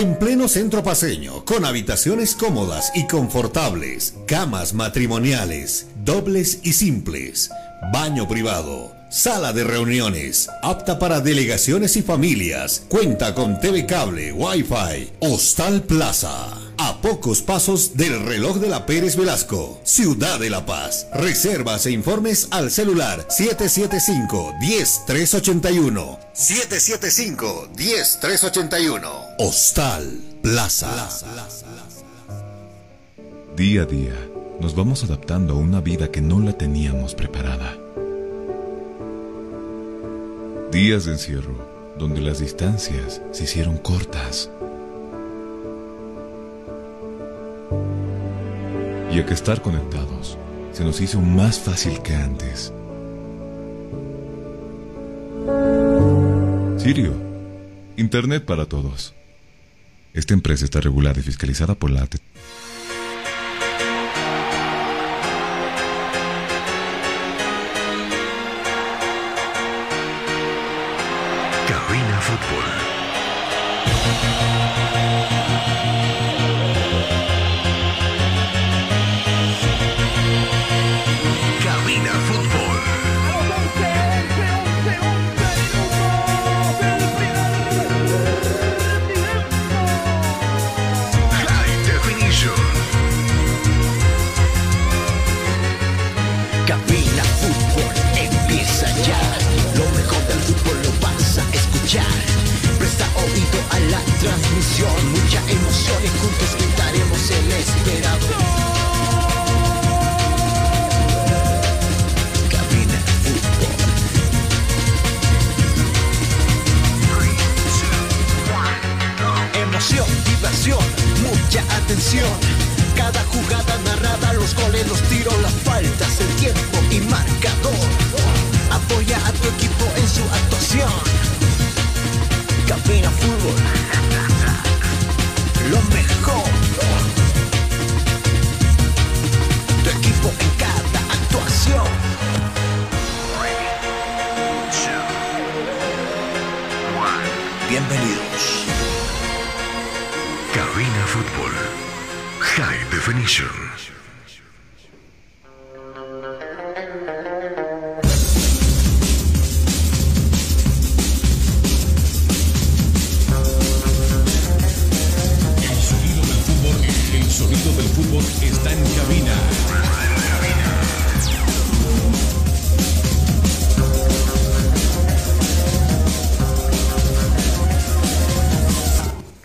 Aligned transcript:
en 0.00 0.16
pleno 0.16 0.46
centro 0.48 0.82
paseño, 0.82 1.44
con 1.44 1.64
habitaciones 1.64 2.36
cómodas 2.36 2.92
y 2.94 3.06
confortables, 3.06 4.14
camas 4.26 4.72
matrimoniales, 4.72 5.88
dobles 6.04 6.60
y 6.62 6.72
simples, 6.74 7.50
baño 7.92 8.28
privado, 8.28 8.97
sala 9.10 9.52
de 9.52 9.64
reuniones, 9.64 10.48
apta 10.62 10.98
para 10.98 11.20
delegaciones 11.20 11.96
y 11.96 12.02
familias, 12.02 12.84
cuenta 12.88 13.34
con 13.34 13.60
TV 13.60 13.84
cable, 13.86 14.32
Wi-Fi, 14.32 15.12
Hostal 15.20 15.82
Plaza. 15.82 16.48
A 16.80 17.00
pocos 17.00 17.42
pasos 17.42 17.96
del 17.96 18.24
reloj 18.24 18.58
de 18.58 18.68
la 18.68 18.86
Pérez 18.86 19.16
Velasco, 19.16 19.80
Ciudad 19.82 20.38
de 20.38 20.48
La 20.48 20.64
Paz. 20.64 21.08
Reservas 21.12 21.86
e 21.86 21.90
informes 21.90 22.46
al 22.52 22.70
celular 22.70 23.26
775-10381. 23.28 26.18
775-10381. 26.34 29.10
Hostal 29.38 30.20
Plaza. 30.40 31.08
Día 33.56 33.82
a 33.82 33.86
día, 33.86 34.14
nos 34.60 34.76
vamos 34.76 35.02
adaptando 35.02 35.54
a 35.54 35.56
una 35.56 35.80
vida 35.80 36.12
que 36.12 36.20
no 36.20 36.38
la 36.38 36.52
teníamos 36.52 37.16
preparada. 37.16 37.76
Días 40.70 41.06
de 41.06 41.12
encierro, 41.12 41.56
donde 41.98 42.20
las 42.20 42.40
distancias 42.40 43.22
se 43.32 43.44
hicieron 43.44 43.78
cortas. 43.78 44.50
Y 49.10 49.18
a 49.18 49.24
que 49.24 49.32
estar 49.32 49.62
conectados 49.62 50.36
se 50.72 50.84
nos 50.84 51.00
hizo 51.00 51.22
más 51.22 51.58
fácil 51.58 52.02
que 52.02 52.14
antes. 52.14 52.70
Sirio, 56.76 57.14
Internet 57.96 58.44
para 58.44 58.66
todos. 58.66 59.14
Esta 60.12 60.34
empresa 60.34 60.66
está 60.66 60.82
regulada 60.82 61.18
y 61.18 61.22
fiscalizada 61.22 61.76
por 61.76 61.90
la 61.90 62.02
ATT. 62.02 62.27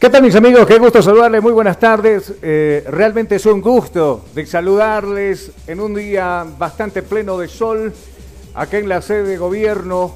¿Qué 0.03 0.09
tal 0.09 0.22
mis 0.22 0.36
amigos? 0.36 0.68
Qué 0.68 0.80
gusto 0.80 1.02
saludarles, 1.02 1.41
muy 1.41 1.53
buenas 1.53 1.80
tardes. 1.80 2.34
Eh, 2.41 2.84
realmente 2.90 3.38
es 3.38 3.46
un 3.46 3.62
gusto 3.62 4.25
de 4.36 4.46
saludarles 4.46 5.53
en 5.66 5.80
un 5.80 5.96
día 5.96 6.46
bastante 6.58 7.03
pleno 7.03 7.38
de 7.38 7.47
sol, 7.47 7.94
acá 8.53 8.80
en 8.80 8.90
la 8.90 9.02
sede 9.02 9.24
de 9.24 9.38
gobierno. 9.38 10.14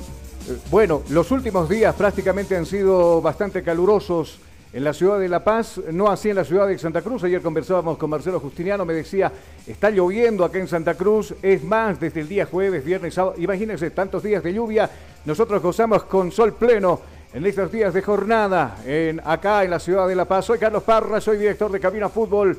Eh, 0.50 0.58
bueno, 0.70 1.04
los 1.10 1.32
últimos 1.32 1.70
días 1.70 1.96
prácticamente 1.96 2.58
han 2.58 2.66
sido 2.66 3.22
bastante 3.22 3.64
calurosos 3.64 4.40
en 4.74 4.84
la 4.84 4.92
ciudad 4.92 5.20
de 5.20 5.30
La 5.30 5.46
Paz, 5.46 5.80
no 5.94 6.12
así 6.12 6.32
en 6.32 6.36
la 6.36 6.44
ciudad 6.44 6.68
de 6.68 6.78
Santa 6.78 7.02
Cruz. 7.02 7.24
Ayer 7.24 7.42
conversábamos 7.42 7.98
con 7.98 8.10
Marcelo 8.10 8.42
Justiniano, 8.42 8.84
me 8.84 8.94
decía, 8.94 9.32
está 9.66 9.90
lloviendo 9.90 10.44
acá 10.44 10.60
en 10.60 10.68
Santa 10.68 10.96
Cruz, 10.96 11.34
es 11.42 11.64
más, 11.64 11.98
desde 11.98 12.20
el 12.20 12.28
día 12.28 12.46
jueves, 12.46 12.84
viernes, 12.84 13.14
sábado, 13.14 13.36
imagínense, 13.38 13.90
tantos 13.92 14.22
días 14.22 14.44
de 14.44 14.54
lluvia, 14.54 14.90
nosotros 15.24 15.64
gozamos 15.64 16.04
con 16.04 16.30
sol 16.34 16.52
pleno 16.56 17.00
en 17.38 17.46
estos 17.46 17.72
días 17.72 17.94
de 17.94 18.02
jornada 18.02 18.78
en, 18.84 19.22
acá 19.24 19.64
en 19.64 19.70
la 19.70 19.80
ciudad 19.80 20.08
de 20.08 20.16
La 20.16 20.26
Paz. 20.26 20.46
Soy 20.46 20.58
Carlos 20.58 20.82
Parra, 20.82 21.22
soy 21.22 21.38
director 21.38 21.72
de 21.72 21.80
Cabina 21.80 22.10
Fútbol. 22.10 22.58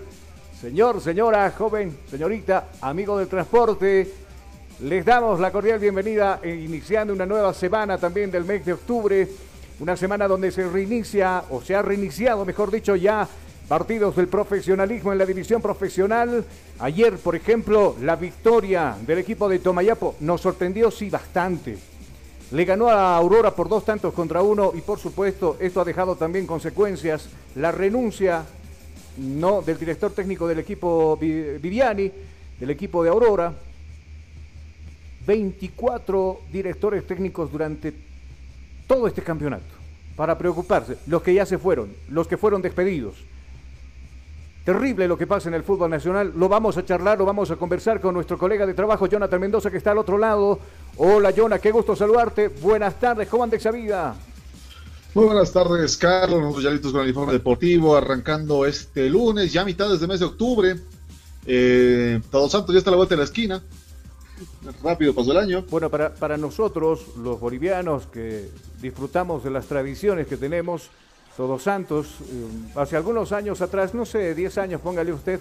Señor, 0.61 1.00
señora, 1.00 1.50
joven, 1.50 1.99
señorita, 2.09 2.69
amigo 2.83 3.19
del 3.19 3.27
transporte, 3.27 4.09
les 4.83 5.05
damos 5.05 5.41
la 5.41 5.50
cordial 5.50 5.81
bienvenida 5.81 6.39
eh, 6.44 6.55
iniciando 6.55 7.12
una 7.12 7.27
nueva 7.27 7.53
semana 7.55 7.99
también 7.99 8.31
del 8.31 8.44
mes 8.44 8.65
de 8.65 8.75
octubre, 8.75 9.28
una 9.81 9.97
semana 9.97 10.28
donde 10.28 10.53
se 10.53 10.69
reinicia 10.69 11.43
o 11.50 11.60
se 11.60 11.75
ha 11.75 11.83
reiniciado, 11.83 12.45
mejor 12.45 12.71
dicho, 12.71 12.95
ya 12.95 13.27
partidos 13.66 14.15
del 14.15 14.28
profesionalismo 14.28 15.10
en 15.10 15.19
la 15.19 15.27
división 15.27 15.60
profesional. 15.60 16.45
Ayer, 16.78 17.16
por 17.16 17.34
ejemplo, 17.34 17.97
la 18.00 18.15
victoria 18.15 18.95
del 19.05 19.19
equipo 19.19 19.49
de 19.49 19.59
Tomayapo 19.59 20.15
nos 20.21 20.41
sorprendió, 20.41 20.93
sí, 20.93 21.10
bastante. 21.10 21.97
Le 22.50 22.64
ganó 22.64 22.88
a 22.88 23.16
Aurora 23.16 23.54
por 23.54 23.69
dos 23.69 23.84
tantos 23.84 24.14
contra 24.14 24.41
uno 24.42 24.72
y 24.75 24.81
por 24.81 24.98
supuesto 24.98 25.56
esto 25.60 25.81
ha 25.81 25.84
dejado 25.84 26.16
también 26.16 26.47
consecuencias. 26.47 27.28
La 27.56 27.72
renuncia 27.72 28.44
no 29.19 29.60
del 29.62 29.78
director 29.78 30.12
técnico 30.12 30.47
del 30.48 30.60
equipo 30.60 31.16
Vi- 31.16 31.59
Viviani, 31.59 32.10
del 32.59 32.70
equipo 32.70 33.03
de 33.03 33.10
Aurora. 33.10 33.53
24 35.26 36.41
directores 36.50 37.06
técnicos 37.06 37.53
durante 37.53 37.92
todo 38.86 39.06
este 39.06 39.22
campeonato 39.22 39.65
para 40.16 40.38
preocuparse. 40.38 40.97
Los 41.06 41.22
que 41.22 41.34
ya 41.34 41.44
se 41.44 41.59
fueron, 41.59 41.91
los 42.09 42.26
que 42.26 42.36
fueron 42.38 42.62
despedidos. 42.62 43.15
Terrible 44.65 45.06
lo 45.09 45.16
que 45.18 45.27
pasa 45.27 45.48
en 45.48 45.54
el 45.54 45.62
fútbol 45.65 45.91
nacional. 45.91 46.33
Lo 46.36 46.48
vamos 46.48 46.77
a 46.77 46.84
charlar, 46.84 47.18
lo 47.18 47.24
vamos 47.24 47.51
a 47.51 47.56
conversar 47.56 48.01
con 48.01 48.15
nuestro 48.15 48.39
colega 48.39 48.66
de 48.66 48.74
trabajo, 48.74 49.06
Jonathan 49.06 49.41
Mendoza, 49.41 49.71
que 49.71 49.78
está 49.78 49.91
al 49.92 49.98
otro 49.98 50.16
lado. 50.18 50.59
Hola, 50.98 51.33
Jonah, 51.36 51.59
qué 51.59 51.71
gusto 51.71 51.95
saludarte. 51.95 52.48
Buenas 52.48 52.98
tardes, 52.98 53.28
¿cómo 53.28 53.45
anda 53.45 53.56
esa 53.56 53.71
vida? 53.71 54.16
Muy 55.15 55.24
buenas 55.27 55.53
tardes, 55.53 55.97
Carlos. 55.97 56.41
Nosotros 56.41 56.65
ya 56.65 56.71
listos 56.71 56.92
con 56.92 57.03
el 57.03 57.09
informe 57.09 57.33
deportivo, 57.33 57.97
arrancando 57.97 58.66
este 58.66 59.09
lunes, 59.09 59.53
ya 59.53 59.62
a 59.62 59.65
mitad 59.65 59.89
del 59.89 60.09
mes 60.09 60.21
de 60.21 60.27
octubre. 60.27 60.77
Eh, 61.47 62.21
Todos 62.30 62.53
Santos 62.53 62.72
ya 62.74 62.78
está 62.78 62.91
a 62.91 62.92
la 62.92 62.97
vuelta 62.97 63.15
de 63.15 63.18
la 63.18 63.24
esquina. 63.24 63.62
Rápido 64.83 65.15
pasó 65.15 65.33
el 65.33 65.39
año. 65.39 65.65
Bueno, 65.71 65.89
para, 65.89 66.15
para 66.15 66.36
nosotros, 66.36 67.01
los 67.16 67.41
bolivianos 67.41 68.06
que 68.06 68.51
disfrutamos 68.80 69.42
de 69.44 69.51
las 69.51 69.66
tradiciones 69.66 70.27
que 70.27 70.36
tenemos, 70.36 70.91
Todos 71.36 71.62
Santos, 71.62 72.06
eh, 72.22 72.71
hace 72.77 72.97
algunos 72.97 73.30
años 73.33 73.60
atrás, 73.62 73.94
no 73.94 74.04
sé, 74.04 74.34
10 74.34 74.59
años, 74.59 74.80
póngale 74.80 75.12
usted, 75.12 75.41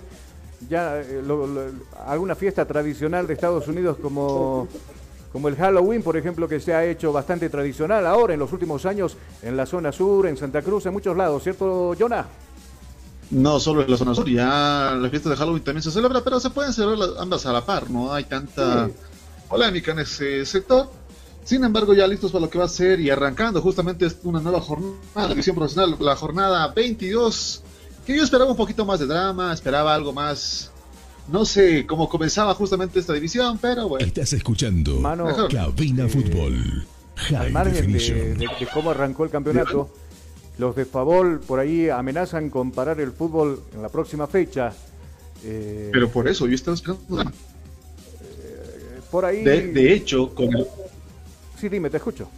ya 0.69 0.99
eh, 1.01 1.21
lo- 1.25 1.45
lo- 1.47 1.71
alguna 2.05 2.35
fiesta 2.35 2.65
tradicional 2.65 3.25
de 3.27 3.33
Estados 3.33 3.67
Unidos 3.67 3.97
como 4.01 4.67
como 5.31 5.47
el 5.47 5.55
Halloween, 5.55 6.03
por 6.03 6.17
ejemplo, 6.17 6.47
que 6.47 6.59
se 6.59 6.73
ha 6.73 6.85
hecho 6.85 7.11
bastante 7.11 7.49
tradicional 7.49 8.05
ahora 8.05 8.33
en 8.33 8.39
los 8.39 8.51
últimos 8.53 8.85
años 8.85 9.17
en 9.41 9.57
la 9.57 9.65
zona 9.65 9.91
sur, 9.91 10.27
en 10.27 10.37
Santa 10.37 10.61
Cruz, 10.61 10.85
en 10.85 10.93
muchos 10.93 11.15
lados, 11.15 11.43
¿cierto, 11.43 11.95
Jonah? 11.97 12.25
No 13.29 13.59
solo 13.59 13.83
en 13.83 13.91
la 13.91 13.97
zona 13.97 14.15
sur, 14.15 14.29
ya 14.29 14.95
la 14.97 15.09
fiesta 15.09 15.29
de 15.29 15.35
Halloween 15.35 15.63
también 15.63 15.83
se 15.83 15.91
celebra, 15.91 16.23
pero 16.23 16.39
se 16.39 16.49
pueden 16.49 16.71
celebrar 16.71 17.09
ambas 17.19 17.45
a 17.45 17.51
la 17.51 17.65
par, 17.65 17.89
no 17.89 18.13
hay 18.13 18.23
tanta 18.23 18.89
polémica 19.49 19.91
en 19.91 19.99
ese 19.99 20.45
sector. 20.45 20.89
Sin 21.43 21.63
embargo, 21.63 21.93
ya 21.93 22.05
listos 22.07 22.31
para 22.31 22.45
lo 22.45 22.49
que 22.49 22.57
va 22.57 22.65
a 22.65 22.69
ser 22.69 22.99
y 22.99 23.09
arrancando 23.09 23.61
justamente 23.61 24.05
una 24.23 24.41
nueva 24.41 24.59
jornada 24.59 24.97
de 25.23 25.29
división 25.29 25.55
profesional, 25.55 25.95
la 25.99 26.15
jornada 26.15 26.67
22, 26.73 27.63
que 28.05 28.17
yo 28.17 28.23
esperaba 28.23 28.51
un 28.51 28.57
poquito 28.57 28.85
más 28.85 28.99
de 28.99 29.05
drama, 29.05 29.53
esperaba 29.53 29.95
algo 29.95 30.11
más, 30.11 30.71
no 31.29 31.45
sé 31.45 31.85
cómo 31.85 32.07
comenzaba 32.09 32.53
justamente 32.53 32.99
esta 32.99 33.13
división, 33.13 33.57
pero 33.59 33.87
bueno. 33.89 34.05
Estás 34.05 34.33
escuchando 34.33 34.99
Mano, 34.99 35.47
Cabina 35.49 36.05
eh, 36.05 36.09
Fútbol. 36.09 36.85
Al 37.29 37.35
High 37.37 37.51
margen 37.51 37.91
de, 37.93 37.99
de- 37.99 38.35
de 38.35 38.47
cómo 38.73 38.91
arrancó 38.91 39.23
el 39.23 39.29
campeonato, 39.31 39.89
los 40.59 40.75
de 40.75 40.85
Favol 40.85 41.39
por 41.39 41.59
ahí 41.59 41.89
amenazan 41.89 42.49
con 42.49 42.71
parar 42.71 42.99
el 43.01 43.11
fútbol 43.11 43.61
en 43.73 43.81
la 43.81 43.89
próxima 43.89 44.27
fecha. 44.27 44.71
Eh, 45.43 45.89
Pero 45.91 46.09
por 46.09 46.27
eso 46.27 46.47
yo 46.47 46.55
estaba 46.55 46.75
esperando. 46.75 47.03
drama. 47.09 47.31
por 49.11 49.25
ahí. 49.25 49.43
De, 49.43 49.67
de 49.71 49.93
hecho, 49.93 50.33
con 50.33 50.55
el- 50.55 50.67
Sí, 51.59 51.69
dime, 51.69 51.89
te 51.89 51.97
escucho. 51.97 52.29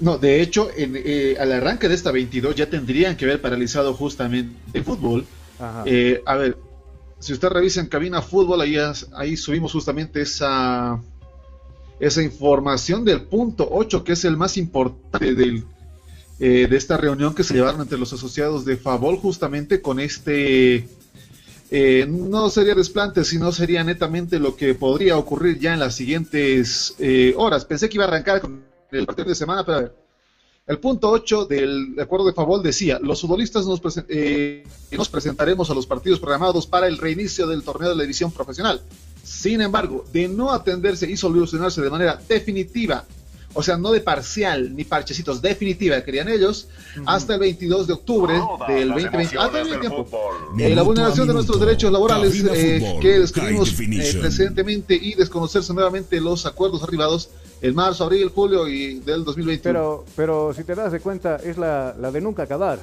No, 0.00 0.16
de 0.16 0.40
hecho, 0.40 0.70
en, 0.76 0.92
eh, 0.96 1.36
al 1.38 1.52
arranque 1.52 1.88
de 1.88 1.94
esta 1.94 2.12
22 2.12 2.54
ya 2.54 2.70
tendrían 2.70 3.16
que 3.16 3.24
haber 3.24 3.40
paralizado 3.40 3.92
justamente 3.94 4.54
el 4.72 4.84
fútbol. 4.84 5.26
Ajá. 5.58 5.82
Eh, 5.86 6.22
a 6.24 6.36
ver, 6.36 6.56
si 7.18 7.32
usted 7.32 7.48
revisa 7.48 7.80
en 7.80 7.88
cabina 7.88 8.22
fútbol, 8.22 8.60
ahí, 8.60 8.76
ahí 9.14 9.36
subimos 9.36 9.72
justamente 9.72 10.22
esa, 10.22 11.00
esa 12.00 12.22
información 12.22 13.04
del 13.04 13.22
punto 13.22 13.68
8, 13.70 14.04
que 14.04 14.12
es 14.12 14.24
el 14.24 14.36
más 14.36 14.56
importante 14.56 15.34
del, 15.34 15.64
eh, 16.38 16.68
de 16.70 16.76
esta 16.76 16.96
reunión 16.96 17.34
que 17.34 17.42
se 17.42 17.54
llevaron 17.54 17.80
entre 17.80 17.98
los 17.98 18.12
asociados 18.12 18.64
de 18.64 18.76
Favol, 18.76 19.16
justamente 19.16 19.82
con 19.82 19.98
este. 19.98 20.88
eh, 21.70 22.06
no 22.08 22.48
sería 22.50 22.74
desplante, 22.76 23.24
sino 23.24 23.50
sería 23.50 23.82
netamente 23.82 24.38
lo 24.38 24.54
que 24.54 24.74
podría 24.74 25.16
ocurrir 25.16 25.58
ya 25.58 25.74
en 25.74 25.80
las 25.80 25.96
siguientes 25.96 26.94
eh, 27.00 27.34
horas. 27.36 27.64
Pensé 27.64 27.88
que 27.88 27.96
iba 27.96 28.04
a 28.04 28.08
arrancar 28.08 28.40
con 28.40 28.62
el 28.92 29.06
partido 29.06 29.28
de 29.28 29.34
semana, 29.34 29.66
pero 29.66 29.78
ver. 29.80 29.97
El 30.68 30.78
punto 30.78 31.10
8 31.10 31.46
del 31.46 31.94
acuerdo 31.98 32.26
de 32.26 32.34
Favol 32.34 32.62
decía, 32.62 32.98
los 33.02 33.22
futbolistas 33.22 33.66
nos, 33.66 33.82
presen- 33.82 34.04
eh, 34.10 34.64
nos 34.92 35.08
presentaremos 35.08 35.70
a 35.70 35.74
los 35.74 35.86
partidos 35.86 36.20
programados 36.20 36.66
para 36.66 36.86
el 36.86 36.98
reinicio 36.98 37.46
del 37.46 37.62
torneo 37.62 37.88
de 37.88 37.96
la 37.96 38.02
división 38.02 38.30
profesional. 38.30 38.82
Sin 39.24 39.62
embargo, 39.62 40.04
de 40.12 40.28
no 40.28 40.52
atenderse 40.52 41.10
y 41.10 41.16
solucionarse 41.16 41.80
de 41.80 41.88
manera 41.88 42.20
definitiva, 42.28 43.06
o 43.54 43.62
sea, 43.62 43.78
no 43.78 43.92
de 43.92 44.00
parcial 44.00 44.76
ni 44.76 44.84
parchecitos, 44.84 45.40
definitiva, 45.40 46.02
querían 46.02 46.28
ellos, 46.28 46.68
hasta 47.06 47.34
el 47.34 47.40
22 47.40 47.86
de 47.86 47.92
octubre 47.94 48.34
del 48.68 48.88
2020. 48.90 49.36
Ah, 49.38 49.50
tiempo. 49.80 50.06
Eh, 50.58 50.74
la 50.74 50.82
vulneración 50.82 51.26
de 51.28 51.32
nuestros 51.32 51.58
derechos 51.60 51.90
laborales 51.90 52.44
eh, 52.44 52.78
Fútbol. 52.80 53.00
que 53.02 53.18
describimos 53.20 53.70
eh, 53.80 54.18
precedentemente 54.20 54.94
y 54.94 55.14
desconocerse 55.14 55.72
nuevamente 55.72 56.20
los 56.20 56.44
acuerdos 56.44 56.82
arribados 56.82 57.30
en 57.60 57.74
marzo, 57.74 58.04
abril, 58.04 58.30
julio 58.34 58.68
y 58.68 59.00
del 59.00 59.24
2021. 59.24 59.62
Pero, 59.62 60.04
pero 60.16 60.52
si 60.54 60.64
te 60.64 60.74
das 60.74 60.92
de 60.92 61.00
cuenta, 61.00 61.36
es 61.36 61.58
la, 61.58 61.94
la 61.98 62.10
de 62.10 62.20
nunca 62.20 62.44
acabar. 62.44 62.78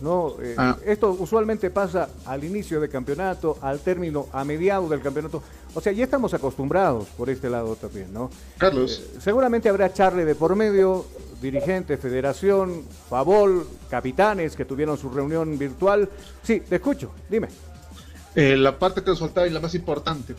¿no? 0.00 0.34
Eh, 0.42 0.56
Ah. 0.58 0.76
Esto 0.84 1.10
usualmente 1.12 1.70
pasa 1.70 2.08
al 2.26 2.42
inicio 2.42 2.80
del 2.80 2.90
campeonato, 2.90 3.58
al 3.62 3.78
término, 3.78 4.26
a 4.32 4.44
mediados 4.44 4.90
del 4.90 5.00
campeonato. 5.00 5.42
O 5.74 5.80
sea, 5.80 5.92
ya 5.92 6.02
estamos 6.04 6.34
acostumbrados 6.34 7.06
por 7.16 7.30
este 7.30 7.48
lado 7.48 7.76
también, 7.76 8.12
¿no? 8.12 8.28
Carlos. 8.58 9.00
Eh, 9.00 9.18
seguramente 9.20 9.68
habrá 9.68 9.92
charle 9.92 10.24
de 10.24 10.34
por 10.34 10.56
medio, 10.56 11.06
dirigentes, 11.40 12.00
federación, 12.00 12.82
Favol, 13.08 13.66
capitanes 13.88 14.56
que 14.56 14.64
tuvieron 14.64 14.98
su 14.98 15.08
reunión 15.08 15.56
virtual. 15.56 16.08
Sí, 16.42 16.60
te 16.68 16.76
escucho, 16.76 17.12
dime. 17.30 17.48
Eh, 18.34 18.56
la 18.56 18.76
parte 18.78 19.02
que 19.02 19.10
nos 19.10 19.20
faltaba 19.20 19.46
y 19.46 19.50
la 19.50 19.60
más 19.60 19.74
importante. 19.76 20.34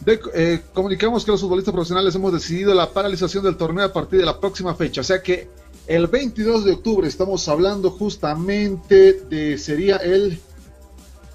De- 0.00 0.20
eh, 0.34 0.60
comunicamos 0.72 1.24
que 1.24 1.30
los 1.32 1.40
futbolistas 1.40 1.72
profesionales 1.74 2.14
hemos 2.14 2.32
decidido 2.32 2.72
la 2.74 2.90
paralización 2.90 3.42
del 3.44 3.56
torneo 3.56 3.84
a 3.84 3.92
partir 3.92 4.20
de 4.20 4.26
la 4.26 4.38
próxima 4.38 4.74
fecha. 4.74 5.00
O 5.00 5.04
sea 5.04 5.22
que 5.22 5.48
el 5.86 6.06
22 6.06 6.64
de 6.64 6.72
octubre 6.72 7.08
estamos 7.08 7.46
hablando 7.48 7.90
justamente 7.90 9.14
de 9.28 9.58
sería 9.58 9.96
el 9.96 10.40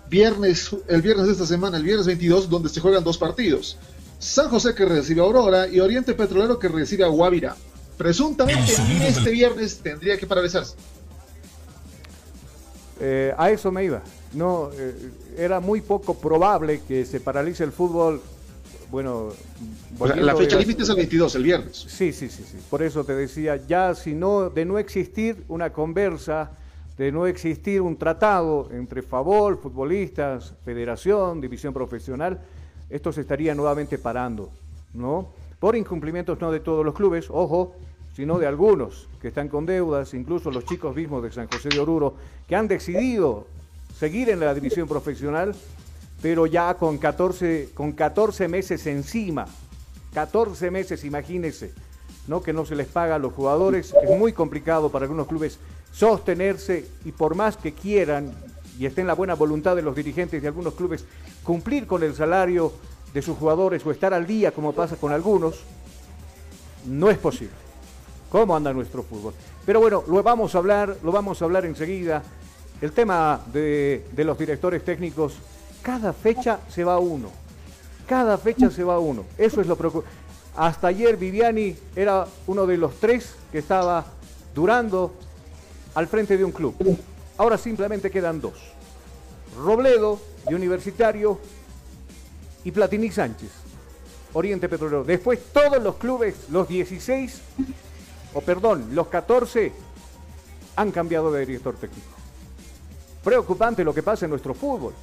viernes, 0.10 0.70
el 0.88 1.02
viernes 1.02 1.26
de 1.28 1.32
esta 1.34 1.46
semana, 1.46 1.78
el 1.78 1.84
viernes 1.84 2.06
22, 2.08 2.50
donde 2.50 2.70
se 2.70 2.80
juegan 2.80 3.04
dos 3.04 3.18
partidos. 3.18 3.78
San 4.20 4.48
José 4.50 4.74
que 4.74 4.86
recibe 4.86 5.20
a 5.22 5.26
Aurora 5.26 5.68
y 5.68 5.80
Oriente 5.82 6.14
Petrolero 6.14 6.58
que 6.58 6.70
recibe 6.70 7.04
a 7.04 7.08
Guavira. 7.08 7.56
Presuntamente 7.98 8.74
este 9.08 9.30
viernes 9.32 9.80
tendría 9.80 10.18
que 10.18 10.26
paralizarse. 10.26 10.76
Eh, 13.00 13.34
a 13.38 13.50
eso 13.52 13.72
me 13.72 13.84
iba. 13.84 14.02
No, 14.34 14.70
eh, 14.74 14.96
era 15.38 15.60
muy 15.60 15.82
poco 15.82 16.14
probable 16.16 16.82
que 16.88 17.06
se 17.06 17.20
paralice 17.20 17.64
el 17.64 17.72
fútbol. 17.72 18.22
Bueno, 18.94 19.30
O 19.30 19.32
sea, 19.32 19.88
volviendo 19.98 20.24
la 20.24 20.36
fecha 20.36 20.60
límite 20.60 20.84
es 20.84 20.90
el 20.90 20.98
22, 20.98 21.34
el 21.34 21.44
viernes. 21.44 21.76
Sí, 21.88 22.14
sí, 22.14 22.30
sí, 22.30 22.44
sí. 22.44 22.58
Por 22.70 22.84
eso 22.84 23.04
te 23.04 23.16
decía, 23.16 23.56
ya 23.56 23.96
si 23.96 24.14
no, 24.14 24.52
de 24.52 24.66
no 24.66 24.78
existir 24.78 25.44
una 25.48 25.72
conversa, 25.72 26.52
de 26.96 27.12
no 27.12 27.26
existir 27.26 27.82
un 27.82 27.98
tratado 27.98 28.70
entre 28.72 29.02
Favol, 29.02 29.58
futbolistas, 29.58 30.54
federación, 30.64 31.42
división 31.42 31.74
profesional, 31.74 32.40
esto 32.88 33.12
se 33.12 33.22
estaría 33.22 33.56
nuevamente 33.56 33.98
parando, 33.98 34.52
¿no? 34.94 35.30
Por 35.60 35.76
incumplimientos 35.76 36.40
no 36.40 36.52
de 36.52 36.60
todos 36.60 36.86
los 36.86 36.94
clubes, 36.94 37.32
ojo, 37.32 37.74
sino 38.16 38.38
de 38.38 38.46
algunos 38.46 39.08
que 39.20 39.30
están 39.30 39.50
con 39.50 39.66
deudas, 39.66 40.14
incluso 40.14 40.52
los 40.52 40.66
chicos 40.66 40.96
mismos 40.96 41.24
de 41.24 41.32
San 41.32 41.48
José 41.48 41.70
de 41.70 41.80
Oruro, 41.80 42.14
que 42.48 42.56
han 42.56 42.68
decidido 42.68 43.48
seguir 43.98 44.30
en 44.30 44.40
la 44.40 44.54
división 44.54 44.88
profesional, 44.88 45.56
pero 46.24 46.48
ya 46.48 46.74
con 46.76 46.98
14, 47.00 47.72
con 47.74 47.92
14 47.92 48.48
meses 48.48 48.88
encima, 48.88 49.46
14 50.14 50.72
meses, 50.72 51.04
imagínense, 51.04 51.74
¿no? 52.28 52.42
que 52.42 52.54
no 52.54 52.66
se 52.66 52.78
les 52.78 52.88
paga 52.88 53.16
a 53.16 53.20
los 53.20 53.34
jugadores. 53.34 53.94
Es 54.02 54.18
muy 54.18 54.32
complicado 54.32 54.90
para 54.90 55.04
algunos 55.04 55.28
clubes 55.28 55.60
sostenerse 55.92 56.88
y 57.04 57.12
por 57.12 57.36
más 57.36 57.58
que 57.58 57.74
quieran 57.74 58.32
y 58.80 58.86
esté 58.86 59.02
en 59.02 59.08
la 59.08 59.16
buena 59.16 59.34
voluntad 59.34 59.76
de 59.76 59.82
los 59.82 59.98
dirigentes 59.98 60.42
de 60.42 60.48
algunos 60.48 60.76
clubes 60.76 61.04
cumplir 61.44 61.86
con 61.86 62.04
el 62.04 62.16
salario 62.16 62.72
de 63.14 63.22
sus 63.22 63.38
jugadores 63.38 63.86
o 63.86 63.92
estar 63.92 64.14
al 64.14 64.26
día 64.26 64.52
como 64.52 64.72
pasa 64.72 64.96
con 64.96 65.12
algunos, 65.12 65.60
no 66.86 67.10
es 67.10 67.18
posible. 67.18 67.54
¿Cómo 68.30 68.56
anda 68.56 68.72
nuestro 68.72 69.04
fútbol? 69.04 69.34
Pero 69.66 69.82
bueno, 69.82 70.06
lo 70.08 70.24
vamos 70.24 70.56
a 70.56 70.60
hablar, 70.60 70.96
lo 71.04 71.12
vamos 71.12 71.42
a 71.42 71.46
hablar 71.46 71.66
enseguida. 71.66 72.24
El 72.80 72.94
tema 72.94 73.42
de, 73.52 74.06
de 74.14 74.24
los 74.24 74.38
directores 74.38 74.86
técnicos, 74.86 75.38
cada 75.84 76.14
fecha 76.14 76.60
se 76.70 76.84
va 76.84 76.98
uno. 76.98 77.30
Cada 78.08 78.38
fecha 78.38 78.72
se 78.72 78.84
va 78.84 78.98
uno. 78.98 79.26
Eso 79.38 79.62
es 79.62 79.68
lo 79.68 79.76
preocupante. 79.76 80.12
Hasta 80.56 80.88
ayer 80.88 81.18
Viviani 81.18 81.76
era 81.96 82.26
uno 82.48 82.66
de 82.66 82.78
los 82.78 83.00
tres 83.00 83.36
que 83.52 83.60
estaba 83.60 84.06
durando 84.56 85.14
al 85.94 86.08
frente 86.08 86.38
de 86.38 86.44
un 86.44 86.52
club. 86.52 86.76
Ahora 87.38 87.58
simplemente 87.58 88.10
quedan 88.10 88.40
dos. 88.40 88.54
Robledo, 89.58 90.20
de 90.48 90.56
Universitario, 90.56 91.40
y 92.64 92.72
Platini 92.72 93.12
Sánchez, 93.12 93.50
Oriente 94.34 94.70
Petrolero. 94.70 95.04
Después 95.04 95.40
todos 95.52 95.82
los 95.84 95.96
clubes, 95.96 96.36
los 96.50 96.68
16, 96.68 97.42
o 98.34 98.42
perdón, 98.42 98.90
los 98.94 99.08
14, 99.08 99.72
han 100.76 100.92
cambiado 100.92 101.32
de 101.32 101.46
director 101.46 101.76
técnico. 101.76 102.08
Preocupante 103.24 103.84
lo 103.84 103.94
que 103.94 104.02
pasa 104.04 104.26
en 104.26 104.32
nuestro 104.32 104.54
fútbol. 104.54 104.94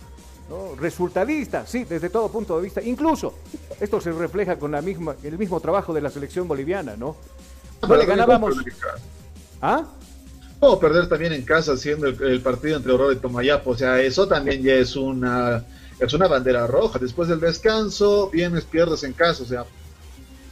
¿No? 0.51 0.75
Resultadista, 0.75 1.65
sí, 1.67 1.85
desde 1.85 2.11
todo 2.11 2.31
punto 2.31 2.57
de 2.57 2.65
vista. 2.65 2.83
Incluso 2.83 3.35
esto 3.81 4.01
se 4.01 4.13
refleja 4.13 4.59
con 4.59 4.73
la 4.73 4.83
misma, 4.83 5.15
el 5.23 5.39
mismo 5.39 5.61
trabajo 5.61 5.95
de 5.95 6.03
la 6.03 6.11
selección 6.11 6.49
boliviana, 6.49 6.97
¿no? 6.97 7.17
No 7.89 7.97
le 7.97 8.05
ganábamos. 8.05 8.57
¿Ah? 9.63 9.85
Puedo 10.59 10.79
perder 10.79 11.09
también 11.09 11.33
en 11.33 11.43
casa 11.43 11.73
haciendo 11.73 12.09
el, 12.09 12.23
el 12.23 12.43
partido 12.43 12.77
entre 12.77 12.93
Aurora 12.93 13.15
y 13.15 13.17
Tomayapo. 13.17 13.71
O 13.71 13.77
sea, 13.77 14.01
eso 14.01 14.29
también 14.29 14.63
ya 14.63 14.75
es 14.75 14.97
una, 14.97 15.65
es 15.99 16.13
una 16.13 16.29
bandera 16.29 16.67
roja. 16.67 16.99
Después 16.99 17.29
del 17.29 17.41
descanso, 17.41 18.29
vienes, 18.31 18.65
pierdes 18.65 19.05
en 19.05 19.15
casa. 19.15 19.43
O 19.45 19.47
sea, 19.47 19.65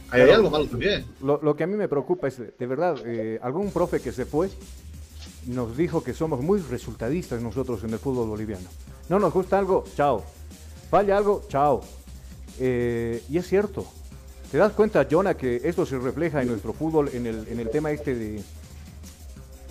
hay, 0.09 0.21
algo 0.21 0.49
malo 0.49 0.65
también. 0.65 1.05
Lo, 1.21 1.39
lo 1.43 1.55
que 1.55 1.63
a 1.63 1.67
mí 1.67 1.75
me 1.75 1.87
preocupa 1.87 2.27
es, 2.27 2.37
de 2.39 2.65
verdad, 2.65 2.97
eh, 3.05 3.39
algún 3.43 3.71
profe 3.71 3.99
que 3.99 4.11
se 4.11 4.25
fue 4.25 4.49
nos 5.45 5.77
dijo 5.77 6.03
que 6.03 6.13
somos 6.13 6.41
muy 6.41 6.59
resultadistas 6.61 7.41
nosotros 7.41 7.83
en 7.83 7.91
el 7.91 7.99
fútbol 7.99 8.29
boliviano. 8.29 8.67
No 9.09 9.19
nos 9.19 9.33
gusta 9.33 9.57
algo, 9.57 9.83
chao. 9.95 10.23
Falla 10.89 11.17
algo, 11.17 11.43
chao. 11.49 11.81
Eh, 12.59 13.23
y 13.29 13.37
es 13.37 13.47
cierto. 13.47 13.85
¿Te 14.51 14.57
das 14.57 14.73
cuenta, 14.73 15.07
Jonah, 15.09 15.35
que 15.35 15.61
esto 15.63 15.85
se 15.85 15.97
refleja 15.99 16.41
en 16.41 16.47
nuestro 16.47 16.73
fútbol 16.73 17.09
en 17.13 17.27
el, 17.27 17.47
en 17.47 17.59
el 17.59 17.69
tema 17.69 17.91
este 17.91 18.15
de... 18.15 18.43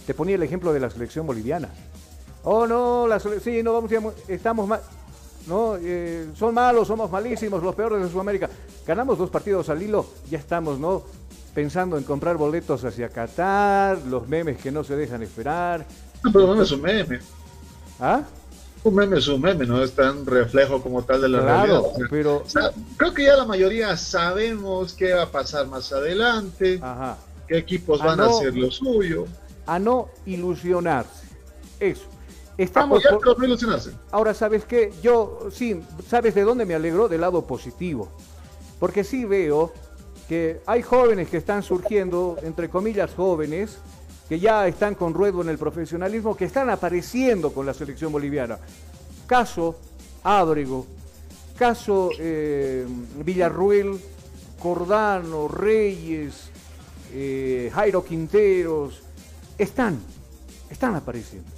Te 0.06 0.14
ponía 0.14 0.36
el 0.36 0.42
ejemplo 0.42 0.72
de 0.72 0.80
la 0.80 0.90
selección 0.90 1.26
boliviana. 1.26 1.68
Oh, 2.44 2.66
no, 2.66 3.06
la 3.06 3.18
selección, 3.18 3.54
sí, 3.54 3.62
no 3.62 3.72
vamos, 3.72 3.90
estamos 4.28 4.68
mal. 4.68 4.80
¿no? 5.48 5.76
Eh, 5.80 6.28
son 6.34 6.54
malos, 6.54 6.86
somos 6.86 7.10
malísimos, 7.10 7.62
los 7.62 7.74
peores 7.74 8.02
de 8.02 8.08
Sudamérica. 8.08 8.48
Ganamos 8.86 9.18
dos 9.18 9.30
partidos 9.30 9.68
al 9.68 9.82
hilo, 9.82 10.06
ya 10.30 10.38
estamos, 10.38 10.78
¿no? 10.78 11.02
Pensando 11.54 11.98
en 11.98 12.04
comprar 12.04 12.36
boletos 12.36 12.84
hacia 12.84 13.08
Qatar, 13.08 13.98
los 14.06 14.28
memes 14.28 14.58
que 14.58 14.70
no 14.70 14.84
se 14.84 14.94
dejan 14.96 15.22
esperar. 15.22 15.86
No, 16.22 16.32
pero 16.32 16.48
meme 16.48 16.62
es 16.62 16.70
un 16.70 16.82
meme. 16.82 17.18
¿Ah? 17.98 18.22
Un 18.84 18.94
meme 18.94 19.18
es 19.18 19.26
un 19.28 19.40
meme, 19.40 19.66
no 19.66 19.82
es 19.82 19.92
tan 19.92 20.24
reflejo 20.24 20.80
como 20.82 21.02
tal 21.02 21.20
de 21.22 21.28
la 21.28 21.40
Claro, 21.40 21.66
realidad. 21.66 22.08
Pero... 22.10 22.36
o 22.44 22.48
sea, 22.48 22.70
creo 22.96 23.12
que 23.12 23.24
ya 23.24 23.36
la 23.36 23.44
mayoría 23.44 23.96
sabemos 23.96 24.92
qué 24.94 25.12
va 25.14 25.22
a 25.22 25.30
pasar 25.30 25.66
más 25.66 25.92
adelante, 25.92 26.78
Ajá. 26.80 27.18
qué 27.48 27.58
equipos 27.58 28.00
Ah, 28.02 28.06
van 28.06 28.20
a 28.20 28.26
hacer 28.26 28.54
lo 28.54 28.70
suyo. 28.70 29.26
A 29.66 29.78
no 29.78 30.08
ilusionarse. 30.26 31.26
Eso. 31.80 32.04
Estamos... 32.56 33.04
Apoyar, 33.04 33.20
por- 33.20 33.38
no 33.38 33.44
ilusionarse. 33.44 33.90
Ahora, 34.10 34.32
¿sabes 34.34 34.64
qué? 34.64 34.92
Yo, 35.02 35.48
sí, 35.52 35.80
¿sabes 36.08 36.34
de 36.34 36.42
dónde 36.42 36.64
me 36.64 36.74
alegro? 36.74 37.08
Del 37.08 37.20
lado 37.20 37.46
positivo. 37.46 38.08
Porque 38.80 39.04
sí 39.04 39.24
veo 39.24 39.72
que 40.28 40.60
hay 40.66 40.82
jóvenes 40.82 41.28
que 41.28 41.36
están 41.36 41.62
surgiendo, 41.62 42.36
entre 42.42 42.68
comillas 42.68 43.10
jóvenes, 43.14 43.78
que 44.28 44.38
ya 44.38 44.66
están 44.68 44.94
con 44.94 45.14
ruedo 45.14 45.40
en 45.42 45.48
el 45.48 45.58
profesionalismo, 45.58 46.36
que 46.36 46.44
están 46.44 46.68
apareciendo 46.68 47.52
con 47.52 47.64
la 47.64 47.72
selección 47.72 48.12
boliviana. 48.12 48.58
Caso 49.26 49.76
Ábrego, 50.22 50.86
caso 51.58 52.10
eh, 52.18 52.86
Villarruel, 53.24 53.98
Cordano, 54.60 55.48
Reyes, 55.48 56.50
eh, 57.12 57.70
Jairo 57.72 58.04
Quinteros, 58.04 59.02
están, 59.56 59.98
están 60.70 60.94
apareciendo. 60.94 61.48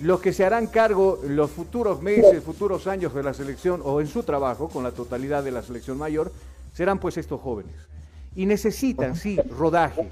Los 0.00 0.20
que 0.20 0.32
se 0.32 0.44
harán 0.44 0.66
cargo 0.66 1.20
los 1.28 1.52
futuros 1.52 2.02
meses, 2.02 2.42
futuros 2.42 2.88
años 2.88 3.14
de 3.14 3.22
la 3.22 3.32
selección 3.32 3.80
o 3.84 4.00
en 4.00 4.08
su 4.08 4.24
trabajo 4.24 4.68
con 4.68 4.82
la 4.82 4.90
totalidad 4.90 5.44
de 5.44 5.52
la 5.52 5.62
selección 5.62 5.96
mayor, 5.98 6.32
serán 6.72 6.98
pues 6.98 7.16
estos 7.16 7.40
jóvenes. 7.40 7.74
Y 8.34 8.46
necesitan, 8.46 9.14
sí, 9.14 9.38
rodaje. 9.56 10.10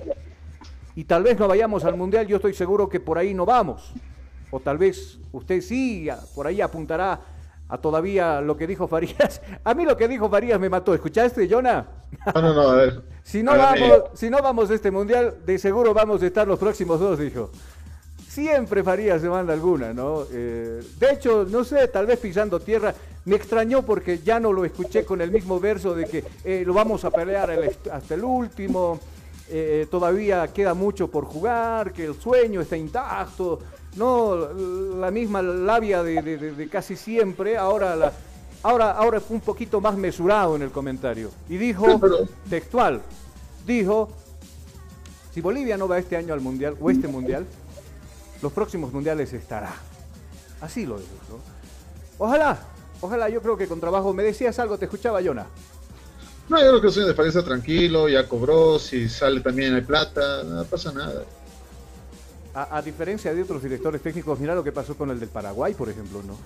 Y 0.95 1.05
tal 1.05 1.23
vez 1.23 1.39
no 1.39 1.49
vayamos 1.49 1.85
al 1.85 1.97
Mundial, 1.97 2.27
yo 2.27 2.37
estoy 2.37 2.55
seguro 2.55 2.89
que 2.89 3.01
por 3.01 3.19
ahí 3.19 3.35
no 3.35 3.47
vamos. 3.47 3.93
O 4.51 4.61
tal 4.61 4.79
vez 4.79 5.19
usted 5.33 5.61
sí, 5.63 6.09
por 6.35 6.47
ahí 6.47 6.61
apuntará 6.61 7.21
a 7.69 7.79
todavía 7.79 8.43
lo 8.43 8.55
que 8.57 8.67
dijo 8.67 8.87
Farías. 8.87 9.41
A 9.65 9.73
mí 9.73 9.85
lo 9.85 9.97
que 9.97 10.07
dijo 10.07 10.29
Farías 10.29 10.61
me 10.61 10.69
mató. 10.69 10.93
¿Escuchaste, 10.95 11.49
Jonah? 11.49 11.87
No, 12.35 12.43
no, 12.43 12.55
no, 12.55 12.61
a 12.69 12.75
ver. 12.75 13.03
Si 13.25 13.41
no, 13.41 13.57
vamos, 13.57 14.03
si 14.15 14.29
no 14.29 14.43
vamos 14.43 14.69
a 14.69 14.75
este 14.75 14.91
mundial, 14.91 15.37
de 15.47 15.57
seguro 15.57 15.95
vamos 15.95 16.21
a 16.25 16.27
estar 16.27 16.47
los 16.47 16.59
próximos 16.59 16.99
dos, 16.99 17.21
dijo. 17.21 17.53
Siempre 18.29 18.83
Farías 18.83 19.23
se 19.23 19.29
manda 19.29 19.53
alguna, 19.53 19.93
¿no? 19.93 20.25
Eh, 20.33 20.83
de 20.99 21.11
hecho, 21.13 21.47
no 21.49 21.63
sé, 21.63 21.87
tal 21.87 22.07
vez 22.07 22.19
pisando 22.19 22.59
tierra, 22.59 22.93
me 23.25 23.37
extrañó 23.37 23.83
porque 23.83 24.19
ya 24.19 24.41
no 24.41 24.53
lo 24.53 24.65
escuché 24.65 25.05
con 25.05 25.21
el 25.21 25.31
mismo 25.31 25.61
verso 25.61 25.95
de 25.95 26.07
que 26.07 26.25
eh, 26.45 26.65
lo 26.67 26.75
vamos 26.75 27.05
a 27.05 27.13
pelear 27.13 27.51
el 27.51 27.71
hasta 27.93 28.15
el 28.15 28.25
último, 28.25 28.99
eh, 29.49 29.87
todavía 29.91 30.49
queda 30.53 30.75
mucho 30.75 31.09
por 31.09 31.25
jugar, 31.25 31.93
que 31.93 32.05
el 32.07 32.21
sueño 32.21 32.61
está 32.61 32.77
intacto, 32.77 33.59
no, 33.97 34.37
la 34.99 35.11
misma 35.11 35.43
labia 35.43 36.03
de, 36.03 36.23
de- 36.23 36.37
de- 36.39 36.53
de 36.53 36.69
casi 36.69 36.97
siempre, 36.97 37.57
ahora 37.57 37.97
la, 37.97 38.13
Ahora, 38.65 38.93
ahora 38.93 39.21
fue 39.21 39.35
un 39.35 39.41
poquito 39.41 39.81
más 39.81 39.97
mesurado 39.97 40.55
en 40.55 40.63
el 40.63 40.71
comentario. 40.71 41.31
Y 41.49 41.57
dijo, 41.57 41.85
Sí, 41.85 41.99
pero- 42.01 42.19
textual, 42.49 43.03
dijo, 43.67 44.09
si 45.35 45.41
Bolivia 45.41 45.77
no 45.77 45.89
va 45.89 45.99
este 45.99 46.17
año 46.17 46.33
al 46.33 46.41
Mundial, 46.41 46.77
o 46.81 46.89
este 46.89 47.09
Mundial, 47.09 47.45
los 48.41 48.53
próximos 48.53 48.93
Mundiales 48.93 49.33
estará. 49.33 49.75
Así 50.61 50.87
lo 50.87 50.97
dijo. 50.97 51.41
Ojalá, 52.19 52.57
ojalá, 53.01 53.29
yo 53.29 53.43
creo 53.43 53.57
que 53.57 53.67
con 53.67 53.81
trabajo, 53.81 54.13
me 54.15 54.23
decías 54.23 54.57
algo, 54.61 54.79
te 54.79 54.85
escuchaba, 54.85 55.21
Jonah. 55.21 55.47
No, 56.49 56.59
yo 56.59 56.69
creo 56.69 56.81
que 56.81 56.87
el 56.89 56.93
sueño 56.93 57.09
de 57.09 57.15
Farías 57.15 57.37
está 57.37 57.49
tranquilo, 57.49 58.09
ya 58.09 58.29
cobró, 58.29 58.79
si 58.79 59.09
sale 59.09 59.41
también 59.41 59.75
hay 59.75 59.83
plata, 59.83 60.43
no 60.43 60.65
pasa 60.65 60.93
nada. 60.93 61.25
A, 62.55 62.77
a 62.77 62.83
diferencia 62.83 63.33
de 63.33 63.43
otros 63.43 63.63
directores 63.63 64.03
técnicos, 64.03 64.39
mira 64.39 64.55
lo 64.55 64.63
que 64.63 64.73
pasó 64.73 64.97
con 64.97 65.11
el 65.11 65.19
del 65.19 65.31
Paraguay, 65.31 65.75
por 65.75 65.89
ejemplo, 65.89 66.23
¿no? 66.23 66.37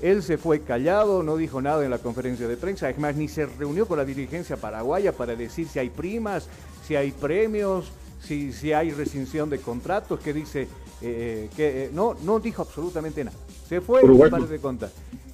Él 0.00 0.22
se 0.22 0.38
fue 0.38 0.60
callado, 0.62 1.22
no 1.22 1.36
dijo 1.36 1.60
nada 1.60 1.84
en 1.84 1.90
la 1.90 1.98
conferencia 1.98 2.48
de 2.48 2.56
prensa, 2.56 2.90
es 2.90 2.98
más, 2.98 3.14
ni 3.14 3.28
se 3.28 3.46
reunió 3.46 3.86
con 3.86 3.98
la 3.98 4.04
dirigencia 4.04 4.56
paraguaya 4.56 5.12
para 5.12 5.36
decir 5.36 5.68
si 5.68 5.78
hay 5.78 5.90
primas, 5.90 6.48
si 6.86 6.96
hay 6.96 7.12
premios, 7.12 7.92
si, 8.20 8.52
si 8.52 8.72
hay 8.72 8.90
rescisión 8.90 9.48
de 9.50 9.58
contratos, 9.58 10.18
que 10.18 10.32
dice 10.32 10.66
eh, 11.02 11.48
que 11.56 11.84
eh, 11.84 11.90
no, 11.92 12.16
no 12.22 12.40
dijo 12.40 12.62
absolutamente 12.62 13.22
nada. 13.22 13.36
Se 13.68 13.80
fue 13.80 14.02
Uruguay, 14.02 14.30
para 14.30 14.46
de 14.46 14.58
contar. 14.58 14.90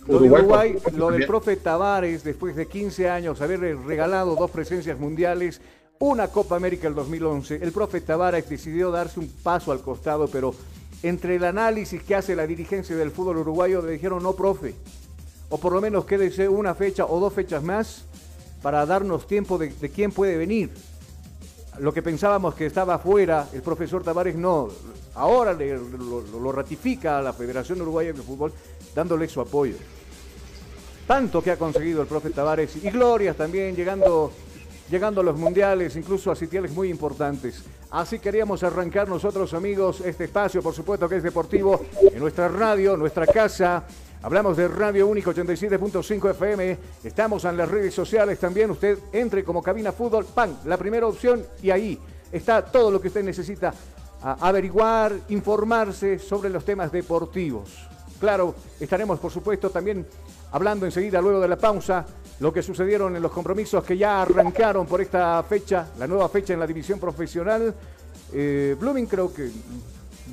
Lo 0.09 0.19
de 0.21 0.29
Uruguay, 0.41 0.73
lo 0.97 1.11
del 1.11 1.27
profe 1.27 1.57
Tavares, 1.57 2.25
después 2.25 2.57
de 2.57 2.67
15 2.67 3.09
años, 3.11 3.41
haberle 3.41 3.75
regalado 3.75 4.35
dos 4.37 4.51
presencias 4.51 4.99
mundiales, 4.99 5.61
una 5.99 6.29
Copa 6.29 6.57
América 6.57 6.89
el 6.89 6.95
2011, 6.95 7.57
el 7.63 7.73
profe 7.73 8.01
Tavares 8.01 8.49
decidió 8.49 8.91
darse 8.91 9.21
un 9.21 9.29
paso 9.29 9.73
al 9.73 9.81
costado, 9.81 10.29
pero 10.29 10.55
entre 11.03 11.37
el 11.37 11.45
análisis 11.45 12.03
que 12.03 12.15
hace 12.15 12.35
la 12.35 12.47
dirigencia 12.47 12.97
del 12.97 13.11
fútbol 13.11 13.39
uruguayo 13.39 13.83
le 13.83 13.93
dijeron, 13.93 14.23
no, 14.23 14.33
profe, 14.35 14.75
o 15.51 15.59
por 15.59 15.73
lo 15.73 15.81
menos 15.81 16.05
quédese 16.05 16.49
una 16.49 16.75
fecha 16.75 17.05
o 17.07 17.21
dos 17.21 17.33
fechas 17.33 17.63
más 17.63 18.05
para 18.63 18.85
darnos 18.87 19.27
tiempo 19.27 19.59
de, 19.59 19.69
de 19.69 19.91
quién 19.91 20.11
puede 20.13 20.37
venir. 20.37 20.71
Lo 21.81 21.93
que 21.93 22.03
pensábamos 22.03 22.55
que 22.55 22.67
estaba 22.67 22.95
afuera, 22.95 23.47
el 23.53 23.63
profesor 23.63 24.03
Tavares 24.03 24.35
no, 24.35 24.69
ahora 25.15 25.53
le- 25.53 25.77
lo- 25.79 26.23
lo 26.23 26.53
ratifica 26.53 27.19
a 27.19 27.23
la 27.23 27.33
Federación 27.33 27.81
Uruguaya 27.83 28.13
de 28.13 28.21
Fútbol 28.23 28.53
dándole 28.95 29.29
su 29.29 29.41
apoyo. 29.41 29.77
Tanto 31.09 31.43
que 31.43 31.51
ha 31.51 31.57
conseguido 31.57 32.03
el 32.03 32.07
profe 32.07 32.29
Tavares 32.29 32.77
y 32.77 32.91
glorias 32.91 33.35
también 33.35 33.75
llegando, 33.75 34.31
llegando 34.91 35.23
a 35.23 35.25
los 35.25 35.39
mundiales, 35.39 35.97
incluso 35.97 36.31
a 36.31 36.37
sitiales 36.37 36.71
muy 36.71 36.91
importantes. 36.91 37.65
Así 37.91 38.19
queríamos 38.19 38.63
arrancar 38.63 39.09
nosotros 39.09 39.55
amigos 39.55 40.03
este 40.03 40.25
espacio, 40.25 40.63
por 40.63 40.75
supuesto 40.75 41.09
que 41.09 41.17
es 41.17 41.23
deportivo, 41.23 41.81
en 42.13 42.19
nuestra 42.19 42.49
radio, 42.49 42.95
nuestra 42.95 43.27
casa. 43.27 43.85
Hablamos 44.21 44.59
de 44.59 44.69
Radio 44.69 45.07
Único 45.07 45.33
87.5 45.33 46.31
FM. 46.33 46.79
Estamos 47.03 47.47
en 47.47 47.57
las 47.57 47.71
redes 47.71 47.95
sociales 47.95 48.39
también. 48.39 48.71
Usted 48.71 48.99
entre 49.11 49.43
como 49.45 49.63
cabina 49.63 49.93
fútbol, 49.93 50.27
pan, 50.27 50.59
la 50.67 50.77
primera 50.77 51.07
opción 51.07 51.43
y 51.63 51.71
ahí 51.71 51.99
está 52.31 52.63
todo 52.63 52.91
lo 52.91 53.01
que 53.01 53.09
usted 53.09 53.25
necesita 53.25 53.73
averiguar, 54.21 55.15
informarse 55.31 56.19
sobre 56.19 56.51
los 56.51 56.67
temas 56.67 56.93
deportivos. 56.93 57.89
Claro, 58.21 58.55
estaremos 58.79 59.19
por 59.21 59.33
supuesto 59.33 59.71
también 59.71 60.05
hablando 60.53 60.87
enseguida, 60.87 61.21
luego 61.21 61.41
de 61.41 61.49
la 61.49 61.57
pausa, 61.57 62.05
lo 62.41 62.53
que 62.53 62.63
sucedieron 62.63 63.17
en 63.17 63.23
los 63.23 63.33
compromisos 63.33 63.83
que 63.85 63.97
ya 63.97 64.23
arrancaron 64.23 64.87
por 64.87 65.01
esta 65.01 65.43
fecha, 65.43 65.89
la 65.99 66.07
nueva 66.07 66.29
fecha 66.29 66.53
en 66.53 66.61
la 66.61 66.67
división 66.67 66.99
profesional. 67.01 67.75
Eh, 68.33 68.77
Blooming 68.79 69.07
creo 69.07 69.33
que 69.33 69.51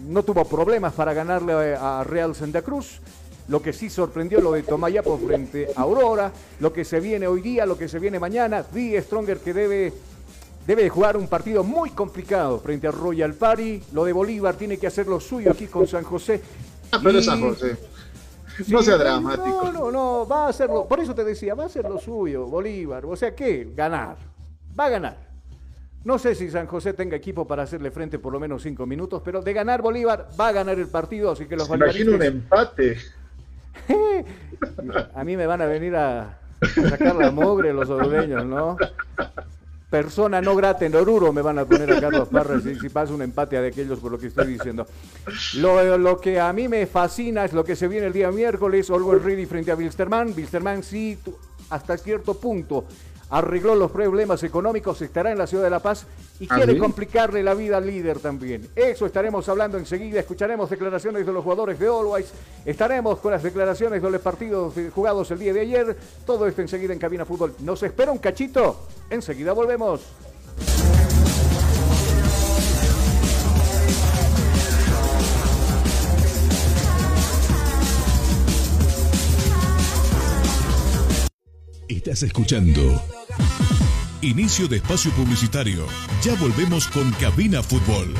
no 0.07 0.23
tuvo 0.23 0.45
problemas 0.45 0.93
para 0.93 1.13
ganarle 1.13 1.75
a 1.75 2.03
Real 2.03 2.35
Santa 2.35 2.61
Cruz. 2.61 2.99
Lo 3.47 3.61
que 3.61 3.73
sí 3.73 3.89
sorprendió 3.89 4.41
lo 4.41 4.51
de 4.53 4.63
Tomayapo 4.63 5.17
frente 5.19 5.69
a 5.75 5.81
Aurora, 5.81 6.31
lo 6.59 6.73
que 6.73 6.83
se 6.83 6.99
viene 6.99 7.27
hoy 7.27 7.41
día, 7.41 7.65
lo 7.65 7.77
que 7.77 7.87
se 7.87 7.99
viene 7.99 8.19
mañana, 8.19 8.63
Die 8.73 8.99
Stronger 9.01 9.39
que 9.39 9.53
debe 9.53 9.93
Debe 10.65 10.81
de 10.81 10.89
jugar 10.89 11.15
un 11.15 11.27
partido 11.27 11.63
muy 11.63 11.91
complicado 11.91 12.59
frente 12.59 12.87
a 12.87 12.91
Royal 12.91 13.35
Party. 13.35 13.83
Lo 13.93 14.03
de 14.03 14.11
Bolívar 14.13 14.55
tiene 14.55 14.79
que 14.79 14.87
hacer 14.87 15.05
lo 15.05 15.19
suyo 15.19 15.51
aquí 15.51 15.67
con 15.67 15.85
San 15.85 16.03
José. 16.03 16.41
Ah, 16.91 16.99
pero 17.03 17.19
Y- 17.19 17.23
San 17.23 17.39
José. 17.39 17.77
No 18.67 18.81
sea 18.81 18.97
dramático. 18.97 19.71
No, 19.71 19.71
no, 19.71 19.91
no, 19.91 20.27
va 20.27 20.45
a 20.45 20.49
hacerlo. 20.49 20.87
Por 20.87 20.99
eso 20.99 21.13
te 21.13 21.23
decía, 21.23 21.55
va 21.55 21.63
a 21.63 21.67
hacer 21.67 21.83
lo 21.89 21.99
suyo, 21.99 22.45
Bolívar. 22.45 23.05
O 23.05 23.15
sea, 23.15 23.35
¿qué? 23.35 23.71
Ganar. 23.75 24.17
Va 24.77 24.85
a 24.85 24.89
ganar. 24.89 25.17
No 26.03 26.19
sé 26.19 26.35
si 26.35 26.49
San 26.51 26.67
José 26.67 26.93
tenga 26.93 27.15
equipo 27.17 27.47
para 27.47 27.63
hacerle 27.63 27.89
frente 27.89 28.19
por 28.19 28.31
lo 28.31 28.39
menos 28.39 28.61
cinco 28.61 28.85
minutos, 28.85 29.21
pero 29.25 29.41
de 29.41 29.53
ganar 29.53 29.81
Bolívar 29.81 30.29
va 30.39 30.49
a 30.49 30.51
ganar 30.51 30.77
el 30.77 30.87
partido, 30.87 31.31
así 31.31 31.45
que 31.47 31.55
los 31.55 31.67
Se 31.67 31.75
imagina 31.75 32.15
un 32.15 32.23
empate. 32.23 32.97
A 35.15 35.23
mí 35.23 35.35
me 35.35 35.47
van 35.47 35.61
a 35.61 35.65
venir 35.65 35.95
a, 35.95 36.37
a 36.61 36.89
sacar 36.89 37.15
la 37.15 37.31
mogre 37.31 37.73
los 37.73 37.89
orureños, 37.89 38.45
¿no? 38.45 38.77
Persona 39.89 40.41
no 40.41 40.55
grata 40.55 40.85
en 40.85 40.95
Oruro 40.95 41.31
me 41.31 41.41
van 41.41 41.59
a 41.59 41.65
poner 41.65 41.91
a 41.93 42.01
Carlos 42.01 42.27
Parra 42.29 42.59
si, 42.59 42.75
si 42.75 42.89
pasa 42.89 43.13
un 43.13 43.21
empate 43.21 43.61
de 43.61 43.67
aquellos 43.67 43.99
por 43.99 44.11
lo 44.11 44.17
que 44.17 44.27
estoy 44.27 44.47
diciendo. 44.47 44.87
Lo, 45.55 45.97
lo 45.97 46.19
que 46.19 46.39
a 46.39 46.51
mí 46.53 46.67
me 46.67 46.85
fascina 46.87 47.45
es 47.45 47.53
lo 47.53 47.63
que 47.63 47.75
se 47.75 47.87
viene 47.87 48.07
el 48.07 48.13
día 48.13 48.31
miércoles, 48.31 48.89
Always 48.89 49.23
Ready 49.23 49.45
frente 49.45 49.71
a 49.71 49.75
Wilstermann. 49.75 50.33
Wilstermann 50.35 50.83
sí, 50.83 51.17
hasta 51.69 51.97
cierto 51.97 52.33
punto 52.35 52.85
arregló 53.37 53.75
los 53.75 53.91
problemas 53.91 54.41
económicos, 54.43 55.01
estará 55.01 55.29
en 55.29 55.37
la 55.37 55.45
ciudad 55.45 55.65
de 55.65 55.69
La 55.69 55.81
Paz 55.81 56.05
y 56.39 56.47
¿Ah, 56.49 56.55
quiere 56.55 56.73
sí? 56.73 56.79
complicarle 56.79 57.43
la 57.43 57.53
vida 57.53 57.77
al 57.77 57.85
líder 57.85 58.19
también. 58.19 58.69
Eso 58.75 59.05
estaremos 59.05 59.49
hablando 59.49 59.77
enseguida, 59.77 60.21
escucharemos 60.21 60.69
declaraciones 60.69 61.25
de 61.25 61.33
los 61.33 61.43
jugadores 61.43 61.77
de 61.77 61.87
Always, 61.87 62.31
estaremos 62.65 63.19
con 63.19 63.33
las 63.33 63.43
declaraciones 63.43 64.01
de 64.01 64.09
los 64.09 64.21
partidos 64.21 64.73
jugados 64.93 65.29
el 65.31 65.39
día 65.39 65.51
de 65.51 65.59
ayer, 65.59 65.97
todo 66.25 66.47
esto 66.47 66.61
enseguida 66.61 66.93
en 66.93 66.99
Cabina 66.99 67.25
Fútbol. 67.25 67.53
Nos 67.59 67.83
espera 67.83 68.09
un 68.09 68.19
cachito, 68.19 68.87
enseguida 69.09 69.51
volvemos. 69.51 70.01
Estás 81.87 82.23
escuchando. 82.23 83.01
Inicio 84.21 84.67
de 84.67 84.77
espacio 84.77 85.11
publicitario. 85.11 85.85
Ya 86.23 86.33
volvemos 86.35 86.87
con 86.87 87.11
Cabina 87.13 87.61
Fútbol. 87.61 88.13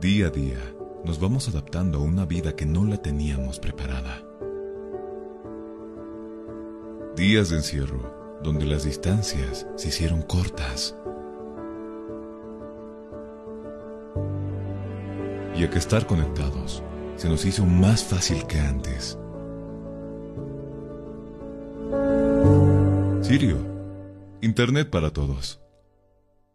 Día 0.00 0.26
a 0.26 0.30
día, 0.30 0.58
nos 1.04 1.20
vamos 1.20 1.48
adaptando 1.48 1.98
a 1.98 2.02
una 2.02 2.26
vida 2.26 2.56
que 2.56 2.66
no 2.66 2.84
la 2.84 2.98
teníamos 2.98 3.58
preparada. 3.58 4.23
Días 7.16 7.50
de 7.50 7.58
encierro, 7.58 8.40
donde 8.42 8.66
las 8.66 8.82
distancias 8.82 9.68
se 9.76 9.88
hicieron 9.88 10.22
cortas. 10.22 10.96
Y 15.54 15.62
a 15.62 15.70
que 15.70 15.78
estar 15.78 16.08
conectados 16.08 16.82
se 17.14 17.28
nos 17.28 17.44
hizo 17.44 17.64
más 17.64 18.02
fácil 18.02 18.44
que 18.48 18.58
antes. 18.58 19.16
Sirio, 23.22 23.58
Internet 24.40 24.90
para 24.90 25.10
todos. 25.10 25.60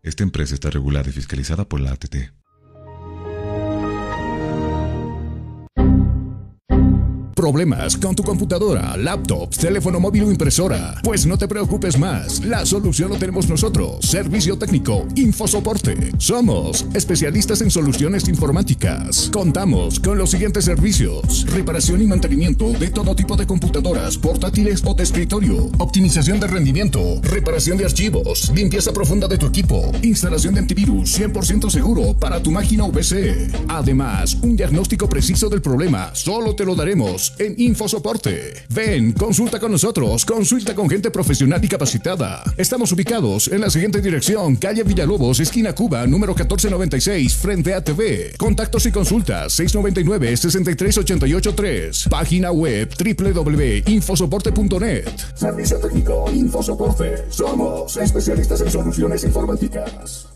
Esta 0.04 0.24
empresa 0.24 0.56
está 0.56 0.70
regulada 0.70 1.08
y 1.08 1.14
fiscalizada 1.14 1.64
por 1.64 1.80
la 1.80 1.92
ATT. 1.94 2.39
¿Problemas 7.40 7.96
con 7.96 8.14
tu 8.18 8.22
computadora, 8.22 8.98
laptop, 8.98 9.50
teléfono 9.56 9.98
móvil 9.98 10.24
o 10.24 10.30
impresora? 10.30 11.00
Pues 11.02 11.26
no 11.26 11.38
te 11.38 11.48
preocupes 11.48 11.98
más. 11.98 12.44
La 12.44 12.66
solución 12.66 13.12
lo 13.12 13.16
tenemos 13.16 13.48
nosotros. 13.48 14.06
Servicio 14.06 14.58
técnico, 14.58 15.08
Infosoporte. 15.16 16.12
Somos 16.18 16.86
especialistas 16.94 17.62
en 17.62 17.72
soluciones 17.72 18.28
informáticas. 18.28 19.30
Contamos 19.32 20.02
con 20.02 20.18
los 20.18 20.32
siguientes 20.32 20.66
servicios: 20.66 21.46
reparación 21.46 22.02
y 22.02 22.08
mantenimiento 22.08 22.74
de 22.74 22.90
todo 22.90 23.16
tipo 23.16 23.38
de 23.38 23.48
computadoras, 23.48 24.18
portátiles 24.18 24.84
o 24.86 24.94
de 24.94 25.04
escritorio, 25.04 25.72
optimización 25.78 26.42
de 26.42 26.48
rendimiento, 26.48 27.22
reparación 27.22 27.78
de 27.78 27.86
archivos, 27.86 28.52
limpieza 28.54 28.92
profunda 28.92 29.30
de 29.30 29.38
tu 29.38 29.46
equipo, 29.46 29.94
instalación 30.02 30.56
de 30.56 30.60
antivirus 30.60 31.18
100% 31.18 31.70
seguro 31.70 32.16
para 32.16 32.44
tu 32.44 32.52
máquina 32.52 32.84
o. 32.84 32.92
Además, 33.70 34.36
un 34.42 34.58
diagnóstico 34.58 35.08
preciso 35.08 35.48
del 35.48 35.62
problema 35.62 36.14
solo 36.14 36.54
te 36.54 36.66
lo 36.66 36.76
daremos 36.76 37.29
en 37.38 37.54
Infosoporte. 37.58 38.54
Ven, 38.70 39.12
consulta 39.14 39.60
con 39.60 39.72
nosotros, 39.72 40.26
consulta 40.26 40.74
con 40.74 40.90
gente 40.90 41.12
profesional 41.12 41.64
y 41.64 41.68
capacitada. 41.68 42.42
Estamos 42.58 42.92
ubicados 42.92 43.50
en 43.50 43.62
la 43.62 43.70
siguiente 43.70 44.02
dirección, 44.02 44.56
calle 44.56 44.82
Villalobos, 44.84 45.40
esquina 45.40 45.74
Cuba, 45.74 46.08
número 46.08 46.34
1496, 46.34 47.36
frente 47.36 47.72
a 47.74 47.84
TV. 47.84 48.34
Contactos 48.38 48.86
y 48.86 48.92
consultas 48.92 49.60
699-63883. 49.60 52.10
Página 52.10 52.52
web 52.52 52.90
www.infosoporte.net. 52.98 55.10
Servicio 55.36 55.78
técnico 55.78 56.26
Infosoporte. 56.34 57.26
Somos 57.30 57.96
especialistas 57.98 58.62
en 58.62 58.72
soluciones 58.72 59.24
informáticas. 59.24 60.30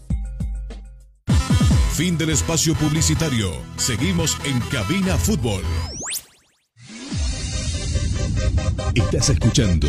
Fin 1.94 2.18
del 2.18 2.32
espacio 2.32 2.74
publicitario. 2.74 3.52
Seguimos 3.78 4.36
en 4.46 4.60
Cabina 4.72 5.16
Fútbol. 5.16 5.62
Estás 8.96 9.30
escuchando 9.30 9.88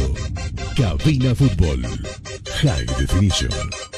Cabina 0.76 1.34
Fútbol 1.34 1.82
High 2.62 2.86
Definition. 2.98 3.93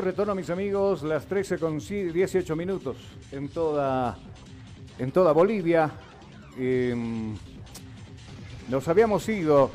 De 0.00 0.06
retorno, 0.06 0.34
mis 0.34 0.48
amigos, 0.48 1.02
las 1.02 1.26
13 1.26 1.58
con 1.58 1.78
18 1.78 2.56
minutos 2.56 2.96
en 3.32 3.50
toda, 3.50 4.16
en 4.98 5.12
toda 5.12 5.32
Bolivia. 5.32 5.90
Em, 6.58 7.36
nos 8.70 8.88
habíamos 8.88 9.28
ido 9.28 9.70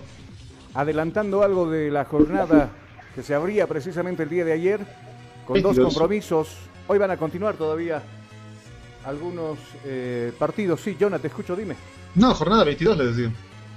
adelantando 0.73 1.43
algo 1.43 1.69
de 1.69 1.91
la 1.91 2.05
jornada 2.05 2.71
que 3.13 3.21
se 3.21 3.35
abría 3.35 3.67
precisamente 3.67 4.23
el 4.23 4.29
día 4.29 4.43
de 4.45 4.53
ayer 4.53 4.79
con 5.45 5.61
dos 5.61 5.75
22. 5.75 5.93
compromisos. 5.93 6.57
Hoy 6.87 6.97
van 6.97 7.11
a 7.11 7.17
continuar 7.17 7.53
todavía 7.53 8.01
algunos 9.05 9.59
eh, 9.85 10.33
partidos. 10.39 10.81
Sí, 10.81 10.97
Jonah, 10.99 11.19
te 11.19 11.27
escucho, 11.27 11.55
dime. 11.55 11.75
No, 12.15 12.33
jornada 12.33 12.63
22 12.63 12.97
le 12.97 13.05
decía. 13.05 13.31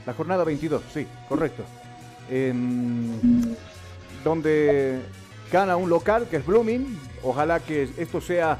La 0.07 0.15
jornada 0.15 0.45
22, 0.45 0.83
sí, 0.95 1.07
correcto. 1.29 1.63
En- 2.31 3.55
donde 4.25 5.03
gana 5.51 5.77
un 5.77 5.89
local 5.91 6.27
que 6.31 6.37
es 6.37 6.47
Blooming. 6.47 6.99
Ojalá 7.23 7.61
que 7.61 7.89
esto 7.99 8.21
sea, 8.21 8.59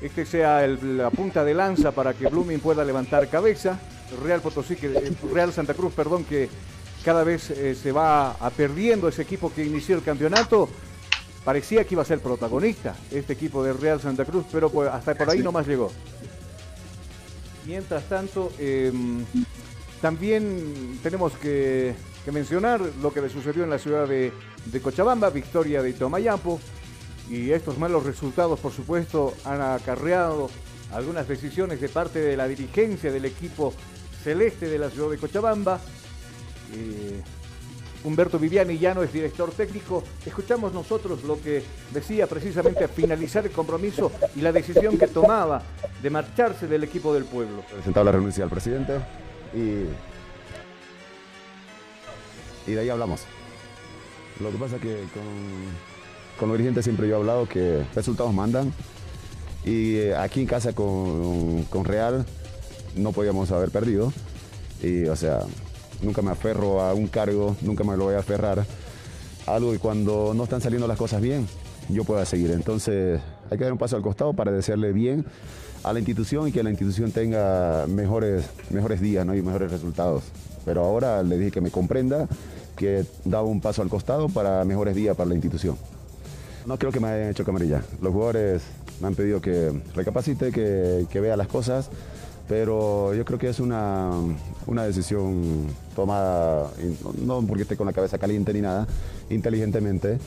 este 0.00 0.26
sea 0.26 0.64
el- 0.64 0.98
la 0.98 1.10
punta 1.10 1.44
de 1.44 1.54
lanza 1.54 1.92
para 1.92 2.14
que 2.14 2.28
Blooming 2.28 2.60
pueda 2.60 2.84
levantar 2.84 3.28
cabeza. 3.28 3.78
Real 4.22 4.40
Potosí, 4.40 4.76
que, 4.76 4.86
eh, 4.88 5.12
Real 5.32 5.52
Santa 5.52 5.74
Cruz, 5.74 5.92
perdón, 5.94 6.24
que 6.24 6.48
cada 7.04 7.24
vez 7.24 7.50
eh, 7.50 7.74
se 7.74 7.92
va 7.92 8.32
a 8.32 8.50
perdiendo 8.50 9.08
ese 9.08 9.22
equipo 9.22 9.52
que 9.52 9.64
inició 9.64 9.96
el 9.96 10.02
campeonato. 10.02 10.68
Parecía 11.44 11.84
que 11.84 11.94
iba 11.94 12.02
a 12.02 12.06
ser 12.06 12.18
protagonista 12.20 12.96
este 13.12 13.32
equipo 13.34 13.62
de 13.62 13.72
Real 13.72 14.00
Santa 14.00 14.24
Cruz, 14.24 14.44
pero 14.50 14.68
pues, 14.70 14.88
hasta 14.90 15.14
por 15.14 15.30
ahí 15.30 15.38
nomás 15.42 15.66
llegó. 15.66 15.92
Mientras 17.64 18.04
tanto, 18.08 18.52
em, 18.58 19.24
también 20.00 20.98
tenemos 21.02 21.32
que, 21.34 21.94
que 22.26 22.32
mencionar 22.32 22.80
lo 23.00 23.12
que 23.12 23.20
le 23.20 23.28
sucedió 23.28 23.62
en 23.62 23.70
la 23.70 23.78
ciudad 23.78 24.08
de, 24.08 24.32
Cochabamba, 24.82 25.30
victoria 25.30 25.80
de 25.80 25.92
Tomayapo, 25.92 26.58
y 27.30 27.52
estos 27.52 27.78
malos 27.78 28.04
resultados, 28.04 28.58
por 28.58 28.72
supuesto, 28.72 29.32
han 29.44 29.60
acarreado 29.60 30.50
algunas 30.92 31.28
decisiones 31.28 31.80
de 31.80 31.88
parte 31.88 32.18
de 32.18 32.36
la 32.36 32.48
dirigencia 32.48 33.12
del 33.12 33.26
equipo 33.26 33.72
celeste 34.24 34.68
de 34.68 34.76
la 34.76 34.90
ciudad 34.90 35.10
de 35.10 35.18
Cochabamba. 35.18 35.78
Eh, 36.74 37.22
Humberto 38.02 38.40
Viviani 38.40 38.76
ya 38.76 38.92
no 38.92 39.04
es 39.04 39.12
director 39.12 39.52
técnico. 39.52 40.02
Escuchamos 40.26 40.72
nosotros 40.72 41.22
lo 41.22 41.40
que 41.40 41.62
decía 41.94 42.26
precisamente 42.26 42.82
a 42.82 42.88
finalizar 42.88 43.46
el 43.46 43.52
compromiso 43.52 44.10
y 44.34 44.40
la 44.40 44.50
decisión 44.50 44.98
que 44.98 45.06
tomaba 45.06 45.62
de 46.02 46.10
marcharse 46.10 46.66
del 46.66 46.82
equipo 46.82 47.14
del 47.14 47.24
pueblo. 47.24 47.62
presentado 47.72 48.04
la 48.04 48.12
renuncia 48.12 48.42
al 48.42 48.50
presidente 48.50 48.94
y 49.54 49.84
y 52.66 52.72
de 52.72 52.80
ahí 52.80 52.88
hablamos. 52.88 53.22
Lo 54.40 54.50
que 54.50 54.58
pasa 54.58 54.76
es 54.76 54.82
que 54.82 55.04
con, 56.38 56.48
los 56.48 56.58
dirigentes 56.58 56.84
siempre 56.84 57.08
yo 57.08 57.14
he 57.14 57.18
hablado 57.18 57.48
que 57.48 57.84
resultados 57.94 58.32
mandan 58.34 58.72
y 59.64 59.96
eh, 59.96 60.16
aquí 60.16 60.40
en 60.40 60.46
casa 60.46 60.74
con, 60.74 61.64
con 61.64 61.84
Real 61.84 62.26
no 62.94 63.12
podíamos 63.12 63.50
haber 63.50 63.70
perdido 63.70 64.12
y 64.82 65.04
o 65.06 65.16
sea, 65.16 65.40
nunca 66.02 66.22
me 66.22 66.30
aferro 66.30 66.82
a 66.82 66.94
un 66.94 67.06
cargo, 67.06 67.56
nunca 67.62 67.84
me 67.84 67.96
lo 67.96 68.04
voy 68.04 68.14
a 68.14 68.18
aferrar 68.18 68.64
algo 69.46 69.74
y 69.74 69.78
cuando 69.78 70.32
no 70.34 70.44
están 70.44 70.60
saliendo 70.60 70.86
las 70.86 70.98
cosas 70.98 71.20
bien, 71.20 71.46
yo 71.88 72.04
pueda 72.04 72.24
seguir. 72.24 72.50
Entonces 72.50 73.20
hay 73.50 73.58
que 73.58 73.64
dar 73.64 73.72
un 73.72 73.78
paso 73.78 73.96
al 73.96 74.02
costado 74.02 74.32
para 74.34 74.50
desearle 74.52 74.92
bien 74.92 75.24
a 75.84 75.92
la 75.92 76.00
institución 76.00 76.48
y 76.48 76.52
que 76.52 76.62
la 76.62 76.70
institución 76.70 77.12
tenga 77.12 77.86
mejores, 77.86 78.44
mejores 78.70 79.00
días 79.00 79.24
¿no? 79.24 79.34
y 79.34 79.42
mejores 79.42 79.70
resultados. 79.70 80.24
Pero 80.64 80.84
ahora 80.84 81.22
le 81.22 81.38
dije 81.38 81.52
que 81.52 81.60
me 81.60 81.70
comprenda, 81.70 82.28
que 82.76 83.04
daba 83.24 83.44
un 83.44 83.60
paso 83.60 83.82
al 83.82 83.88
costado 83.88 84.28
para 84.28 84.64
mejores 84.64 84.94
días 84.94 85.16
para 85.16 85.28
la 85.28 85.34
institución. 85.34 85.76
No 86.66 86.78
creo 86.78 86.92
que 86.92 87.00
me 87.00 87.08
hayan 87.08 87.30
hecho 87.30 87.44
camarilla. 87.44 87.82
Los 88.00 88.12
jugadores 88.12 88.62
me 89.00 89.08
han 89.08 89.14
pedido 89.14 89.40
que 89.40 89.72
recapacite, 89.94 90.52
que, 90.52 91.20
vea 91.20 91.36
las 91.36 91.48
cosas, 91.48 91.90
pero 92.48 93.14
yo 93.14 93.24
creo 93.24 93.38
que 93.38 93.48
es 93.48 93.60
una, 93.60 94.10
una 94.66 94.84
decisión 94.84 95.66
tomada, 95.94 96.70
no 97.24 97.42
porque 97.42 97.62
esté 97.62 97.76
con 97.76 97.86
la 97.86 97.92
cabeza 97.92 98.18
caliente 98.18 98.52
ni 98.52 98.60
nada, 98.60 98.86
inteligentemente, 99.30 100.18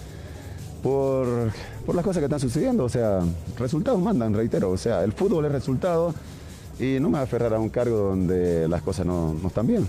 por, 0.81 1.51
por 1.85 1.95
las 1.95 2.05
cosas 2.05 2.21
que 2.21 2.25
están 2.25 2.39
sucediendo. 2.39 2.85
O 2.85 2.89
sea, 2.89 3.19
resultados 3.57 4.01
mandan, 4.01 4.33
reitero. 4.33 4.71
O 4.71 4.77
sea, 4.77 5.03
el 5.03 5.11
fútbol 5.13 5.45
es 5.45 5.51
resultado 5.51 6.13
y 6.79 6.99
no 7.01 7.09
me 7.09 7.19
aferrar 7.19 7.53
a 7.53 7.59
un 7.59 7.69
cargo 7.69 7.97
donde 7.97 8.67
las 8.67 8.81
cosas 8.81 9.05
no, 9.05 9.33
no 9.33 9.49
están 9.49 9.67
bien. 9.67 9.85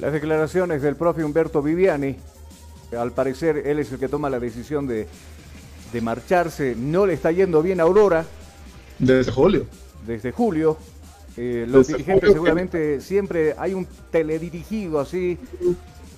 Las 0.00 0.12
declaraciones 0.14 0.80
del 0.80 0.96
profe 0.96 1.22
Humberto 1.22 1.60
Viviani, 1.60 2.16
al 2.98 3.12
parecer 3.12 3.58
él 3.66 3.78
es 3.80 3.92
el 3.92 3.98
que 3.98 4.08
toma 4.08 4.30
la 4.30 4.40
decisión 4.40 4.86
de, 4.86 5.06
de 5.92 6.00
marcharse, 6.00 6.74
no 6.74 7.04
le 7.04 7.12
está 7.14 7.30
yendo 7.32 7.62
bien 7.62 7.80
a 7.80 7.82
Aurora. 7.82 8.24
Desde 8.98 9.30
julio. 9.30 9.66
Desde 10.06 10.32
julio. 10.32 10.78
Eh, 11.36 11.66
los 11.68 11.86
Desde 11.86 11.98
dirigentes 11.98 12.30
julio. 12.30 12.32
seguramente 12.32 13.00
siempre 13.02 13.54
hay 13.58 13.74
un 13.74 13.86
teledirigido 14.10 15.00
así, 15.00 15.36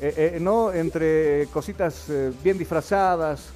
eh, 0.01 0.35
eh, 0.35 0.39
¿no? 0.41 0.73
Entre 0.73 1.49
cositas 1.53 2.07
bien 2.43 2.59
disfrazadas. 2.59 3.49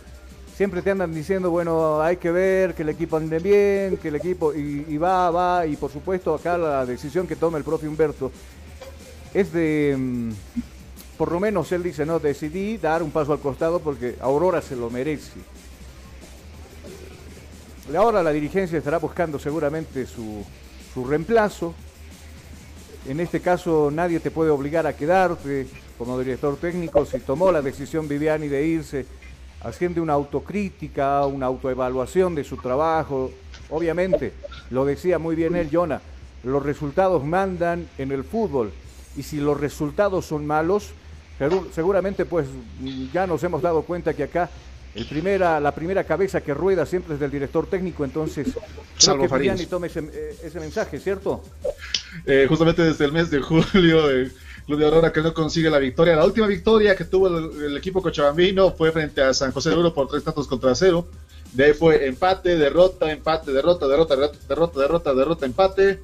Siempre 0.56 0.82
te 0.82 0.90
andan 0.90 1.14
diciendo, 1.14 1.50
bueno, 1.50 2.00
hay 2.00 2.16
que 2.16 2.32
ver 2.32 2.74
que 2.74 2.82
el 2.82 2.88
equipo 2.88 3.16
ande 3.16 3.38
bien, 3.38 3.96
que 3.98 4.08
el 4.08 4.16
equipo. 4.16 4.52
Y, 4.54 4.86
y 4.88 4.98
va, 4.98 5.30
va. 5.30 5.66
Y 5.66 5.76
por 5.76 5.92
supuesto, 5.92 6.34
acá 6.34 6.58
la 6.58 6.84
decisión 6.84 7.28
que 7.28 7.36
toma 7.36 7.58
el 7.58 7.64
propio 7.64 7.88
Humberto 7.88 8.32
es 9.36 9.52
de. 9.52 9.94
mm, 9.96 10.30
Por 11.18 11.30
lo 11.30 11.40
menos 11.40 11.70
él 11.72 11.82
dice, 11.82 12.06
no, 12.06 12.18
decidí 12.18 12.78
dar 12.78 13.02
un 13.02 13.10
paso 13.10 13.32
al 13.32 13.40
costado 13.40 13.80
porque 13.80 14.16
Aurora 14.20 14.62
se 14.62 14.76
lo 14.76 14.88
merece. 14.90 15.40
Ahora 17.96 18.22
la 18.22 18.32
dirigencia 18.32 18.78
estará 18.78 18.98
buscando 18.98 19.38
seguramente 19.38 20.06
su, 20.06 20.44
su 20.92 21.04
reemplazo. 21.04 21.74
En 23.06 23.20
este 23.20 23.40
caso 23.40 23.90
nadie 23.92 24.20
te 24.20 24.30
puede 24.30 24.50
obligar 24.50 24.86
a 24.86 24.96
quedarte 24.96 25.66
como 25.98 26.18
director 26.18 26.56
técnico. 26.56 27.04
Si 27.06 27.20
tomó 27.20 27.52
la 27.52 27.62
decisión 27.62 28.08
Viviani 28.08 28.48
de 28.48 28.66
irse, 28.66 29.06
haciendo 29.62 30.02
una 30.02 30.14
autocrítica, 30.14 31.24
una 31.26 31.46
autoevaluación 31.46 32.34
de 32.34 32.44
su 32.44 32.56
trabajo. 32.56 33.30
Obviamente, 33.70 34.32
lo 34.70 34.84
decía 34.84 35.18
muy 35.18 35.36
bien 35.36 35.56
él, 35.56 35.68
Jonah, 35.72 36.00
los 36.42 36.62
resultados 36.62 37.24
mandan 37.24 37.88
en 37.98 38.12
el 38.12 38.24
fútbol. 38.24 38.72
Y 39.16 39.22
si 39.22 39.38
los 39.38 39.58
resultados 39.58 40.24
son 40.26 40.46
malos, 40.46 40.88
segur- 41.40 41.66
seguramente 41.72 42.24
pues 42.24 42.46
ya 43.12 43.26
nos 43.26 43.42
hemos 43.42 43.62
dado 43.62 43.82
cuenta 43.82 44.14
que 44.14 44.24
acá 44.24 44.50
el 44.94 45.06
primera, 45.06 45.60
la 45.60 45.74
primera 45.74 46.04
cabeza 46.04 46.40
que 46.40 46.54
rueda 46.54 46.86
siempre 46.86 47.14
es 47.14 47.20
del 47.20 47.30
director 47.30 47.66
técnico, 47.66 48.04
entonces 48.04 48.48
creo 48.52 48.62
Salvo 48.96 49.22
que 49.24 49.28
Farías. 49.28 49.54
Viviani 49.54 49.70
tome 49.70 49.86
ese, 49.88 50.00
eh, 50.00 50.36
ese 50.42 50.58
mensaje, 50.58 50.98
¿cierto? 50.98 51.42
Eh, 52.24 52.46
justamente 52.48 52.82
desde 52.82 53.04
el 53.04 53.12
mes 53.12 53.30
de 53.30 53.40
julio, 53.40 54.08
el 54.08 54.32
Club 54.64 54.78
de 54.78 54.84
Aurora 54.86 55.12
que 55.12 55.20
no 55.20 55.32
consigue 55.34 55.68
la 55.70 55.78
victoria. 55.78 56.16
La 56.16 56.24
última 56.24 56.46
victoria 56.46 56.96
que 56.96 57.04
tuvo 57.04 57.28
el, 57.28 57.62
el 57.62 57.76
equipo 57.76 58.02
cochabambino 58.02 58.72
fue 58.72 58.90
frente 58.90 59.22
a 59.22 59.32
San 59.34 59.52
José 59.52 59.70
de 59.70 59.76
Oro 59.76 59.94
por 59.94 60.08
tres 60.08 60.24
tantos 60.24 60.46
contra 60.48 60.74
cero. 60.74 61.06
De 61.52 61.66
ahí 61.66 61.72
fue 61.72 62.06
empate, 62.06 62.56
derrota, 62.56 63.10
empate, 63.12 63.52
derrota, 63.52 63.86
derrota, 63.86 64.16
derrota, 64.16 64.38
derrota, 64.48 64.80
derrota, 64.80 65.14
derrota, 65.14 65.46
empate. 65.46 66.00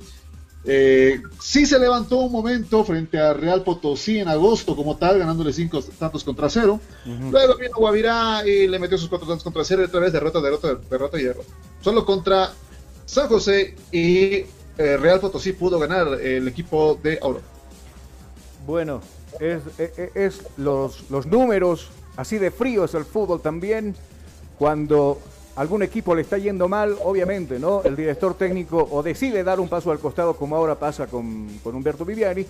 Eh, 0.64 1.20
sí 1.40 1.66
se 1.66 1.76
levantó 1.78 2.18
un 2.18 2.30
momento 2.32 2.84
frente 2.84 3.18
a 3.18 3.32
Real 3.32 3.64
Potosí 3.64 4.18
en 4.20 4.28
agosto 4.28 4.76
como 4.76 4.96
tal, 4.96 5.18
ganándole 5.18 5.52
cinco 5.52 5.80
tantos 5.98 6.22
contra 6.22 6.48
cero. 6.48 6.78
Luego 7.04 7.56
vino 7.56 7.74
Guavirá 7.76 8.46
y 8.46 8.68
le 8.68 8.78
metió 8.78 8.96
sus 8.96 9.08
cuatro 9.08 9.26
tantos 9.26 9.42
contra 9.42 9.64
cero 9.64 9.82
y 9.82 9.86
otra 9.86 10.00
vez 10.00 10.12
derrota, 10.12 10.40
derrota, 10.40 10.74
derrota 10.88 11.20
y 11.20 11.24
derrota. 11.24 11.48
Solo 11.80 12.04
contra 12.06 12.52
San 13.06 13.26
José 13.28 13.74
y 13.90 14.44
eh, 14.78 14.96
Real 14.98 15.18
Potosí 15.20 15.52
pudo 15.52 15.78
ganar 15.80 16.20
el 16.20 16.46
equipo 16.46 16.98
de 17.02 17.18
Aurora. 17.20 17.44
Bueno, 18.66 19.00
es, 19.40 19.62
es- 19.78 20.16
es 20.16 20.40
los, 20.56 21.10
los 21.10 21.26
números, 21.26 21.88
así 22.16 22.38
de 22.38 22.52
frío 22.52 22.84
es 22.84 22.94
el 22.94 23.04
fútbol 23.04 23.40
también. 23.40 23.96
Cuando 24.58 25.18
algún 25.56 25.82
equipo 25.82 26.14
le 26.14 26.22
está 26.22 26.38
yendo 26.38 26.68
mal, 26.68 26.96
obviamente, 27.04 27.58
¿no? 27.58 27.82
El 27.82 27.96
director 27.96 28.34
técnico 28.34 28.88
o 28.90 29.02
decide 29.02 29.44
dar 29.44 29.60
un 29.60 29.68
paso 29.68 29.90
al 29.90 29.98
costado, 29.98 30.34
como 30.34 30.56
ahora 30.56 30.78
pasa 30.78 31.06
con, 31.06 31.48
con 31.62 31.74
Humberto 31.74 32.04
Viviani, 32.04 32.46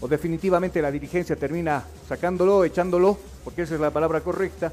o 0.00 0.08
definitivamente 0.08 0.82
la 0.82 0.90
dirigencia 0.90 1.36
termina 1.36 1.84
sacándolo, 2.08 2.64
echándolo, 2.64 3.18
porque 3.44 3.62
esa 3.62 3.74
es 3.74 3.80
la 3.80 3.90
palabra 3.90 4.20
correcta. 4.20 4.72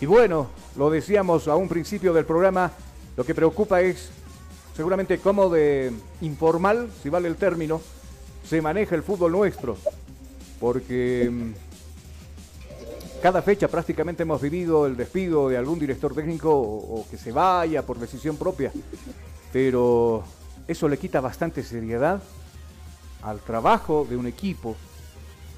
Y 0.00 0.06
bueno, 0.06 0.48
lo 0.76 0.90
decíamos 0.90 1.46
a 1.48 1.56
un 1.56 1.68
principio 1.68 2.12
del 2.12 2.24
programa, 2.24 2.72
lo 3.16 3.24
que 3.24 3.34
preocupa 3.34 3.80
es 3.80 4.10
seguramente 4.76 5.18
cómo 5.18 5.48
de 5.48 5.92
informal, 6.20 6.90
si 7.02 7.08
vale 7.08 7.28
el 7.28 7.36
término, 7.36 7.80
se 8.48 8.60
maneja 8.60 8.94
el 8.94 9.02
fútbol 9.02 9.32
nuestro. 9.32 9.76
Porque 10.58 11.28
mm, 11.30 11.52
cada 13.24 13.40
fecha 13.40 13.68
prácticamente 13.68 14.22
hemos 14.22 14.42
vivido 14.42 14.84
el 14.84 14.98
despido 14.98 15.48
de 15.48 15.56
algún 15.56 15.78
director 15.78 16.14
técnico 16.14 16.50
o, 16.52 17.06
que 17.10 17.16
se 17.16 17.32
vaya 17.32 17.80
por 17.80 17.98
decisión 17.98 18.36
propia. 18.36 18.70
Pero 19.50 20.22
eso 20.68 20.86
le 20.90 20.98
quita 20.98 21.22
bastante 21.22 21.62
seriedad 21.62 22.22
al 23.22 23.40
trabajo 23.40 24.06
de 24.06 24.18
un 24.18 24.26
equipo. 24.26 24.76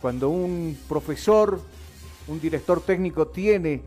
Cuando 0.00 0.28
un 0.28 0.78
profesor, 0.88 1.60
un 2.28 2.40
director 2.40 2.82
técnico 2.82 3.26
tiene 3.26 3.82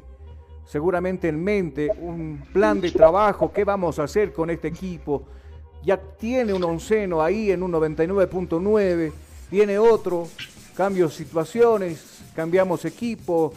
seguramente 0.67 1.29
en 1.29 1.41
mente 1.41 1.89
un 2.01 2.43
plan 2.51 2.81
de 2.81 2.91
trabajo, 2.91 3.53
qué 3.53 3.63
vamos 3.63 3.97
a 3.97 4.03
hacer 4.03 4.33
con 4.33 4.49
este 4.49 4.67
equipo, 4.67 5.23
ya 5.85 5.95
tiene 5.95 6.51
un 6.51 6.65
onceno 6.65 7.21
ahí 7.21 7.49
en 7.49 7.63
un 7.63 7.71
99.9, 7.71 9.13
viene 9.49 9.79
otro, 9.79 10.27
cambio 10.75 11.09
situaciones, 11.09 12.18
cambiamos 12.35 12.85
equipo, 12.85 13.53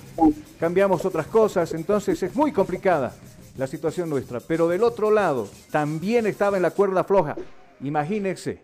cambiamos 0.58 1.04
otras 1.04 1.26
cosas, 1.26 1.72
entonces 1.74 2.22
es 2.22 2.34
muy 2.34 2.52
complicada 2.52 3.14
la 3.56 3.66
situación 3.66 4.08
nuestra. 4.10 4.40
Pero 4.40 4.68
del 4.68 4.82
otro 4.82 5.10
lado, 5.10 5.48
también 5.70 6.26
estaba 6.26 6.56
en 6.56 6.62
la 6.62 6.70
cuerda 6.70 7.04
floja. 7.04 7.36
Imagínense, 7.80 8.62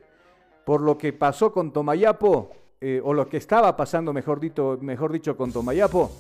por 0.65 0.81
lo 0.81 0.99
que 0.99 1.13
pasó 1.13 1.53
con 1.53 1.73
Tomayapo, 1.73 2.51
eh, 2.81 3.01
o 3.03 3.13
lo 3.13 3.29
que 3.29 3.39
estaba 3.39 3.77
pasando, 3.77 4.13
mejor 4.13 4.39
dicho, 4.39 4.79
mejor 4.81 5.13
dicho, 5.13 5.37
con 5.37 5.53
Tomayapo, 5.53 6.11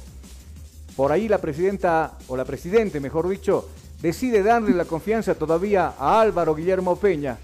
por 0.96 1.12
ahí 1.12 1.28
la 1.28 1.38
presidenta, 1.38 2.18
o 2.26 2.36
la 2.36 2.44
presidente, 2.44 2.98
mejor 2.98 3.28
dicho, 3.28 3.68
decide 4.02 4.42
darle 4.42 4.70
la 4.74 4.84
confianza 4.84 5.36
todavía 5.36 5.94
a 5.98 6.20
Álvaro 6.20 6.54
Guillermo 6.54 6.96
Peña, 6.96 7.38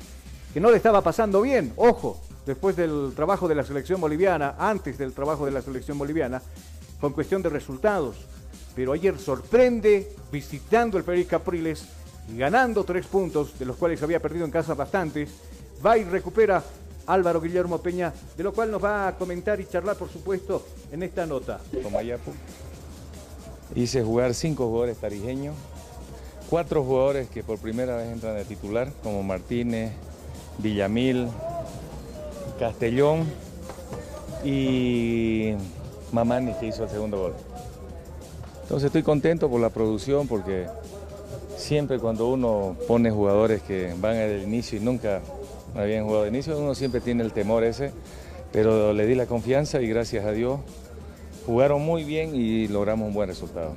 que 0.52 0.60
no 0.60 0.70
le 0.70 0.78
estaba 0.78 1.02
pasando 1.02 1.42
bien, 1.42 1.72
ojo, 1.76 2.20
después 2.46 2.76
del 2.76 3.12
trabajo 3.14 3.48
de 3.48 3.54
la 3.54 3.64
selección 3.64 4.00
boliviana, 4.00 4.54
antes 4.58 4.98
del 4.98 5.12
trabajo 5.12 5.46
de 5.46 5.52
la 5.52 5.62
selección 5.62 5.98
boliviana, 5.98 6.42
con 7.00 7.12
cuestión 7.12 7.42
de 7.42 7.48
resultados. 7.48 8.16
Pero 8.74 8.92
ayer 8.92 9.18
sorprende 9.18 10.10
visitando 10.32 10.98
el 10.98 11.04
Félix 11.04 11.28
Capriles 11.28 11.84
ganando 12.36 12.84
tres 12.84 13.06
puntos, 13.06 13.58
de 13.58 13.66
los 13.66 13.76
cuales 13.76 14.02
había 14.02 14.20
perdido 14.20 14.44
en 14.44 14.50
casa 14.50 14.74
bastantes. 14.74 15.30
Va 15.84 15.98
y 15.98 16.04
recupera 16.04 16.62
Álvaro 17.06 17.40
Guillermo 17.40 17.78
Peña, 17.78 18.12
de 18.36 18.42
lo 18.42 18.52
cual 18.52 18.70
nos 18.70 18.82
va 18.82 19.08
a 19.08 19.16
comentar 19.16 19.60
y 19.60 19.66
charlar, 19.66 19.96
por 19.96 20.08
supuesto, 20.08 20.66
en 20.90 21.02
esta 21.02 21.26
nota. 21.26 21.60
Tomayapo. 21.82 22.32
Hice 23.74 24.02
jugar 24.02 24.34
cinco 24.34 24.66
jugadores 24.66 24.98
tarijeños, 24.98 25.54
cuatro 26.48 26.82
jugadores 26.82 27.28
que 27.28 27.42
por 27.42 27.58
primera 27.58 27.96
vez 27.96 28.12
entran 28.12 28.36
de 28.36 28.44
titular, 28.44 28.92
como 29.02 29.22
Martínez, 29.22 29.92
Villamil, 30.58 31.28
Castellón 32.58 33.24
y 34.44 35.54
Mamani 36.12 36.52
que 36.54 36.66
hizo 36.66 36.84
el 36.84 36.90
segundo 36.90 37.18
gol. 37.18 37.34
Entonces 38.62 38.86
estoy 38.86 39.02
contento 39.02 39.48
por 39.48 39.60
la 39.60 39.70
producción 39.70 40.26
porque 40.26 40.66
siempre 41.56 41.98
cuando 41.98 42.28
uno 42.28 42.76
pone 42.86 43.10
jugadores 43.10 43.62
que 43.62 43.94
van 43.98 44.16
al 44.16 44.42
inicio 44.42 44.78
y 44.78 44.80
nunca 44.80 45.20
habían 45.74 46.04
jugado 46.04 46.22
de 46.22 46.30
inicio, 46.30 46.58
uno 46.58 46.74
siempre 46.74 47.00
tiene 47.00 47.24
el 47.24 47.32
temor 47.32 47.64
ese, 47.64 47.92
pero 48.52 48.92
le 48.92 49.06
di 49.06 49.14
la 49.14 49.26
confianza 49.26 49.80
y 49.80 49.88
gracias 49.88 50.24
a 50.24 50.32
Dios 50.32 50.60
jugaron 51.46 51.82
muy 51.82 52.04
bien 52.04 52.34
y 52.34 52.68
logramos 52.68 53.08
un 53.08 53.14
buen 53.14 53.28
resultado. 53.28 53.72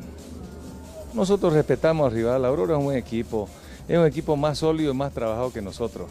Nosotros 1.13 1.53
respetamos 1.53 2.07
al 2.07 2.13
rival, 2.13 2.45
Aurora 2.45 2.73
es 2.73 2.79
un 2.79 2.85
buen 2.85 2.97
equipo, 2.97 3.49
es 3.87 3.97
un 3.97 4.05
equipo 4.05 4.35
más 4.35 4.59
sólido 4.59 4.91
y 4.91 4.95
más 4.95 5.13
trabajado 5.13 5.51
que 5.51 5.61
nosotros. 5.61 6.07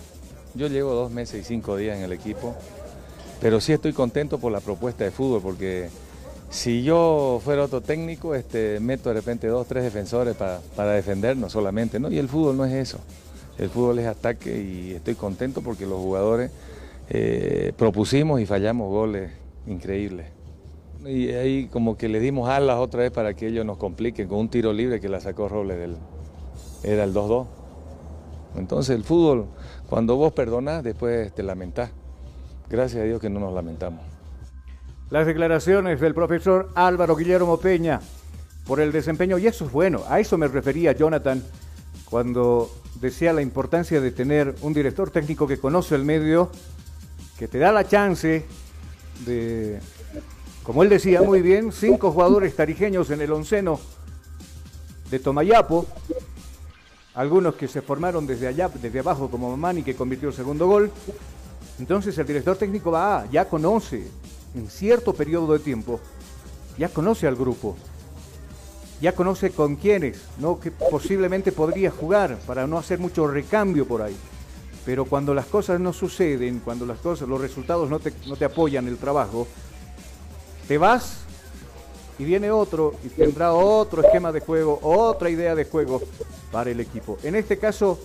Yo 0.56 0.68
llevo 0.68 0.92
dos 0.94 1.10
meses 1.10 1.42
y 1.42 1.44
cinco 1.44 1.76
días 1.76 1.98
en 1.98 2.04
el 2.04 2.12
equipo, 2.12 2.54
pero 3.40 3.60
sí 3.60 3.72
estoy 3.72 3.92
contento 3.92 4.38
por 4.38 4.50
la 4.50 4.60
propuesta 4.60 5.04
de 5.04 5.10
fútbol, 5.10 5.42
porque 5.42 5.90
si 6.48 6.82
yo 6.82 7.40
fuera 7.44 7.64
otro 7.64 7.82
técnico, 7.82 8.34
este, 8.34 8.80
meto 8.80 9.10
de 9.10 9.16
repente 9.16 9.48
dos, 9.48 9.66
tres 9.66 9.84
defensores 9.84 10.34
para, 10.34 10.92
defendernos 10.92 11.52
solamente, 11.52 12.00
¿no? 12.00 12.10
Y 12.10 12.18
el 12.18 12.28
fútbol 12.28 12.56
no 12.56 12.64
es 12.64 12.72
eso. 12.72 12.98
El 13.58 13.68
fútbol 13.68 13.98
es 13.98 14.06
ataque 14.06 14.58
y 14.58 14.92
estoy 14.92 15.14
contento 15.14 15.60
porque 15.60 15.84
los 15.84 15.98
jugadores 15.98 16.50
eh, 17.10 17.72
propusimos 17.76 18.40
y 18.40 18.46
fallamos 18.46 18.88
goles 18.88 19.32
increíbles. 19.66 20.26
Y 21.04 21.28
ahí 21.32 21.66
como 21.66 21.98
que 21.98 22.08
le 22.08 22.18
dimos 22.18 22.48
alas 22.48 22.78
otra 22.78 23.02
vez 23.02 23.10
para 23.10 23.34
que 23.34 23.48
ellos 23.48 23.66
nos 23.66 23.76
compliquen 23.76 24.26
con 24.26 24.38
un 24.38 24.48
tiro 24.48 24.72
libre 24.72 25.00
que 25.00 25.08
la 25.10 25.20
sacó 25.20 25.48
Robles 25.48 25.78
del... 25.78 25.96
Era 26.82 27.04
el 27.04 27.12
2-2. 27.12 27.46
Entonces 28.56 28.96
el 28.96 29.04
fútbol, 29.04 29.46
cuando 29.88 30.16
vos 30.16 30.32
perdonás, 30.32 30.82
después 30.82 31.34
te 31.34 31.42
lamentás. 31.42 31.90
Gracias 32.68 33.02
a 33.02 33.04
Dios 33.04 33.20
que 33.20 33.30
no 33.30 33.40
nos 33.40 33.54
lamentamos. 33.54 34.00
Las 35.10 35.26
declaraciones 35.26 36.00
del 36.00 36.14
profesor 36.14 36.70
Álvaro 36.74 37.14
Guillermo 37.14 37.58
Peña 37.58 38.00
por 38.66 38.80
el 38.80 38.90
desempeño, 38.90 39.38
y 39.38 39.46
eso 39.46 39.64
es 39.66 39.72
bueno, 39.72 40.02
a 40.08 40.18
eso 40.18 40.36
me 40.36 40.48
refería 40.48 40.92
Jonathan 40.92 41.42
cuando 42.10 42.68
decía 43.00 43.32
la 43.32 43.42
importancia 43.42 44.00
de 44.00 44.10
tener 44.10 44.56
un 44.62 44.74
director 44.74 45.10
técnico 45.10 45.46
que 45.46 45.58
conoce 45.58 45.94
el 45.94 46.04
medio, 46.04 46.50
que 47.38 47.46
te 47.46 47.58
da 47.58 47.70
la 47.70 47.86
chance 47.86 48.44
de 49.24 49.80
como 50.66 50.82
él 50.82 50.88
decía 50.88 51.22
muy 51.22 51.42
bien, 51.42 51.70
cinco 51.70 52.10
jugadores 52.10 52.56
tarijeños 52.56 53.10
en 53.12 53.20
el 53.20 53.30
onceno 53.30 53.78
de 55.08 55.20
Tomayapo, 55.20 55.86
algunos 57.16 57.54
que 57.54 57.66
se 57.66 57.80
formaron 57.80 58.26
desde 58.26 58.46
allá, 58.46 58.68
desde 58.68 59.00
abajo, 59.00 59.30
como 59.30 59.50
Mamani, 59.50 59.82
que 59.82 59.96
convirtió 59.96 60.28
el 60.28 60.34
segundo 60.34 60.66
gol. 60.66 60.92
Entonces 61.78 62.16
el 62.18 62.26
director 62.26 62.56
técnico 62.56 62.90
va, 62.90 63.26
ya 63.32 63.48
conoce 63.48 64.06
en 64.54 64.68
cierto 64.68 65.14
periodo 65.14 65.54
de 65.54 65.58
tiempo, 65.58 65.98
ya 66.78 66.88
conoce 66.90 67.26
al 67.26 67.34
grupo, 67.34 67.76
ya 69.00 69.12
conoce 69.12 69.50
con 69.50 69.76
quiénes, 69.76 70.20
¿no? 70.38 70.60
que 70.60 70.70
posiblemente 70.70 71.52
podría 71.52 71.90
jugar 71.90 72.38
para 72.46 72.66
no 72.66 72.78
hacer 72.78 72.98
mucho 72.98 73.26
recambio 73.26 73.86
por 73.86 74.02
ahí. 74.02 74.16
Pero 74.84 75.06
cuando 75.06 75.34
las 75.34 75.46
cosas 75.46 75.80
no 75.80 75.92
suceden, 75.92 76.60
cuando 76.60 76.86
las 76.86 76.98
cosas, 76.98 77.28
los 77.28 77.40
resultados 77.40 77.90
no 77.90 77.98
te, 77.98 78.12
no 78.26 78.36
te 78.36 78.44
apoyan 78.44 78.88
el 78.88 78.98
trabajo, 78.98 79.48
te 80.68 80.78
vas 80.78 81.25
y 82.18 82.24
viene 82.24 82.50
otro 82.50 82.94
y 83.04 83.08
tendrá 83.08 83.52
otro 83.52 84.02
esquema 84.02 84.32
de 84.32 84.40
juego, 84.40 84.78
otra 84.82 85.30
idea 85.30 85.54
de 85.54 85.64
juego 85.64 86.02
para 86.50 86.70
el 86.70 86.80
equipo. 86.80 87.18
En 87.22 87.34
este 87.34 87.58
caso, 87.58 87.98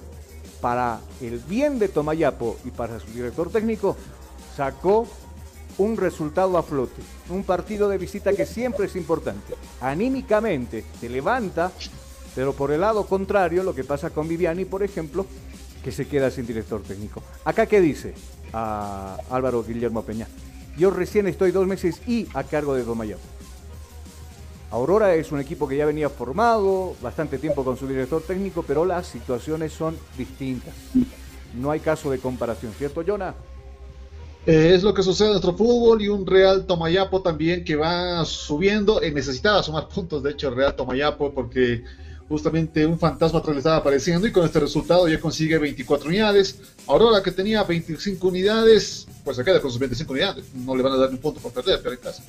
para 0.59 0.99
el 1.21 1.39
bien 1.39 1.79
de 1.79 1.87
Tomayapo 1.87 2.57
y 2.65 2.71
para 2.71 2.99
su 2.99 3.07
director 3.07 3.49
técnico, 3.49 3.95
sacó 4.55 5.07
un 5.77 5.97
resultado 5.97 6.57
a 6.57 6.63
flote. 6.63 7.01
Un 7.29 7.43
partido 7.43 7.89
de 7.89 7.97
visita 7.97 8.33
que 8.33 8.45
siempre 8.45 8.85
es 8.85 8.95
importante. 8.95 9.55
Anímicamente 9.79 10.83
te 10.99 11.09
levanta, 11.09 11.71
pero 12.35 12.53
por 12.53 12.71
el 12.71 12.81
lado 12.81 13.05
contrario, 13.05 13.63
lo 13.63 13.73
que 13.73 13.83
pasa 13.83 14.09
con 14.09 14.27
Viviani, 14.27 14.65
por 14.65 14.83
ejemplo, 14.83 15.25
que 15.83 15.91
se 15.91 16.07
queda 16.07 16.29
sin 16.29 16.45
director 16.45 16.81
técnico. 16.83 17.23
Acá, 17.43 17.65
¿qué 17.65 17.81
dice 17.81 18.13
a 18.53 19.17
Álvaro 19.29 19.63
Guillermo 19.63 20.03
Peña? 20.03 20.27
Yo 20.77 20.91
recién 20.91 21.27
estoy 21.27 21.51
dos 21.51 21.65
meses 21.67 22.01
y 22.07 22.27
a 22.33 22.43
cargo 22.43 22.75
de 22.75 22.83
Domayo. 22.83 23.17
Aurora 24.71 25.15
es 25.15 25.33
un 25.33 25.41
equipo 25.41 25.67
que 25.67 25.75
ya 25.75 25.85
venía 25.85 26.09
formado, 26.09 26.95
bastante 27.01 27.37
tiempo 27.37 27.63
con 27.65 27.77
su 27.77 27.87
director 27.87 28.21
técnico, 28.21 28.63
pero 28.65 28.85
las 28.85 29.05
situaciones 29.05 29.73
son 29.73 29.97
distintas. 30.17 30.73
No 31.53 31.71
hay 31.71 31.81
caso 31.81 32.09
de 32.09 32.19
comparación, 32.19 32.71
¿cierto, 32.77 33.03
Jonah? 33.05 33.35
Eh, 34.45 34.71
es 34.73 34.81
lo 34.81 34.93
que 34.93 35.03
sucede 35.03 35.27
en 35.27 35.33
nuestro 35.33 35.53
fútbol 35.55 36.01
y 36.01 36.07
un 36.07 36.25
Real 36.25 36.65
Tomayapo 36.65 37.21
también 37.21 37.65
que 37.65 37.75
va 37.75 38.23
subiendo. 38.23 39.01
Eh, 39.01 39.11
necesitaba 39.11 39.61
sumar 39.61 39.89
puntos, 39.89 40.23
de 40.23 40.31
hecho, 40.31 40.47
el 40.47 40.55
Real 40.55 40.75
Tomayapo, 40.75 41.33
porque 41.33 41.83
justamente 42.29 42.85
un 42.85 42.97
fantasma 42.97 43.43
le 43.47 43.57
estaba 43.57 43.75
apareciendo 43.75 44.25
y 44.25 44.31
con 44.31 44.45
este 44.45 44.61
resultado 44.61 45.05
ya 45.09 45.19
consigue 45.19 45.57
24 45.57 46.07
unidades. 46.07 46.59
Aurora 46.87 47.21
que 47.21 47.31
tenía 47.31 47.61
25 47.63 48.25
unidades, 48.25 49.05
pues 49.25 49.35
se 49.35 49.43
queda 49.43 49.59
con 49.59 49.69
sus 49.69 49.79
25 49.79 50.13
unidades. 50.13 50.45
No 50.55 50.77
le 50.77 50.81
van 50.81 50.93
a 50.93 50.97
dar 50.97 51.09
un 51.09 51.17
punto 51.17 51.41
por 51.41 51.51
perder, 51.51 51.81
pero 51.83 51.93
en 51.93 52.01
casa. 52.01 52.23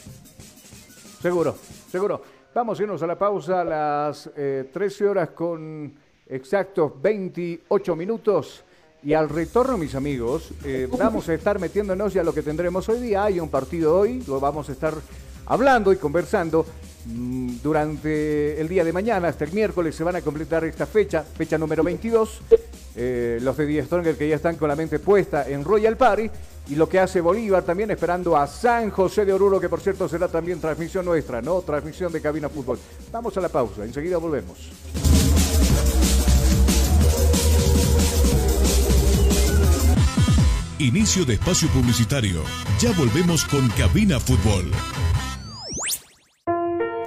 Seguro, 1.22 1.54
seguro. 1.88 2.20
Vamos 2.52 2.80
a 2.80 2.82
irnos 2.82 3.00
a 3.00 3.06
la 3.06 3.16
pausa 3.16 3.60
a 3.60 3.64
las 3.64 4.28
13 4.34 4.74
eh, 4.74 5.06
horas 5.06 5.28
con 5.30 5.94
exactos 6.26 7.00
28 7.00 7.94
minutos. 7.94 8.64
Y 9.04 9.14
al 9.14 9.28
retorno, 9.28 9.78
mis 9.78 9.94
amigos, 9.94 10.52
eh, 10.64 10.88
vamos 10.90 11.28
a 11.28 11.34
estar 11.34 11.60
metiéndonos 11.60 12.12
ya 12.12 12.24
lo 12.24 12.34
que 12.34 12.42
tendremos 12.42 12.88
hoy 12.88 13.00
día. 13.00 13.22
Hay 13.22 13.38
un 13.38 13.50
partido 13.50 13.96
hoy, 13.96 14.20
lo 14.26 14.40
vamos 14.40 14.68
a 14.68 14.72
estar 14.72 14.94
hablando 15.46 15.92
y 15.92 15.96
conversando 15.96 16.66
Mm, 17.04 17.56
durante 17.62 18.60
el 18.60 18.68
día 18.68 18.84
de 18.84 18.92
mañana, 18.92 19.28
hasta 19.28 19.44
el 19.44 19.52
miércoles, 19.52 19.94
se 19.94 20.04
van 20.04 20.16
a 20.16 20.20
completar 20.20 20.64
esta 20.64 20.86
fecha, 20.86 21.22
fecha 21.22 21.58
número 21.58 21.82
22. 21.82 22.40
Eh, 22.94 23.38
los 23.40 23.56
de 23.56 23.66
Die 23.66 23.82
Stronger 23.82 24.16
que 24.16 24.28
ya 24.28 24.36
están 24.36 24.56
con 24.56 24.68
la 24.68 24.76
mente 24.76 24.98
puesta 24.98 25.48
en 25.48 25.64
Royal 25.64 25.96
Party. 25.96 26.30
Y 26.68 26.76
lo 26.76 26.88
que 26.88 27.00
hace 27.00 27.20
Bolívar 27.20 27.64
también 27.64 27.90
esperando 27.90 28.36
a 28.36 28.46
San 28.46 28.90
José 28.90 29.24
de 29.24 29.32
Oruro, 29.32 29.60
que 29.60 29.68
por 29.68 29.80
cierto 29.80 30.08
será 30.08 30.28
también 30.28 30.60
transmisión 30.60 31.04
nuestra, 31.04 31.42
¿no? 31.42 31.60
Transmisión 31.62 32.12
de 32.12 32.20
Cabina 32.20 32.48
Fútbol. 32.48 32.78
Vamos 33.10 33.36
a 33.36 33.40
la 33.40 33.48
pausa, 33.48 33.84
enseguida 33.84 34.18
volvemos. 34.18 34.70
Inicio 40.78 41.24
de 41.24 41.34
espacio 41.34 41.68
publicitario. 41.68 42.42
Ya 42.80 42.90
volvemos 42.98 43.44
con 43.44 43.68
Cabina 43.70 44.18
Fútbol. 44.18 44.72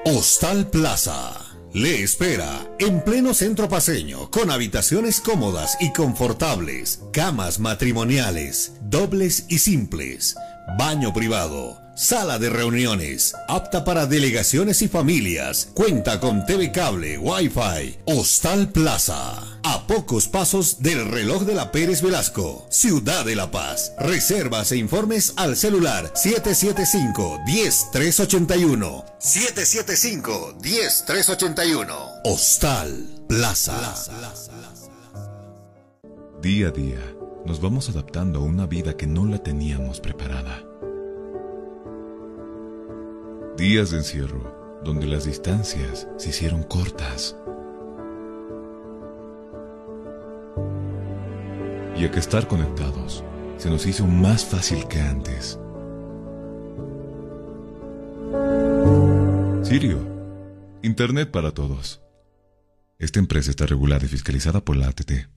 Hostal 0.06 0.70
Plaza. 0.70 1.55
Le 1.76 2.04
espera 2.04 2.66
en 2.80 3.02
pleno 3.02 3.34
centro 3.34 3.68
paseño, 3.68 4.32
con 4.32 4.50
habitaciones 4.50 5.20
cómodas 5.20 5.76
y 5.82 5.92
confortables, 5.92 7.02
camas 7.12 7.60
matrimoniales, 7.60 8.78
dobles 8.84 9.46
y 9.50 9.60
simples, 9.60 10.38
baño 10.78 11.12
privado 11.14 11.85
Sala 11.97 12.39
de 12.39 12.49
reuniones, 12.49 13.34
apta 13.47 13.86
para 13.86 14.05
delegaciones 14.05 14.81
y 14.81 14.89
familias. 14.89 15.69
Cuenta 15.73 16.19
con 16.19 16.45
TV 16.45 16.73
cable, 16.73 17.17
Wi-Fi. 17.17 17.99
Hostal 18.03 18.67
Plaza. 18.67 19.41
A 19.63 19.88
pocos 19.88 20.27
pasos 20.27 20.81
del 20.81 21.10
reloj 21.10 21.43
de 21.43 21.55
la 21.55 21.71
Pérez 21.71 22.01
Velasco. 22.01 22.67
Ciudad 22.69 23.23
de 23.23 23.38
La 23.38 23.49
Paz. 23.49 23.93
Reservas 23.97 24.73
e 24.73 24.77
informes 24.77 25.36
al 25.38 25.55
celular 25.55 26.12
775-10381. 26.15 29.05
775-10381. 29.21 31.95
Hostal 32.25 33.08
Plaza. 33.29 33.95
Día 36.41 36.67
a 36.67 36.71
día, 36.71 37.15
nos 37.45 37.62
vamos 37.62 37.88
adaptando 37.88 38.39
a 38.39 38.43
una 38.43 38.65
vida 38.65 38.97
que 38.97 39.08
no 39.08 39.25
la 39.25 39.38
teníamos 39.38 40.01
preparada 40.01 40.62
Días 43.58 43.91
de 43.91 44.00
encierro, 44.00 44.82
donde 44.84 45.08
las 45.08 45.24
distancias 45.24 46.10
se 46.18 46.30
hicieron 46.30 46.63
cortas. 46.63 47.38
Y 51.96 52.04
a 52.04 52.12
que 52.12 52.20
estar 52.20 52.50
conectados 52.50 53.24
se 53.58 53.70
nos 53.70 53.86
hizo 53.86 54.06
más 54.06 54.44
fácil 54.44 54.86
que 54.89 55.00
antes. 55.00 55.58
Sirio, 59.63 60.00
Internet 60.82 61.32
para 61.32 61.52
todos. 61.52 62.02
Esta 63.00 63.20
empresa 63.20 63.52
está 63.52 63.65
regulada 63.65 64.04
y 64.04 64.10
fiscalizada 64.10 64.60
por 64.60 64.76
la 64.76 64.89
ATT. 64.89 65.35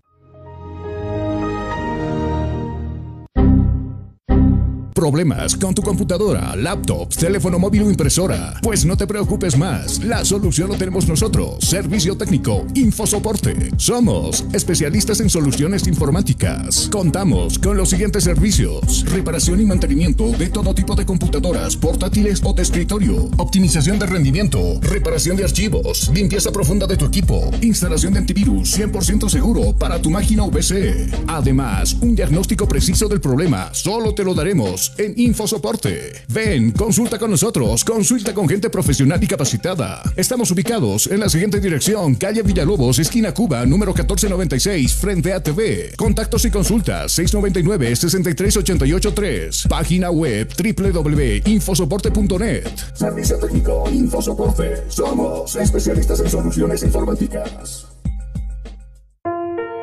Problemas 5.08 5.56
con 5.56 5.74
tu 5.74 5.80
computadora, 5.80 6.54
laptop, 6.54 7.08
teléfono 7.08 7.58
móvil 7.58 7.84
o 7.84 7.90
impresora? 7.90 8.60
Pues 8.62 8.84
no 8.84 8.94
te 8.94 9.06
preocupes 9.06 9.56
más, 9.56 10.04
la 10.04 10.22
solución 10.22 10.68
lo 10.68 10.76
tenemos 10.76 11.08
nosotros. 11.08 11.64
Servicio 11.64 12.14
técnico, 12.14 12.66
infosoporte. 12.74 13.70
Somos 13.78 14.44
especialistas 14.52 15.20
en 15.20 15.30
soluciones 15.30 15.86
informáticas. 15.86 16.90
Contamos 16.92 17.58
con 17.58 17.78
los 17.78 17.88
siguientes 17.88 18.24
servicios: 18.24 19.06
reparación 19.06 19.62
y 19.62 19.64
mantenimiento 19.64 20.30
de 20.32 20.50
todo 20.50 20.74
tipo 20.74 20.94
de 20.94 21.06
computadoras, 21.06 21.74
portátiles 21.74 22.42
o 22.44 22.52
de 22.52 22.62
escritorio, 22.62 23.30
optimización 23.38 23.98
de 23.98 24.06
rendimiento, 24.06 24.78
reparación 24.82 25.38
de 25.38 25.44
archivos, 25.44 26.10
limpieza 26.12 26.52
profunda 26.52 26.86
de 26.86 26.98
tu 26.98 27.06
equipo, 27.06 27.50
instalación 27.62 28.12
de 28.12 28.18
antivirus 28.18 28.78
100% 28.78 29.30
seguro 29.30 29.72
para 29.72 30.02
tu 30.02 30.10
máquina 30.10 30.44
o 30.44 30.50
PC. 30.50 31.10
Además, 31.28 31.96
un 32.02 32.14
diagnóstico 32.14 32.68
preciso 32.68 33.08
del 33.08 33.22
problema 33.22 33.70
solo 33.72 34.14
te 34.14 34.22
lo 34.22 34.34
daremos 34.34 34.92
en 34.98 35.14
Infosoporte. 35.16 36.12
Ven, 36.28 36.72
consulta 36.72 37.18
con 37.18 37.30
nosotros, 37.30 37.84
consulta 37.84 38.34
con 38.34 38.46
gente 38.48 38.68
profesional 38.70 39.22
y 39.22 39.26
capacitada. 39.26 40.02
Estamos 40.16 40.50
ubicados 40.50 41.06
en 41.06 41.20
la 41.20 41.28
siguiente 41.28 41.60
dirección, 41.60 42.16
calle 42.16 42.42
Villalobos, 42.42 42.98
esquina 42.98 43.32
Cuba, 43.32 43.64
número 43.64 43.92
1496, 43.92 44.94
frente 44.94 45.32
a 45.32 45.40
TV. 45.42 45.92
Contactos 45.96 46.44
y 46.44 46.50
consultas 46.50 47.18
699-63883. 47.18 49.68
Página 49.68 50.10
web 50.10 50.48
www.infosoporte.net. 50.56 52.68
Servicio 52.94 53.38
técnico 53.38 53.84
Infosoporte. 53.90 54.84
Somos 54.88 55.54
especialistas 55.56 56.20
en 56.20 56.30
soluciones 56.30 56.82
informáticas. 56.82 57.86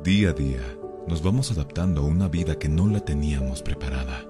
Día 0.04 0.30
a 0.30 0.34
día, 0.34 0.62
nos 1.08 1.22
vamos 1.22 1.52
adaptando 1.52 2.02
a 2.02 2.06
una 2.06 2.28
vida 2.28 2.58
que 2.58 2.70
no 2.70 2.88
la 2.88 3.00
teníamos 3.00 3.62
preparada. 3.62 4.26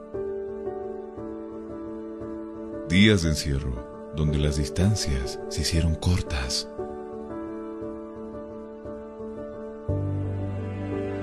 Días 2.90 3.24
de 3.24 3.30
encierro, 3.30 4.14
donde 4.16 4.38
las 4.38 4.58
distancias 4.58 5.40
se 5.50 5.62
hicieron 5.62 5.96
cortas. 5.96 6.70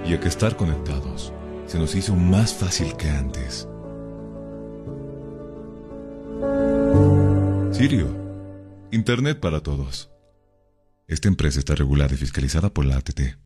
Y 0.05 0.15
a 0.15 0.21
que 0.21 0.29
estar 0.29 0.57
conectados 0.57 1.33
se 1.67 1.79
nos 1.79 1.95
hizo 1.95 2.15
más 2.15 2.53
fácil 2.53 2.97
que 2.97 3.09
antes. 3.09 3.69
Sirio, 7.71 8.09
Internet 8.91 9.41
para 9.41 9.61
todos. 9.61 10.11
Esta 11.07 11.29
empresa 11.29 11.59
está 11.59 11.75
regulada 11.75 12.15
y 12.15 12.17
fiscalizada 12.17 12.69
por 12.69 12.85
la 12.85 12.97
ATT. 12.97 13.42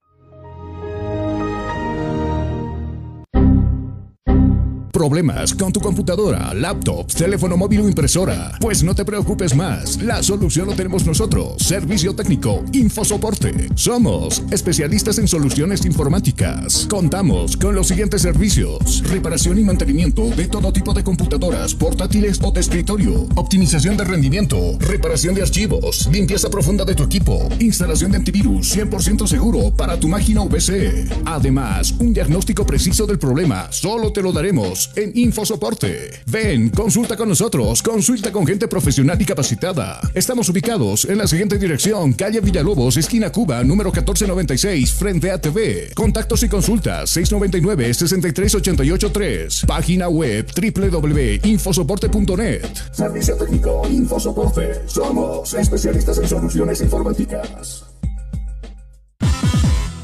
¿Problemas 4.97 5.53
con 5.53 5.75
tu 5.75 5.79
computadora, 5.79 6.55
laptop, 6.55 7.07
teléfono 7.13 7.59
móvil 7.59 7.81
o 7.81 7.87
impresora? 7.87 8.57
Pues 8.59 8.83
no 8.83 8.95
te 8.95 9.05
preocupes 9.05 9.55
más, 9.55 10.01
la 10.01 10.23
solución 10.23 10.69
lo 10.69 10.75
tenemos 10.75 11.05
nosotros. 11.05 11.63
Servicio 11.63 12.15
técnico, 12.15 12.65
Infosoporte. 12.73 13.69
Somos 13.75 14.43
especialistas 14.51 15.19
en 15.19 15.29
soluciones 15.29 15.85
informáticas. 15.85 16.87
Contamos 16.89 17.59
con 17.59 17.75
los 17.75 17.89
siguientes 17.89 18.23
servicios: 18.23 19.03
reparación 19.11 19.59
y 19.59 19.65
mantenimiento 19.65 20.31
de 20.31 20.49
todo 20.49 20.73
tipo 20.73 20.95
de 20.95 21.05
computadoras, 21.05 21.75
portátiles 21.75 22.41
o 22.43 22.51
de 22.51 22.61
escritorio, 22.61 23.29
optimización 23.35 23.99
de 23.99 24.05
rendimiento, 24.05 24.79
reparación 24.79 25.35
de 25.35 25.43
archivos, 25.43 26.09
limpieza 26.11 26.49
profunda 26.49 26.87
de 26.87 26.95
tu 26.95 27.03
equipo, 27.03 27.47
instalación 27.61 28.13
de 28.13 28.17
antivirus 28.17 28.75
100% 28.75 29.27
seguro 29.27 29.73
para 29.77 30.01
tu 30.01 30.09
máquina 30.09 30.49
PC. 30.49 31.07
Además, 31.27 31.93
un 31.99 32.15
diagnóstico 32.15 32.65
preciso 32.65 33.07
del 33.07 33.19
problema 33.19 33.71
solo 33.71 34.11
te 34.11 34.23
lo 34.23 34.33
daremos 34.33 34.86
en 34.95 35.11
Infosoporte. 35.15 36.11
Ven, 36.27 36.71
consulta 36.71 37.17
con 37.17 37.29
nosotros, 37.29 37.83
consulta 37.83 38.31
con 38.31 38.47
gente 38.47 38.69
profesional 38.69 39.21
y 39.21 39.25
capacitada. 39.25 40.01
Estamos 40.15 40.49
ubicados 40.49 41.07
en 41.07 41.19
la 41.19 41.27
siguiente 41.27 41.59
dirección, 41.59 42.13
calle 42.13 42.41
Villalobos, 42.41 42.97
esquina 42.97 43.31
Cuba, 43.31 43.65
número 43.65 43.91
1496, 43.91 44.95
frente 44.95 45.31
a 45.31 45.41
TV. 45.41 45.91
Contactos 45.95 46.43
y 46.43 46.49
consultas 46.49 47.17
699-63883. 47.17 49.67
Página 49.67 50.09
web 50.09 50.47
www.infosoporte.net. 50.55 52.67
Servicio 52.93 53.37
técnico 53.37 53.83
Infosoporte. 53.91 54.83
Somos 54.87 55.53
especialistas 55.55 56.19
en 56.19 56.29
soluciones 56.29 56.81
informáticas. 56.81 57.87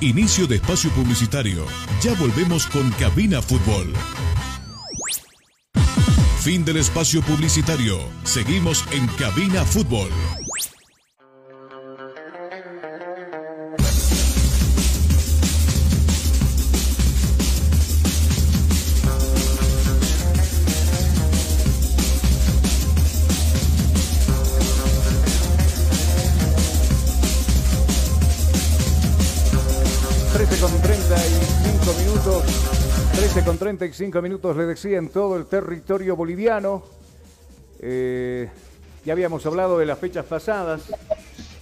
Inicio 0.03 0.49
de 0.49 0.57
espacio 0.57 0.91
publicitario. 0.91 1.65
Ya 2.03 2.13
volvemos 2.15 2.67
con 2.67 2.91
Cabina 2.93 3.41
Fútbol. 3.41 3.93
Fin 6.43 6.65
del 6.65 6.79
espacio 6.79 7.23
publicitario. 7.23 8.01
Seguimos 8.25 8.85
en 8.91 9.07
Cabina 9.17 9.65
Fútbol. 9.65 10.11
13 33.77 34.05
con 34.05 34.21
35 34.21 34.23
minutos, 34.23 34.57
le 34.57 34.67
decía, 34.67 34.99
en 34.99 35.09
todo 35.09 35.37
el 35.37 35.47
territorio 35.47 36.17
boliviano. 36.17 36.83
Eh, 37.81 38.49
ya 39.05 39.13
habíamos 39.13 39.45
hablado 39.47 39.79
de 39.79 39.87
las 39.87 39.99
fechas 39.99 40.25
pasadas. 40.25 40.83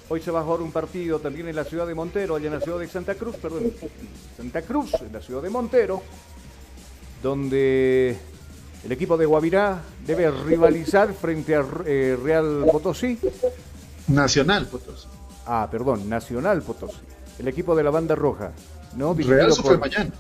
Hoy 0.09 0.21
se 0.21 0.31
va 0.31 0.41
a 0.41 0.43
jugar 0.43 0.61
un 0.61 0.73
partido 0.73 1.21
también 1.21 1.49
en 1.49 1.57
la 1.57 1.65
ciudad 1.65 1.87
de 1.87 1.95
Montero, 1.95 2.35
allá 2.37 2.49
en 2.49 2.55
la 2.55 2.61
ciudad 2.61 2.79
de 2.81 2.89
Santa 2.89 3.15
Cruz, 3.15 3.37
perdón, 3.37 3.73
Santa 4.37 4.63
Cruz, 4.63 4.93
en 5.01 5.13
la 5.13 5.21
ciudad 5.21 5.41
de 5.41 5.51
Montero, 5.51 6.03
donde 7.23 8.17
el 8.85 8.93
equipo 8.93 9.17
de 9.17 9.27
Guavirá 9.27 9.81
debe 10.05 10.31
rivalizar 10.31 11.13
frente 11.15 11.55
a 11.55 11.65
eh, 11.87 12.19
Real 12.23 12.67
Potosí. 12.73 13.19
Nacional 14.09 14.67
Potosí. 14.67 15.07
Ah, 15.47 15.69
perdón, 15.71 16.09
Nacional 16.09 16.61
Potosí. 16.63 16.99
El 17.39 17.47
equipo 17.49 17.77
de 17.77 17.85
la 17.85 17.91
banda 17.91 18.15
roja. 18.17 18.51
¿no? 18.97 19.15
Real 19.15 19.49
eso 19.51 19.63
fue 19.63 19.79
por- 19.79 19.89
mañana. 19.89 20.11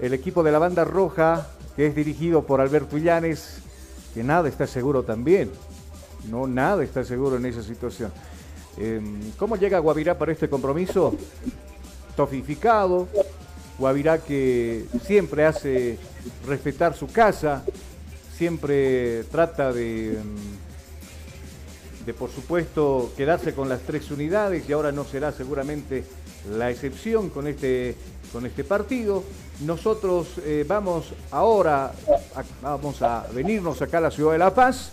El 0.00 0.14
equipo 0.14 0.42
de 0.42 0.52
la 0.52 0.58
banda 0.58 0.84
roja, 0.84 1.48
que 1.76 1.86
es 1.86 1.94
dirigido 1.94 2.44
por 2.44 2.60
Alberto 2.60 2.96
Illanes, 2.96 3.58
que 4.12 4.22
nada 4.22 4.48
está 4.48 4.66
seguro 4.66 5.02
también. 5.02 5.50
No, 6.30 6.46
nada 6.46 6.82
está 6.84 7.04
seguro 7.04 7.36
en 7.36 7.46
esa 7.46 7.62
situación. 7.62 8.12
Eh, 8.78 9.00
¿Cómo 9.38 9.56
llega 9.56 9.78
Guavirá 9.78 10.16
para 10.18 10.32
este 10.32 10.48
compromiso? 10.48 11.14
Tofificado. 12.16 13.08
Guavirá 13.78 14.18
que 14.18 14.86
siempre 15.04 15.44
hace 15.44 15.98
respetar 16.46 16.94
su 16.94 17.08
casa, 17.08 17.64
siempre 18.36 19.24
trata 19.24 19.72
de, 19.72 20.16
mm, 20.22 22.06
de 22.06 22.14
por 22.14 22.30
supuesto, 22.30 23.12
quedarse 23.16 23.52
con 23.52 23.68
las 23.68 23.80
tres 23.80 24.10
unidades 24.12 24.68
y 24.68 24.72
ahora 24.72 24.92
no 24.92 25.04
será 25.04 25.32
seguramente 25.32 26.04
la 26.52 26.70
excepción 26.70 27.30
con 27.30 27.48
este, 27.48 27.96
con 28.34 28.44
este 28.44 28.64
partido. 28.64 29.22
Nosotros 29.64 30.26
eh, 30.44 30.64
vamos 30.68 31.14
ahora, 31.30 31.92
a- 32.34 32.42
vamos 32.60 33.00
a 33.00 33.24
venirnos 33.32 33.80
acá 33.80 33.98
a 33.98 34.00
la 34.02 34.10
ciudad 34.10 34.32
de 34.32 34.38
La 34.38 34.52
Paz 34.52 34.90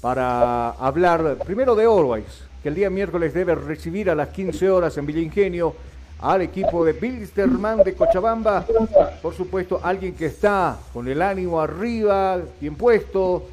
para 0.00 0.70
hablar 0.70 1.38
primero 1.44 1.74
de 1.74 1.84
Always, 1.84 2.24
que 2.62 2.68
el 2.68 2.76
día 2.76 2.88
miércoles 2.88 3.34
debe 3.34 3.56
recibir 3.56 4.08
a 4.08 4.14
las 4.14 4.28
15 4.28 4.70
horas 4.70 4.96
en 4.96 5.04
Villa 5.04 5.20
Ingenio 5.20 5.74
al 6.20 6.42
equipo 6.42 6.84
de 6.84 6.92
Bilsterman 6.92 7.82
de 7.82 7.94
Cochabamba. 7.94 8.64
Por 9.20 9.34
supuesto, 9.34 9.80
alguien 9.82 10.14
que 10.14 10.26
está 10.26 10.78
con 10.92 11.08
el 11.08 11.20
ánimo 11.20 11.60
arriba, 11.60 12.38
bien 12.60 12.76
puesto, 12.76 13.48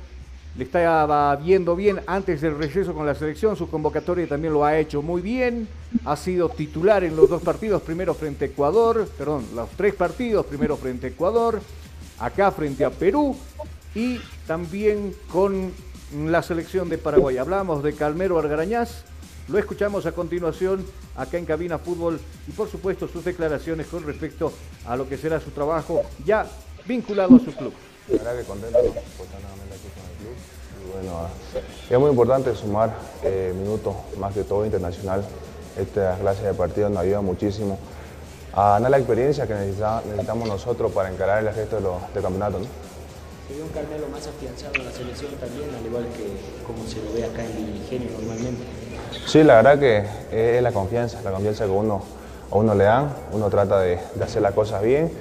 le 0.56 0.66
estaba 0.66 1.36
viendo 1.38 1.76
bien 1.76 2.01
antes 2.06 2.41
del 2.41 2.58
receso 2.58 2.93
con 2.93 3.06
la 3.06 3.16
selección, 3.16 3.56
su 3.56 3.70
convocatoria 3.70 4.28
también 4.28 4.54
lo 4.54 4.64
ha 4.64 4.78
hecho 4.78 5.01
muy 5.01 5.22
bien, 5.22 5.68
ha 6.06 6.16
sido 6.16 6.49
titular 6.49 7.04
en 7.04 7.16
los 7.16 7.30
dos 7.30 7.41
partidos, 7.41 7.82
primero 7.82 8.14
frente 8.14 8.45
a 8.45 8.47
Ecuador, 8.49 9.08
perdón, 9.18 9.45
los 9.56 9.70
tres 9.72 9.95
partidos, 9.95 10.45
primero 10.45 10.78
frente 10.78 11.08
a 11.08 11.10
Ecuador, 11.10 11.60
acá 12.20 12.51
frente 12.51 12.86
a 12.86 12.91
Perú 12.91 13.36
y 13.95 14.20
también 14.45 15.16
con 15.32 15.72
la 16.28 16.43
selección 16.43 16.88
de 16.89 16.99
Paraguay. 16.99 17.38
Hablamos 17.38 17.82
de 17.82 17.93
Calmero 17.93 18.38
Argarañaz, 18.38 19.06
lo 19.47 19.58
escuchamos 19.58 20.06
a 20.06 20.12
continuación 20.12 20.86
acá 21.16 21.39
en 21.39 21.45
Cabina 21.45 21.80
Fútbol 21.80 22.20
y 22.47 22.51
por 22.51 22.70
supuesto 22.70 23.08
sus 23.08 23.26
declaraciones 23.26 23.88
con 23.88 24.04
respecto 24.04 24.54
a 24.86 24.95
lo 24.95 25.10
que 25.10 25.18
será 25.18 25.39
su 25.39 25.49
trabajo 25.49 26.04
ya 26.24 26.45
vinculado 26.86 27.38
a 27.38 27.39
su 27.39 27.51
club. 27.54 27.74
La 28.10 28.18
verdad 28.18 28.38
que 28.38 28.43
contento 28.43 28.78
¿no? 28.78 28.89
por 28.89 29.26
estar 29.26 29.41
nuevamente 29.41 29.76
aquí 29.76 29.89
con 29.95 30.04
el 30.12 30.18
club. 30.20 30.36
Y 30.84 30.91
bueno, 30.91 31.28
es 31.89 31.99
muy 31.99 32.10
importante 32.10 32.56
sumar 32.56 32.93
eh, 33.24 33.54
minutos 33.58 33.95
más 34.18 34.34
que 34.34 34.43
todo 34.43 34.66
internacional 34.66 35.24
esta 35.78 36.16
clase 36.20 36.43
de 36.43 36.54
partidos 36.54 36.91
nos 36.91 36.99
ayuda 37.01 37.22
muchísimo 37.22 37.80
a 38.54 38.72
ganar 38.74 38.91
la 38.91 38.97
experiencia 38.97 39.47
que 39.47 39.54
necesita- 39.54 40.01
necesitamos 40.06 40.47
nosotros 40.47 40.91
para 40.91 41.10
encarar 41.12 41.39
el 41.45 41.54
resto 41.56 41.78
de 41.78 41.82
los 41.82 42.14
de 42.14 42.22
campeonato. 42.22 42.60
¿no? 42.60 42.66
Se 43.47 43.56
ve 43.56 43.64
un 43.64 43.70
Carmelo 43.70 44.08
más 44.10 44.28
afianzado 44.28 44.74
en 44.76 44.86
la 44.86 44.91
selección 44.91 45.32
también, 45.36 45.70
al 45.74 45.86
igual 45.86 46.06
que 46.16 46.66
como 46.68 46.86
se 46.88 46.97
lo 47.04 47.14
ve 47.14 47.24
acá 47.26 47.43
en 47.43 47.76
Ingenio 47.78 48.10
normalmente. 48.12 48.64
Sí, 49.26 49.43
la 49.43 49.62
verdad 49.62 49.80
que 49.80 50.56
es 50.58 50.62
la 50.62 50.72
confianza, 50.72 51.22
la 51.24 51.32
confianza 51.32 51.66
que 51.66 51.72
uno, 51.72 52.04
a 52.51 52.56
uno 52.56 52.76
le 52.76 52.84
dan, 52.84 53.14
uno 53.32 53.49
trata 53.49 53.80
de, 53.80 53.97
de 54.14 54.24
hacer 54.24 54.41
las 54.41 54.54
cosas 54.54 54.82
bien 54.84 55.12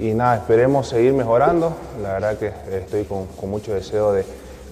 y 0.00 0.14
nada, 0.14 0.36
esperemos 0.36 0.88
seguir 0.88 1.12
mejorando, 1.12 1.72
la 2.02 2.14
verdad 2.14 2.38
que 2.38 2.52
estoy 2.76 3.04
con, 3.04 3.26
con 3.26 3.50
mucho 3.50 3.72
deseo 3.74 4.12
de, 4.12 4.24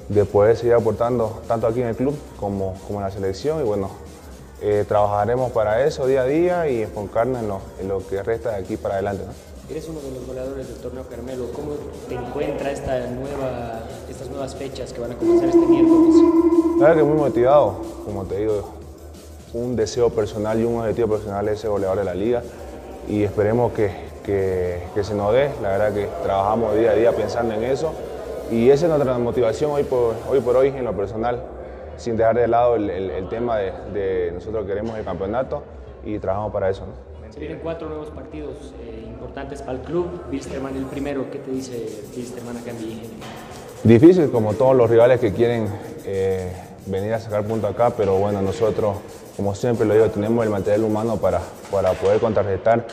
de 0.09 0.25
poder 0.25 0.57
seguir 0.57 0.75
aportando 0.75 1.43
tanto 1.47 1.67
aquí 1.67 1.81
en 1.81 1.89
el 1.89 1.97
club 1.97 2.15
como, 2.39 2.75
como 2.87 2.99
en 2.99 3.05
la 3.05 3.11
selección 3.11 3.61
y 3.61 3.65
bueno, 3.65 3.91
eh, 4.61 4.85
trabajaremos 4.87 5.53
para 5.53 5.85
eso 5.85 6.07
día 6.07 6.23
a 6.23 6.25
día 6.25 6.69
y 6.69 6.83
enfocarnos 6.83 7.41
en 7.41 7.49
lo, 7.49 7.61
en 7.81 7.89
lo 7.89 8.07
que 8.07 8.23
resta 8.23 8.51
de 8.51 8.57
aquí 8.57 8.77
para 8.77 8.95
adelante. 8.95 9.25
¿no? 9.25 9.33
Eres 9.71 9.89
uno 9.89 10.01
de 10.01 10.11
los 10.11 10.27
goleadores 10.27 10.69
del 10.69 10.77
torneo 10.77 11.05
Carmelo. 11.09 11.51
¿Cómo 11.53 11.73
te 12.09 12.15
encuentra 12.15 12.71
esta 12.71 13.07
nueva, 13.07 13.81
estas 14.09 14.29
nuevas 14.29 14.55
fechas 14.55 14.93
que 14.93 15.01
van 15.01 15.13
a 15.13 15.17
comenzar 15.17 15.49
este 15.49 15.67
miércoles? 15.67 16.15
La 16.79 16.89
verdad 16.89 17.03
que 17.03 17.09
muy 17.09 17.17
motivado, 17.17 17.77
como 18.05 18.25
te 18.25 18.39
digo, 18.39 18.69
un 19.55 19.77
deseo 19.77 20.11
personal 20.11 20.61
y 20.61 20.65
un 20.65 20.81
objetivo 20.81 21.09
personal 21.17 21.49
es 21.49 21.61
ser 21.61 21.71
goleador 21.71 21.99
de 21.99 22.05
la 22.05 22.15
liga 22.15 22.43
y 23.09 23.23
esperemos 23.23 23.73
que, 23.73 24.12
que- 24.25 24.83
que 24.95 25.05
se 25.05 25.15
nos 25.15 25.33
dé. 25.33 25.51
La 25.63 25.71
verdad 25.71 25.93
que 25.93 26.09
trabajamos 26.23 26.75
día 26.77 26.91
a 26.91 26.95
día 26.95 27.13
pensando 27.13 27.55
en 27.55 27.65
eso 27.65 27.93
y 28.51 28.71
esa 28.71 28.87
es 28.87 28.91
nuestra 28.93 29.19
motivación 29.19 29.71
hoy 29.71 29.85
por 29.85 30.15
hoy, 30.31 30.41
por 30.41 30.57
hoy 30.57 30.69
en 30.69 30.85
lo 30.85 30.93
personal, 30.93 31.43
sin 31.97 32.17
dejar 32.17 32.37
de 32.37 32.49
lado 32.49 32.77
el, 32.77 32.91
el- 32.91 33.11
el 33.11 33.29
tema 33.29 33.59
de, 33.59 33.73
de 33.93 34.33
nosotros 34.33 34.67
queremos 34.67 34.97
el 34.99 35.05
campeonato 35.05 35.63
y 36.05 36.19
trabajamos 36.19 36.53
para 36.53 36.69
eso. 36.71 36.87
¿no? 36.87 37.33
Se 37.33 37.41
vienen 37.41 37.61
cuatro 37.63 37.89
nuevos 37.89 38.11
partidos 38.11 38.75
eh, 38.83 39.07
importantes 39.09 39.63
para 39.63 39.79
el 39.79 39.85
club. 39.85 40.07
Bilsterman 40.31 40.77
el 40.77 40.85
primero. 40.85 41.31
¿Qué 41.31 41.39
te 41.39 41.51
dice 41.51 42.03
Bilsterman 42.15 42.57
acá 42.59 42.71
en 42.71 42.77
Ingenio? 42.77 43.09
Difícil 43.85 44.31
como 44.31 44.53
todos 44.55 44.77
los 44.77 44.89
rivales 44.91 45.19
que 45.19 45.33
quieren 45.33 45.67
eh, 46.05 46.53
venir 46.87 47.15
a 47.15 47.19
sacar 47.21 47.43
punto 47.45 47.67
acá, 47.67 47.91
pero 47.97 48.17
bueno, 48.17 48.43
nosotros, 48.43 48.97
como 49.37 49.55
siempre 49.55 49.87
lo 49.87 49.95
digo, 49.95 50.07
tenemos 50.09 50.45
el 50.45 50.51
material 50.51 50.85
humano 50.85 51.17
para, 51.17 51.41
para 51.71 51.93
poder 51.93 52.21
contrarrestar 52.21 52.85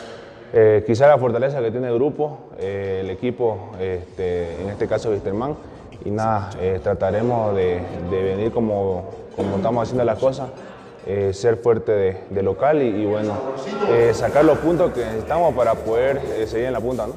eh, 0.53 0.83
quizá 0.85 1.07
la 1.07 1.17
fortaleza 1.17 1.61
que 1.61 1.69
tiene 1.71 1.87
el 1.87 1.95
grupo, 1.95 2.49
eh, 2.57 3.01
el 3.03 3.09
equipo, 3.11 3.71
este, 3.79 4.61
en 4.61 4.69
este 4.69 4.87
caso 4.87 5.11
Wisterman, 5.11 5.55
y 6.03 6.09
nada, 6.11 6.49
eh, 6.59 6.79
trataremos 6.81 7.55
de, 7.55 7.81
de 8.09 8.23
venir 8.23 8.51
como, 8.51 9.09
como 9.35 9.57
estamos 9.57 9.83
haciendo 9.83 10.03
las 10.03 10.19
cosas, 10.19 10.49
ser 11.31 11.57
fuerte 11.57 11.91
de, 11.91 12.17
de 12.29 12.43
local 12.43 12.83
y, 12.83 12.87
y 12.87 13.05
bueno, 13.05 13.33
sacar 14.13 14.45
los 14.45 14.59
puntos 14.59 14.91
que 14.93 15.03
necesitamos 15.03 15.55
para 15.55 15.73
poder 15.73 16.21
seguir 16.47 16.67
en 16.67 16.73
la 16.73 16.79
punta. 16.79 17.07
¿no? 17.07 17.13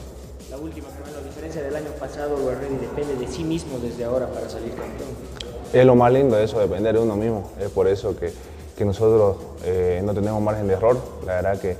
La 0.50 0.56
última, 0.56 0.88
diferencia 1.22 1.62
del 1.62 1.76
año 1.76 1.90
pasado, 2.00 2.36
Ready 2.58 2.76
depende 2.76 3.16
de 3.16 3.30
sí 3.30 3.44
mismo 3.44 3.78
desde 3.80 4.04
ahora 4.04 4.28
para 4.28 4.48
salir 4.48 4.70
campeón. 4.70 5.10
Es 5.74 5.84
lo 5.84 5.94
más 5.94 6.10
lindo 6.10 6.36
de 6.36 6.44
eso, 6.44 6.58
depender 6.58 6.94
de 6.94 7.00
uno 7.00 7.16
mismo. 7.16 7.50
Es 7.60 7.68
por 7.68 7.86
eso 7.86 8.16
que, 8.16 8.32
que 8.78 8.84
nosotros 8.86 9.36
no 10.02 10.14
tenemos 10.14 10.40
margen 10.40 10.68
de 10.68 10.74
error. 10.74 10.96
La 11.26 11.34
verdad 11.34 11.60
que, 11.60 11.76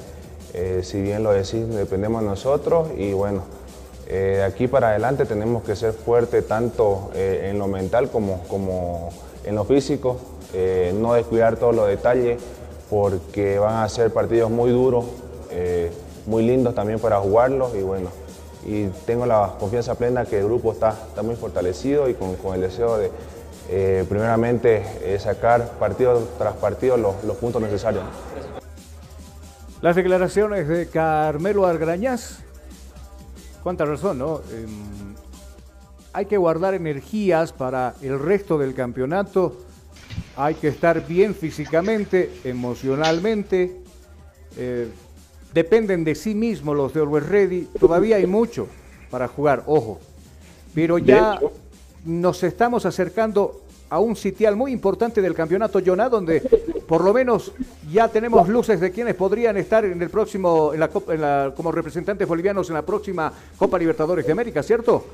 eh, 0.55 0.81
si 0.83 1.01
bien 1.01 1.23
lo 1.23 1.33
decís, 1.33 1.69
dependemos 1.69 2.23
de 2.23 2.29
nosotros 2.29 2.89
y 2.97 3.13
bueno, 3.13 3.43
eh, 4.07 4.35
de 4.37 4.43
aquí 4.43 4.69
para 4.69 4.89
adelante 4.91 5.25
tenemos 5.25 5.63
que 5.63 5.77
ser 5.77 5.93
fuertes 5.93 6.47
tanto 6.47 7.11
eh, 7.15 7.49
en 7.51 7.59
lo 7.59 7.67
mental 7.69 8.11
como, 8.11 8.43
como 8.49 9.11
en 9.45 9.55
lo 9.55 9.65
físico. 9.65 10.19
eh, 10.55 10.93
no 10.95 11.15
descuidar 11.15 11.57
todos 11.57 11.75
los 11.75 11.89
detalles 11.89 12.39
porque 12.91 13.59
van 13.59 13.83
a 13.83 13.89
ser 13.89 14.13
partidos 14.13 14.51
muy 14.51 14.71
duros, 14.71 15.07
eh, 15.51 15.91
muy 16.27 16.45
lindos 16.45 16.75
también 16.75 16.99
para 16.99 17.19
jugarlos 17.21 17.75
y 17.75 17.83
bueno, 17.83 18.11
y 18.67 18.87
tengo 19.07 19.25
la 19.27 19.55
confianza 19.59 19.95
plena 19.95 20.25
que 20.27 20.39
el 20.39 20.45
grupo 20.45 20.73
está, 20.73 20.95
está 21.09 21.23
muy 21.23 21.35
fortalecido 21.37 22.09
y 22.09 22.15
con, 22.15 22.37
con 22.37 22.55
el 22.55 22.61
deseo 22.61 22.99
de, 22.99 23.11
eh, 23.71 24.05
primeramente, 24.09 24.85
eh, 25.03 25.19
sacar 25.19 25.71
partido 25.79 26.21
tras 26.39 26.55
partido 26.55 26.97
los 26.97 27.37
puntos 27.37 27.63
necesarios. 27.63 28.05
Las 29.83 29.97
declaraciones 29.97 30.69
de 30.69 30.87
Carmelo 30.87 31.67
Argrañaz. 31.67 32.39
Cuánta 33.65 33.85
razón, 33.85 34.17
¿no? 34.19 34.41
Em, 34.53 35.17
hay 36.13 36.27
que 36.27 36.37
guardar 36.37 36.75
energías 36.75 37.53
para 37.53 37.97
el 38.01 38.21
resto 38.21 38.59
del 38.59 38.75
campeonato. 38.75 39.57
Hay 40.37 40.55
que 40.55 40.69
estar 40.69 41.05
bien 41.05 41.35
físicamente, 41.35 42.31
emocionalmente. 42.45 43.83
Eh, 44.57 44.89
dependen 45.53 46.05
de 46.05 46.15
sí 46.15 46.37
mismos 46.37 46.77
los 46.77 46.95
de 46.95 47.01
Always 47.01 47.27
Ready. 47.27 47.69
Todavía 47.81 48.17
hay 48.17 48.27
mucho 48.27 48.69
para 49.11 49.27
jugar, 49.27 49.65
ojo. 49.67 49.99
Pero 50.77 50.99
ya 50.99 51.41
nos 52.05 52.45
estamos 52.45 52.87
acercando 52.87 53.63
a 53.93 53.99
un 54.01 54.17
sitial 54.17 54.57
muy 54.57 54.73
importante 54.73 55.21
del 55.21 55.35
campeonato 55.35 55.79
Joná, 55.85 56.09
donde 56.09 56.41
por 56.89 57.05
lo 57.05 57.13
menos 57.13 57.53
ya 57.93 58.09
tenemos 58.09 58.49
luces 58.49 58.81
de 58.81 58.91
quienes 58.91 59.15
podrían 59.15 59.59
estar 59.59 59.85
en 59.85 60.01
el 60.01 60.09
próximo, 60.09 60.73
en 60.73 60.81
la, 60.81 60.91
en 61.09 61.21
la- 61.21 61.53
como 61.55 61.71
representantes 61.71 62.27
bolivianos 62.27 62.71
en 62.71 62.75
la 62.75 62.87
próxima 62.87 63.31
Copa 63.59 63.79
Libertadores 63.79 64.25
de 64.25 64.33
América, 64.33 64.63
¿cierto? 64.63 65.05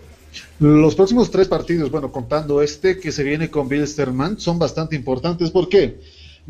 Los 0.61 0.95
próximos 0.95 1.29
tres 1.29 1.49
partidos, 1.49 1.91
bueno, 1.91 2.13
contando 2.13 2.63
este 2.63 3.01
que 3.01 3.11
se 3.11 3.25
viene 3.25 3.51
con 3.51 3.69
Bilsterman, 3.69 4.39
son 4.39 4.61
bastante 4.61 4.95
importantes. 4.95 5.51
¿Por 5.51 5.69
qué? 5.69 5.99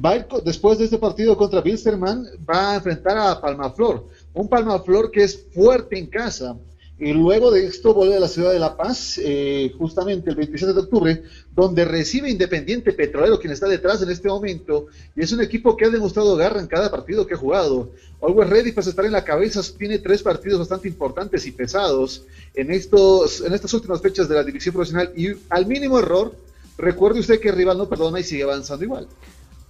Va 0.04 0.14
ir 0.16 0.26
después 0.44 0.76
de 0.78 0.84
este 0.84 0.98
partido 0.98 1.34
contra 1.34 1.62
Bilsterman, 1.62 2.26
va 2.48 2.72
a 2.72 2.76
enfrentar 2.76 3.16
a 3.16 3.40
Palmaflor. 3.40 4.06
Un 4.34 4.48
Palmaflor 4.48 5.10
que 5.10 5.24
es 5.24 5.46
fuerte 5.54 5.98
en 5.98 6.08
casa. 6.08 6.56
Y 7.00 7.12
luego 7.12 7.52
de 7.52 7.64
esto 7.64 7.94
vuelve 7.94 8.16
a 8.16 8.20
la 8.20 8.26
ciudad 8.26 8.52
de 8.52 8.58
La 8.58 8.76
Paz, 8.76 9.20
eh, 9.22 9.72
justamente 9.78 10.30
el 10.30 10.36
27 10.36 10.72
de 10.72 10.80
octubre, 10.80 11.22
donde 11.54 11.84
recibe 11.84 12.28
Independiente 12.28 12.92
Petrolero, 12.92 13.38
quien 13.38 13.52
está 13.52 13.68
detrás 13.68 14.02
en 14.02 14.10
este 14.10 14.28
momento. 14.28 14.88
Y 15.14 15.22
es 15.22 15.30
un 15.30 15.40
equipo 15.40 15.76
que 15.76 15.84
ha 15.84 15.90
demostrado 15.90 16.34
garra 16.34 16.60
en 16.60 16.66
cada 16.66 16.90
partido 16.90 17.24
que 17.24 17.34
ha 17.34 17.38
jugado. 17.38 17.92
Always 18.20 18.50
Ready, 18.50 18.72
pues 18.72 18.88
estar 18.88 19.04
en 19.04 19.12
la 19.12 19.22
cabeza, 19.22 19.60
tiene 19.78 20.00
tres 20.00 20.24
partidos 20.24 20.58
bastante 20.58 20.88
importantes 20.88 21.46
y 21.46 21.52
pesados 21.52 22.24
en, 22.54 22.72
estos, 22.72 23.42
en 23.42 23.54
estas 23.54 23.72
últimas 23.74 24.02
fechas 24.02 24.28
de 24.28 24.34
la 24.34 24.42
división 24.42 24.74
profesional. 24.74 25.12
Y 25.14 25.28
al 25.50 25.66
mínimo 25.66 26.00
error, 26.00 26.34
recuerde 26.78 27.20
usted 27.20 27.38
que 27.38 27.50
el 27.50 27.56
rival 27.56 27.78
no 27.78 27.88
perdona 27.88 28.18
y 28.18 28.24
sigue 28.24 28.42
avanzando 28.42 28.84
igual. 28.84 29.06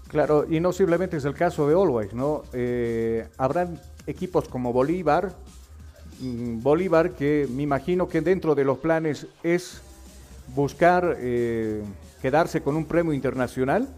Claro, 0.09 0.47
y 0.49 0.61
no 0.61 0.73
simplemente 0.73 1.19
es 1.19 1.27
el 1.27 1.35
caso 1.35 1.69
de 1.69 1.75
Always, 1.75 2.15
¿no? 2.15 2.45
Eh, 2.55 3.27
habrán 3.37 3.79
equipos 4.07 4.49
como 4.49 4.73
Bolívar, 4.73 5.35
Bolívar 6.21 7.13
que 7.13 7.47
me 7.51 7.63
imagino 7.63 8.09
que 8.09 8.21
dentro 8.21 8.55
de 8.55 8.65
los 8.65 8.79
planes 8.79 9.27
es 9.43 9.81
buscar 10.55 11.17
eh, 11.19 11.83
quedarse 12.21 12.61
con 12.61 12.77
un 12.77 12.85
premio 12.85 13.13
internacional, 13.13 13.89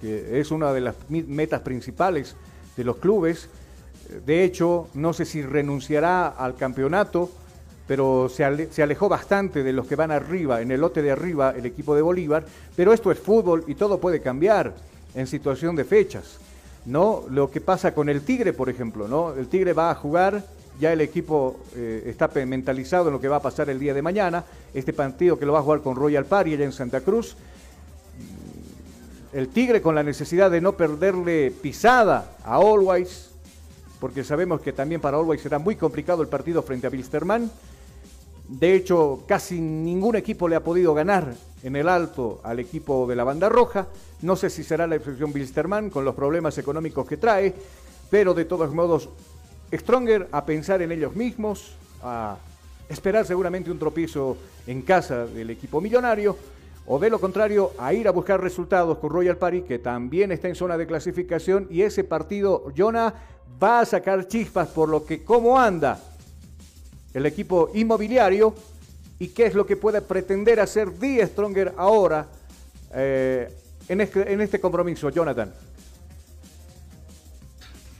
que 0.00 0.40
es 0.40 0.50
una 0.50 0.72
de 0.72 0.80
las 0.80 0.96
metas 1.08 1.60
principales 1.60 2.36
de 2.76 2.84
los 2.84 2.96
clubes. 2.96 3.48
De 4.26 4.44
hecho, 4.44 4.88
no 4.94 5.12
sé 5.12 5.24
si 5.24 5.42
renunciará 5.42 6.28
al 6.28 6.56
campeonato, 6.56 7.30
pero 7.86 8.28
se, 8.28 8.72
se 8.72 8.82
alejó 8.82 9.08
bastante 9.08 9.62
de 9.62 9.72
los 9.72 9.86
que 9.86 9.96
van 9.96 10.10
arriba, 10.10 10.60
en 10.60 10.70
el 10.70 10.80
lote 10.80 11.02
de 11.02 11.10
arriba, 11.10 11.54
el 11.56 11.66
equipo 11.66 11.94
de 11.94 12.02
Bolívar. 12.02 12.44
Pero 12.74 12.92
esto 12.92 13.12
es 13.12 13.18
fútbol 13.18 13.64
y 13.66 13.74
todo 13.74 14.00
puede 14.00 14.20
cambiar 14.20 14.74
en 15.14 15.26
situación 15.26 15.76
de 15.76 15.84
fechas. 15.84 16.38
¿no? 16.86 17.24
Lo 17.30 17.50
que 17.50 17.60
pasa 17.60 17.94
con 17.94 18.08
el 18.08 18.22
Tigre, 18.22 18.52
por 18.52 18.68
ejemplo, 18.68 19.08
¿no? 19.08 19.32
El 19.34 19.48
Tigre 19.48 19.72
va 19.72 19.90
a 19.90 19.94
jugar, 19.94 20.44
ya 20.80 20.92
el 20.92 21.00
equipo 21.00 21.60
eh, 21.76 22.02
está 22.06 22.28
mentalizado 22.46 23.08
en 23.08 23.14
lo 23.14 23.20
que 23.20 23.28
va 23.28 23.36
a 23.36 23.42
pasar 23.42 23.70
el 23.70 23.78
día 23.78 23.94
de 23.94 24.02
mañana. 24.02 24.44
Este 24.72 24.92
partido 24.92 25.38
que 25.38 25.46
lo 25.46 25.52
va 25.52 25.60
a 25.60 25.62
jugar 25.62 25.82
con 25.82 25.96
Royal 25.96 26.26
Party 26.26 26.54
allá 26.54 26.64
en 26.64 26.72
Santa 26.72 27.00
Cruz. 27.00 27.36
El 29.32 29.48
Tigre 29.48 29.82
con 29.82 29.94
la 29.94 30.02
necesidad 30.02 30.50
de 30.50 30.60
no 30.60 30.76
perderle 30.76 31.50
pisada 31.50 32.36
a 32.44 32.56
Always, 32.56 33.30
porque 33.98 34.22
sabemos 34.22 34.60
que 34.60 34.72
también 34.72 35.00
para 35.00 35.16
Always 35.16 35.40
será 35.40 35.58
muy 35.58 35.76
complicado 35.76 36.22
el 36.22 36.28
partido 36.28 36.62
frente 36.62 36.86
a 36.86 36.90
Bilsterman. 36.90 37.50
De 38.48 38.74
hecho, 38.74 39.24
casi 39.26 39.60
ningún 39.60 40.16
equipo 40.16 40.48
le 40.48 40.56
ha 40.56 40.62
podido 40.62 40.94
ganar 40.94 41.34
en 41.62 41.76
el 41.76 41.88
alto 41.88 42.40
al 42.44 42.60
equipo 42.60 43.06
de 43.06 43.16
la 43.16 43.24
banda 43.24 43.48
roja. 43.48 43.88
No 44.22 44.36
sé 44.36 44.50
si 44.50 44.62
será 44.62 44.86
la 44.86 44.96
excepción 44.96 45.32
Bilsterman 45.32 45.90
con 45.90 46.04
los 46.04 46.14
problemas 46.14 46.56
económicos 46.58 47.06
que 47.06 47.16
trae, 47.16 47.54
pero 48.10 48.34
de 48.34 48.44
todos 48.44 48.72
modos, 48.72 49.08
Stronger 49.78 50.28
a 50.32 50.44
pensar 50.44 50.82
en 50.82 50.92
ellos 50.92 51.14
mismos, 51.14 51.74
a 52.02 52.36
esperar 52.88 53.26
seguramente 53.26 53.70
un 53.70 53.78
tropiezo 53.78 54.36
en 54.66 54.82
casa 54.82 55.26
del 55.26 55.50
equipo 55.50 55.80
millonario, 55.80 56.36
o 56.86 56.98
de 56.98 57.10
lo 57.10 57.18
contrario, 57.18 57.72
a 57.78 57.94
ir 57.94 58.06
a 58.06 58.10
buscar 58.10 58.40
resultados 58.40 58.98
con 58.98 59.10
Royal 59.10 59.36
Party, 59.36 59.62
que 59.62 59.78
también 59.78 60.32
está 60.32 60.48
en 60.48 60.54
zona 60.54 60.76
de 60.76 60.86
clasificación, 60.86 61.66
y 61.70 61.82
ese 61.82 62.04
partido, 62.04 62.72
Jonah, 62.76 63.14
va 63.62 63.80
a 63.80 63.84
sacar 63.84 64.28
chispas 64.28 64.68
por 64.68 64.88
lo 64.88 65.04
que 65.04 65.22
cómo 65.24 65.58
anda 65.58 65.98
el 67.14 67.26
equipo 67.26 67.70
inmobiliario 67.74 68.54
y 69.18 69.28
qué 69.28 69.46
es 69.46 69.54
lo 69.54 69.64
que 69.64 69.76
puede 69.76 70.02
pretender 70.02 70.60
hacer 70.60 70.98
Die 70.98 71.24
Stronger 71.26 71.72
ahora 71.76 72.26
eh, 72.92 73.48
en, 73.88 74.00
este, 74.00 74.32
en 74.32 74.40
este 74.40 74.60
compromiso, 74.60 75.08
Jonathan. 75.10 75.52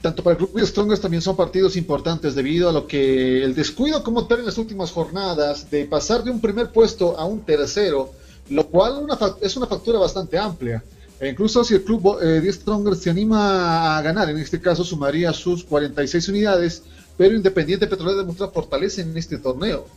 Tanto 0.05 0.21
para 0.21 0.33
el 0.33 0.37
Club 0.37 0.53
de 0.53 0.67
Strongers 0.67 1.01
también 1.01 1.23
son 1.23 1.35
partidos 1.35 1.75
importantes 1.75 2.35
debido 2.35 2.69
a 2.69 2.71
lo 2.71 2.85
que 2.85 3.43
el 3.43 3.55
descuido 3.55 4.03
como 4.03 4.27
tal 4.27 4.37
en 4.37 4.45
las 4.45 4.59
últimas 4.59 4.91
jornadas 4.91 5.71
de 5.71 5.85
pasar 5.85 6.23
de 6.23 6.29
un 6.29 6.39
primer 6.39 6.71
puesto 6.71 7.17
a 7.17 7.25
un 7.25 7.43
tercero, 7.43 8.11
lo 8.51 8.67
cual 8.67 9.01
una 9.01 9.17
es 9.41 9.57
una 9.57 9.65
factura 9.65 9.97
bastante 9.97 10.37
amplia. 10.37 10.83
E 11.19 11.27
incluso 11.27 11.63
si 11.63 11.73
el 11.73 11.83
club 11.83 12.19
eh, 12.21 12.39
de 12.39 12.53
Strongers 12.53 12.99
se 12.99 13.09
anima 13.09 13.97
a 13.97 14.01
ganar, 14.03 14.29
en 14.29 14.37
este 14.37 14.61
caso 14.61 14.83
sumaría 14.83 15.33
sus 15.33 15.63
46 15.63 16.29
unidades, 16.29 16.83
pero 17.17 17.35
Independiente 17.35 17.87
Petrolero 17.87 18.19
demuestra 18.19 18.49
fortaleza 18.49 19.01
en 19.01 19.17
este 19.17 19.39
torneo. 19.39 19.87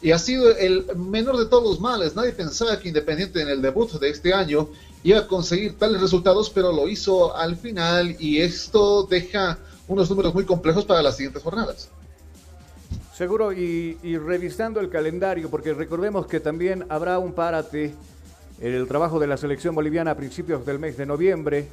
Y 0.00 0.12
ha 0.12 0.18
sido 0.18 0.48
el 0.56 0.86
menor 0.96 1.36
de 1.36 1.44
todos 1.44 1.64
los 1.64 1.78
males. 1.78 2.16
Nadie 2.16 2.32
pensaba 2.32 2.78
que 2.78 2.88
Independiente 2.88 3.42
en 3.42 3.50
el 3.50 3.60
debut 3.60 4.00
de 4.00 4.08
este 4.08 4.32
año 4.32 4.70
iba 5.02 5.20
a 5.20 5.26
conseguir 5.26 5.78
tales 5.78 6.00
resultados, 6.00 6.50
pero 6.50 6.72
lo 6.72 6.88
hizo 6.88 7.36
al 7.36 7.56
final 7.56 8.16
y 8.18 8.40
esto 8.40 9.04
deja 9.04 9.58
unos 9.86 10.10
números 10.10 10.34
muy 10.34 10.44
complejos 10.44 10.84
para 10.84 11.02
las 11.02 11.16
siguientes 11.16 11.42
jornadas. 11.42 11.88
Seguro, 13.14 13.52
y, 13.52 13.96
revisando 14.16 14.78
el 14.78 14.90
calendario, 14.90 15.50
porque 15.50 15.74
recordemos 15.74 16.26
que 16.28 16.38
también 16.38 16.84
habrá 16.88 17.18
un 17.18 17.32
párate 17.32 17.92
en 18.60 18.74
el 18.74 18.86
trabajo 18.86 19.18
de 19.18 19.26
la 19.26 19.36
selección 19.36 19.74
boliviana 19.74 20.12
a 20.12 20.16
principios 20.16 20.64
del 20.64 20.78
mes 20.78 20.96
de 20.96 21.06
noviembre. 21.06 21.66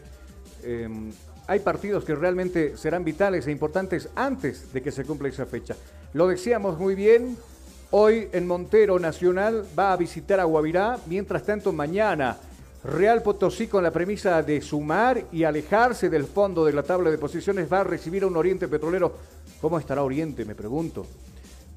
Em, 0.63 1.11
hay 1.45 1.59
partidos 1.59 2.03
que 2.03 2.15
realmente 2.15 2.75
serán 2.77 3.03
vitales 3.03 3.45
e 3.45 3.51
importantes 3.51 4.09
antes 4.15 4.73
de 4.73 4.81
que 4.81 4.91
se 4.91 5.05
cumpla 5.05 5.29
esa 5.29 5.45
fecha. 5.45 5.75
Lo 6.13 6.27
decíamos 6.27 6.79
muy 6.79 6.95
bien, 6.95 7.37
hoy 7.91 8.27
en 8.31 8.47
Montero 8.47 8.97
Nacional 8.97 9.65
va 9.77 9.93
a 9.93 9.97
visitar 9.97 10.39
a 10.39 10.45
Guavirá, 10.45 10.97
mientras 11.05 11.43
tanto 11.43 11.71
mañana 11.71 12.37
Real 12.85 13.23
Potosí 13.23 13.65
con 13.65 13.81
la 13.81 13.89
premisa 13.89 14.43
de 14.43 14.61
sumar 14.61 15.25
y 15.31 15.43
alejarse 15.43 16.07
del 16.07 16.25
fondo 16.25 16.63
de 16.63 16.71
la 16.71 16.83
tabla 16.83 17.09
de 17.09 17.17
posiciones 17.17 17.71
va 17.71 17.79
a 17.79 17.83
recibir 17.83 18.21
a 18.21 18.27
un 18.27 18.37
Oriente 18.37 18.67
Petrolero. 18.67 19.11
¿Cómo 19.59 19.79
estará 19.79 20.03
Oriente? 20.03 20.45
Me 20.45 20.53
pregunto. 20.53 21.03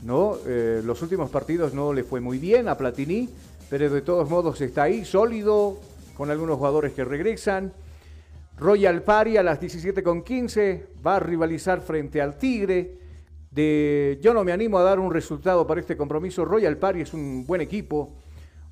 No, 0.03 0.37
eh, 0.47 0.83
los 0.85 1.01
últimos 1.01 1.31
partidos 1.31 1.73
no 1.73 1.95
le 1.95 2.05
fue 2.05 2.21
muy 2.21 2.39
bien 2.39 2.69
a 2.69 2.77
Platini, 2.77 3.27
pero 3.71 3.89
de 3.89 4.03
todos 4.03 4.29
modos 4.29 4.61
está 4.61 4.83
ahí, 4.83 5.07
sólido, 5.07 5.79
con 6.15 6.31
algunos 6.31 6.59
jugadores 6.59 6.93
que 6.93 7.05
regresan. 7.05 7.73
Royal 8.59 9.03
Pari 9.03 9.39
a 9.39 9.43
las 9.43 9.59
17.15 9.63 10.83
va 11.05 11.17
a 11.17 11.21
rivalizar 11.21 11.81
frente 11.81 12.21
al 12.21 12.37
Tigre. 12.37 12.99
De, 13.51 14.19
yo 14.21 14.35
no 14.35 14.45
me 14.45 14.53
animo 14.53 14.79
a 14.79 14.83
dar 14.83 15.01
un 15.01 15.11
resultado 15.11 15.67
para 15.67 15.81
este 15.81 15.97
compromiso. 15.97 16.45
Royal 16.45 16.77
Pari 16.77 17.01
es 17.01 17.15
un 17.15 17.47
buen 17.47 17.63
equipo 17.63 18.13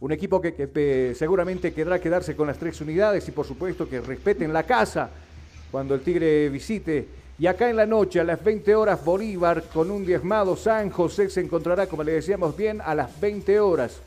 un 0.01 0.13
equipo 0.13 0.41
que, 0.41 1.15
seguramente 1.17 1.73
querrá 1.73 2.01
quedarse 2.01 2.37
con 2.37 2.47
las 2.47 2.59
tres 2.59 2.81
unidades 2.81 3.27
y 3.29 3.33
por 3.33 3.47
supuesto 3.47 3.89
que 3.89 4.01
respeten 4.01 4.53
la 4.53 4.65
casa 4.65 5.11
cuando 5.71 5.95
el 5.95 6.01
Tigre 6.03 6.49
visite. 6.51 7.09
Y 7.39 7.47
acá 7.47 7.69
en 7.69 7.77
la 7.77 7.87
noche, 7.87 8.21
a 8.21 8.25
las 8.25 8.43
20 8.43 8.75
horas, 8.75 9.05
Bolívar 9.05 9.65
con 9.73 9.91
un 9.91 10.07
diezmado 10.07 10.57
San 10.57 10.91
José 10.91 11.29
se 11.29 11.41
encontrará, 11.41 11.87
como 11.87 12.03
le 12.03 12.13
decíamos 12.13 12.57
bien, 12.57 12.81
a 12.81 12.95
las 12.95 13.19
20 13.21 13.61
horas. 13.61 14.01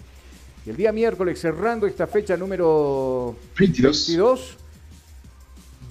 Y 0.66 0.72
el 0.72 0.78
día 0.78 0.92
miércoles, 0.92 1.40
cerrando 1.40 1.86
esta 1.86 2.08
fecha 2.08 2.36
número 2.36 3.36
22, 3.58 4.58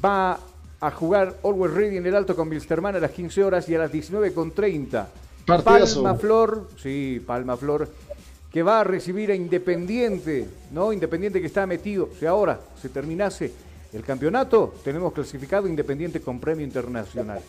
va 0.05 0.39
a 0.81 0.91
jugar 0.91 1.39
Always 1.43 1.73
Ready 1.75 1.97
en 1.97 2.07
el 2.07 2.15
Alto 2.15 2.37
con 2.37 2.49
Wilstermann 2.49 2.97
a 2.97 3.01
las 3.01 3.11
15 3.13 3.45
horas 3.45 3.69
y 3.69 3.75
a 3.75 3.79
las 3.79 3.93
19.30. 3.93 5.07
Palma 5.45 6.15
Flor, 6.17 6.69
sí, 6.77 7.23
Palma 7.25 7.57
Flor 7.57 7.89
que 8.53 8.63
va 8.63 8.81
a 8.81 8.85
recibir 8.85 9.31
a 9.31 9.35
Independiente, 9.35 10.47
¿no? 10.73 10.93
Independiente 10.93 11.41
que 11.41 11.47
está 11.47 11.67
metido. 11.67 12.09
Si 12.19 12.27
ahora 12.27 12.61
se 12.81 12.89
terminase 12.89 13.53
el 13.93 14.03
campeonato, 14.03 14.75
tenemos 14.83 15.13
clasificado 15.13 15.69
Independiente 15.69 16.21
con 16.21 16.41
premio 16.41 16.65
internacional. 16.65 17.41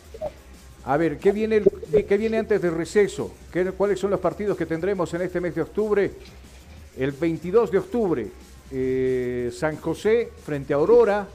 A 0.84 0.96
ver, 0.96 1.18
¿qué 1.18 1.32
viene, 1.32 1.62
qué 2.08 2.16
viene 2.16 2.38
antes 2.38 2.60
del 2.62 2.74
receso? 2.74 3.32
¿Qué, 3.52 3.64
¿Cuáles 3.72 4.00
son 4.00 4.10
los 4.10 4.20
partidos 4.20 4.56
que 4.56 4.66
tendremos 4.66 5.12
en 5.14 5.22
este 5.22 5.40
mes 5.40 5.54
de 5.54 5.62
octubre? 5.62 6.10
El 6.96 7.12
22 7.12 7.70
de 7.70 7.78
octubre, 7.78 8.26
eh, 8.72 9.50
San 9.54 9.76
José 9.76 10.30
frente 10.44 10.72
a 10.72 10.76
Aurora, 10.76 11.26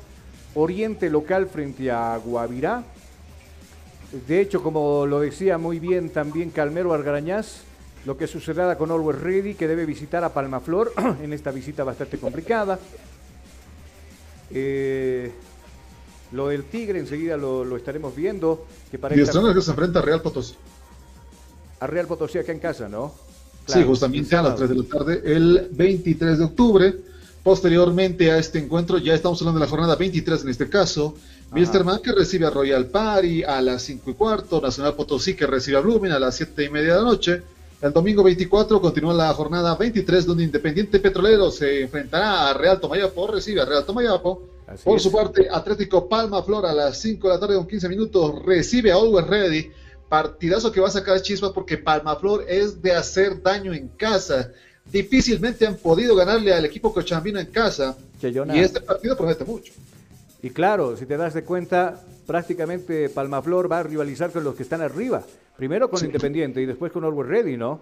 Oriente 0.55 1.09
local 1.09 1.47
frente 1.47 1.91
a 1.91 2.17
Guavirá. 2.17 2.83
De 4.27 4.39
hecho, 4.39 4.63
como 4.63 5.05
lo 5.05 5.19
decía 5.19 5.57
muy 5.57 5.79
bien 5.79 6.09
también 6.09 6.49
Calmero 6.49 6.93
Argarañaz, 6.93 7.63
lo 8.05 8.17
que 8.17 8.27
sucederá 8.27 8.77
con 8.77 8.91
Always 8.91 9.19
Ready, 9.19 9.55
que 9.55 9.67
debe 9.67 9.85
visitar 9.85 10.23
a 10.23 10.33
Palmaflor 10.33 10.93
en 11.23 11.33
esta 11.33 11.51
visita 11.51 11.83
bastante 11.83 12.17
complicada. 12.17 12.79
Eh, 14.51 15.31
lo 16.31 16.49
del 16.49 16.65
Tigre 16.65 16.99
enseguida 16.99 17.37
lo, 17.37 17.75
estaremos 17.75 18.15
viendo. 18.15 18.65
Que 18.91 18.99
para 18.99 19.15
y 19.15 19.21
esta... 19.21 19.53
que 19.53 19.61
se 19.61 19.71
enfrenta 19.71 19.99
a 19.99 20.01
Real 20.01 20.21
Potosí. 20.21 20.55
A 21.79 21.87
Real 21.87 22.07
Potosí 22.07 22.37
acá 22.37 22.51
en 22.51 22.59
casa, 22.59 22.87
¿no? 22.87 23.13
sí, 23.67 23.83
justamente 23.83 24.35
a 24.35 24.43
las 24.43 24.55
3 24.57 24.69
de 24.69 24.75
la 24.75 24.83
tarde, 24.83 25.21
el 25.25 25.69
23 25.71 26.37
de 26.37 26.45
octubre. 26.45 26.95
Posteriormente 27.43 28.31
a 28.31 28.39
este 28.39 28.57
encuentro, 28.57 28.97
ya 28.97 29.13
estamos 29.13 29.39
hablando 29.39 29.59
de 29.59 29.65
la 29.65 29.69
jornada 29.69 29.95
23 29.95 30.43
en 30.43 30.49
este 30.49 30.67
caso. 30.67 31.15
Wilstermann 31.51 32.01
que 32.01 32.11
recibe 32.11 32.47
a 32.47 32.49
Royal 32.49 32.87
Party 32.87 33.43
a 33.43 33.61
las 33.61 33.83
5 33.83 34.09
y 34.09 34.13
cuarto, 34.15 34.59
Nacional 34.59 34.95
Potosí 34.95 35.35
que 35.35 35.45
recibe 35.45 35.77
a 35.77 35.81
Blumen 35.81 36.11
a 36.11 36.19
las 36.19 36.35
7 36.37 36.63
y 36.63 36.69
media 36.69 36.95
de 36.95 36.99
la 37.01 37.05
noche, 37.05 37.43
el 37.81 37.93
domingo 37.93 38.23
24 38.23 38.81
continúa 38.81 39.13
la 39.13 39.33
jornada 39.33 39.75
23 39.75 40.25
donde 40.25 40.43
Independiente 40.43 40.99
Petrolero 40.99 41.51
se 41.51 41.81
enfrentará 41.81 42.49
a 42.49 42.53
Real 42.53 42.79
Tomayapo, 42.79 43.27
recibe 43.27 43.61
a 43.61 43.65
Real 43.65 43.85
Tomayapo. 43.85 44.41
Por 44.83 44.99
su 44.99 45.11
parte, 45.11 45.47
Atlético 45.51 46.09
Palma 46.09 46.41
Flor 46.41 46.65
a 46.65 46.73
las 46.73 46.97
5 46.99 47.27
de 47.27 47.33
la 47.33 47.39
tarde 47.39 47.55
con 47.55 47.67
15 47.67 47.89
minutos 47.89 48.43
recibe 48.43 48.91
a 48.91 48.95
Always 48.95 49.27
Ready. 49.27 49.71
Partidazo 50.09 50.71
que 50.71 50.79
va 50.79 50.87
a 50.87 50.91
sacar 50.91 51.21
chispas 51.21 51.51
porque 51.51 51.77
Palma 51.77 52.15
Flor 52.15 52.45
es 52.47 52.81
de 52.81 52.93
hacer 52.93 53.41
daño 53.41 53.73
en 53.73 53.89
casa. 53.89 54.51
Difícilmente 54.91 55.67
han 55.67 55.75
podido 55.75 56.15
ganarle 56.15 56.53
al 56.53 56.65
equipo 56.65 56.93
cochambino 56.93 57.39
en 57.39 57.47
casa. 57.47 57.95
Y 58.21 58.59
este 58.59 58.81
partido 58.81 59.15
promete 59.15 59.43
mucho. 59.43 59.73
Y 60.41 60.49
claro, 60.49 60.95
si 60.95 61.05
te 61.05 61.17
das 61.17 61.33
de 61.33 61.43
cuenta, 61.43 62.03
prácticamente 62.25 63.09
Palma 63.09 63.41
Flor 63.41 63.71
va 63.71 63.79
a 63.79 63.83
rivalizar 63.83 64.31
con 64.31 64.43
los 64.43 64.55
que 64.55 64.63
están 64.63 64.81
arriba. 64.81 65.23
Primero 65.57 65.89
con 65.89 66.03
Independiente 66.03 66.61
y 66.61 66.65
después 66.65 66.91
con 66.91 67.03
Always 67.03 67.29
Ready, 67.29 67.57
¿no? 67.57 67.79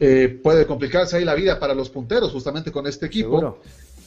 Eh, 0.00 0.38
puede 0.42 0.66
complicarse 0.66 1.16
ahí 1.16 1.24
la 1.24 1.34
vida 1.34 1.58
para 1.58 1.74
los 1.74 1.90
punteros 1.90 2.32
justamente 2.32 2.70
con 2.70 2.86
este 2.86 3.06
equipo. 3.06 3.58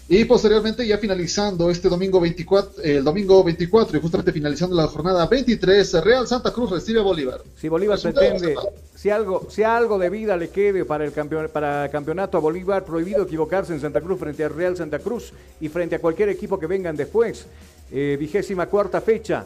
Y 0.10 0.26
posteriormente 0.26 0.86
ya 0.86 0.98
finalizando 0.98 1.70
este 1.70 1.88
domingo 1.88 2.20
24, 2.20 2.84
el 2.84 3.04
domingo 3.04 3.44
24 3.46 3.98
y 3.98 4.02
justamente 4.02 4.34
finalizando 4.34 4.76
la 4.76 4.88
jornada 4.88 5.26
23, 5.26 6.04
Real 6.04 6.28
Santa 6.28 6.52
Cruz 6.52 6.72
recibe 6.72 7.00
a 7.00 7.04
Bolívar. 7.04 7.42
Si 7.56 7.70
Bolívar 7.70 7.98
pretende, 7.98 8.56
si 8.94 9.10
algo, 9.10 9.48
si 9.50 9.64
algo 9.64 9.98
de 9.98 10.10
vida 10.10 10.36
le 10.36 10.50
quede 10.50 10.84
para 10.84 11.06
el 11.06 11.14
campeón, 11.14 11.50
para 11.54 11.90
campeonato 11.90 12.38
a 12.38 12.42
Bolívar, 12.42 12.84
prohibido 12.84 13.24
equivocarse 13.24 13.74
en 13.74 13.80
Santa 13.80 14.02
Cruz 14.02 14.20
frente 14.20 14.44
a 14.44 14.50
Real 14.50 14.76
Santa 14.76 15.00
Cruz 15.00 15.32
y 15.62 15.70
frente 15.70 15.96
a 15.96 16.00
cualquier 16.00 16.28
equipo 16.28 16.60
que 16.60 16.68
vengan 16.68 16.98
después. 16.98 17.46
Eh, 17.92 18.16
vigésima 18.18 18.68
cuarta 18.68 19.02
fecha, 19.02 19.46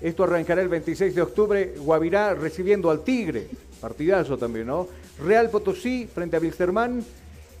esto 0.00 0.24
arrancará 0.24 0.60
el 0.60 0.68
26 0.68 1.14
de 1.14 1.22
octubre, 1.22 1.74
Guavirá 1.78 2.34
recibiendo 2.34 2.90
al 2.90 3.04
Tigre, 3.04 3.48
partidazo 3.80 4.36
también, 4.36 4.66
¿no? 4.66 4.88
Real 5.24 5.48
Potosí 5.48 6.08
frente 6.12 6.36
a 6.36 6.40
Wilstermann, 6.40 7.04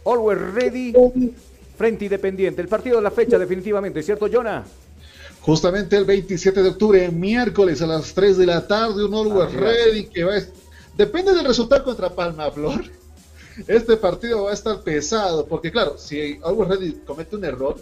Always 0.04 0.40
Ready 0.54 0.92
frente 1.76 2.04
Independiente. 2.06 2.60
El 2.60 2.68
partido 2.68 2.96
de 2.96 3.02
la 3.02 3.12
fecha 3.12 3.38
definitivamente, 3.38 4.02
¿cierto, 4.02 4.28
Jonah? 4.30 4.64
Justamente 5.40 5.96
el 5.96 6.04
27 6.04 6.62
de 6.62 6.68
octubre, 6.70 7.08
miércoles 7.10 7.80
a 7.82 7.86
las 7.86 8.12
3 8.12 8.36
de 8.36 8.46
la 8.46 8.66
tarde, 8.66 9.04
un 9.04 9.14
Always 9.14 9.52
Ready 9.52 10.06
que 10.06 10.24
va 10.24 10.36
a... 10.36 10.42
Depende 10.96 11.32
del 11.32 11.44
resultado 11.44 11.84
contra 11.84 12.10
Palma 12.10 12.50
Flor. 12.50 12.82
Este 13.68 13.96
partido 13.96 14.44
va 14.44 14.50
a 14.50 14.54
estar 14.54 14.82
pesado, 14.82 15.46
porque 15.46 15.70
claro, 15.70 15.96
si 15.96 16.40
Always 16.42 16.70
Ready 16.70 16.92
comete 17.06 17.36
un 17.36 17.44
error, 17.44 17.76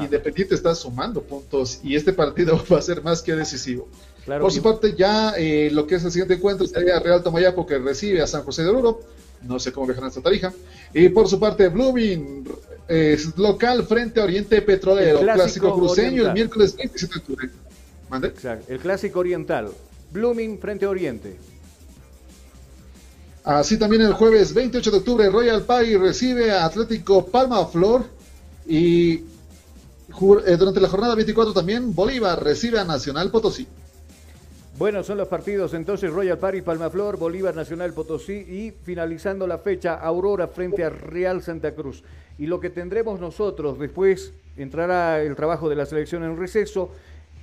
Independiente 0.00 0.54
está 0.54 0.74
sumando 0.74 1.22
puntos 1.22 1.80
y 1.82 1.96
este 1.96 2.12
partido 2.12 2.62
va 2.72 2.78
a 2.78 2.82
ser 2.82 3.02
más 3.02 3.20
que 3.20 3.34
decisivo. 3.34 3.88
Por 4.24 4.52
su 4.52 4.62
parte, 4.62 4.94
ya 4.96 5.34
eh, 5.36 5.70
lo 5.72 5.86
que 5.86 5.96
es 5.96 6.04
el 6.04 6.12
siguiente 6.12 6.34
encuentro 6.34 6.66
sería 6.66 7.00
Real 7.00 7.22
Tomayapo 7.22 7.66
que 7.66 7.78
recibe 7.78 8.22
a 8.22 8.26
San 8.26 8.44
José 8.44 8.62
de 8.62 8.68
Oruro. 8.68 9.00
No 9.42 9.58
sé 9.58 9.72
cómo 9.72 9.86
viajarán 9.86 10.10
esta 10.10 10.20
tarija. 10.20 10.52
Y 10.94 11.08
por 11.08 11.26
su 11.26 11.40
parte, 11.40 11.68
Blooming 11.68 12.48
es 12.86 13.36
local 13.36 13.84
frente 13.84 14.20
a 14.20 14.24
Oriente 14.24 14.62
Petrolero. 14.62 15.20
clásico, 15.20 15.74
cruceño 15.74 16.28
el 16.28 16.32
miércoles 16.32 16.76
27 16.76 17.14
de 17.14 17.20
octubre. 17.20 17.50
El 18.68 18.78
clásico 18.78 19.18
oriental. 19.18 19.70
Blooming 20.12 20.58
frente 20.60 20.84
a 20.84 20.90
Oriente. 20.90 21.36
Así 23.42 23.76
también 23.76 24.02
el 24.02 24.12
jueves 24.12 24.54
28 24.54 24.90
de 24.90 24.96
octubre, 24.98 25.28
Royal 25.28 25.64
Pie 25.64 25.98
recibe 25.98 26.52
a 26.52 26.64
Atlético 26.64 27.26
Palma 27.26 27.66
Flor. 27.66 28.04
Y 28.66 29.14
eh, 29.14 29.24
durante 30.20 30.80
la 30.80 30.88
jornada 30.88 31.14
24 31.14 31.52
también 31.52 31.94
Bolívar 31.94 32.42
recibe 32.42 32.78
a 32.78 32.84
Nacional 32.84 33.30
Potosí. 33.30 33.66
Bueno, 34.78 35.02
son 35.02 35.18
los 35.18 35.28
partidos 35.28 35.74
entonces 35.74 36.10
Royal 36.10 36.38
Party, 36.38 36.62
Palmaflor, 36.62 37.18
Bolívar 37.18 37.54
Nacional 37.54 37.92
Potosí 37.92 38.32
y 38.32 38.72
finalizando 38.82 39.46
la 39.46 39.58
fecha 39.58 39.94
Aurora 39.94 40.48
frente 40.48 40.82
a 40.84 40.90
Real 40.90 41.42
Santa 41.42 41.74
Cruz. 41.74 42.02
Y 42.38 42.46
lo 42.46 42.58
que 42.58 42.70
tendremos 42.70 43.20
nosotros 43.20 43.78
después 43.78 44.32
entrará 44.56 45.22
el 45.22 45.36
trabajo 45.36 45.68
de 45.68 45.76
la 45.76 45.86
selección 45.86 46.24
en 46.24 46.38
receso 46.38 46.90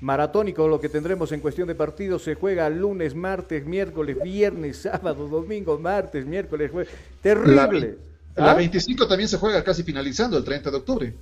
maratónico 0.01 0.67
lo 0.67 0.79
que 0.79 0.89
tendremos 0.89 1.31
en 1.31 1.39
cuestión 1.39 1.67
de 1.67 1.75
partidos. 1.75 2.23
Se 2.23 2.35
juega 2.35 2.69
lunes, 2.69 3.15
martes, 3.15 3.65
miércoles, 3.65 4.17
viernes, 4.21 4.77
sábado, 4.77 5.27
domingo, 5.27 5.77
martes, 5.77 6.25
miércoles, 6.25 6.71
jueves. 6.71 6.91
Terrible. 7.21 7.97
La, 8.35 8.51
¿Ah? 8.51 8.53
25 8.53 9.07
también 9.07 9.27
se 9.27 9.37
juega 9.37 9.63
casi 9.63 9.83
finalizando, 9.83 10.37
el 10.37 10.43
30 10.43 10.71
de 10.71 10.77
octubre. 10.77 11.13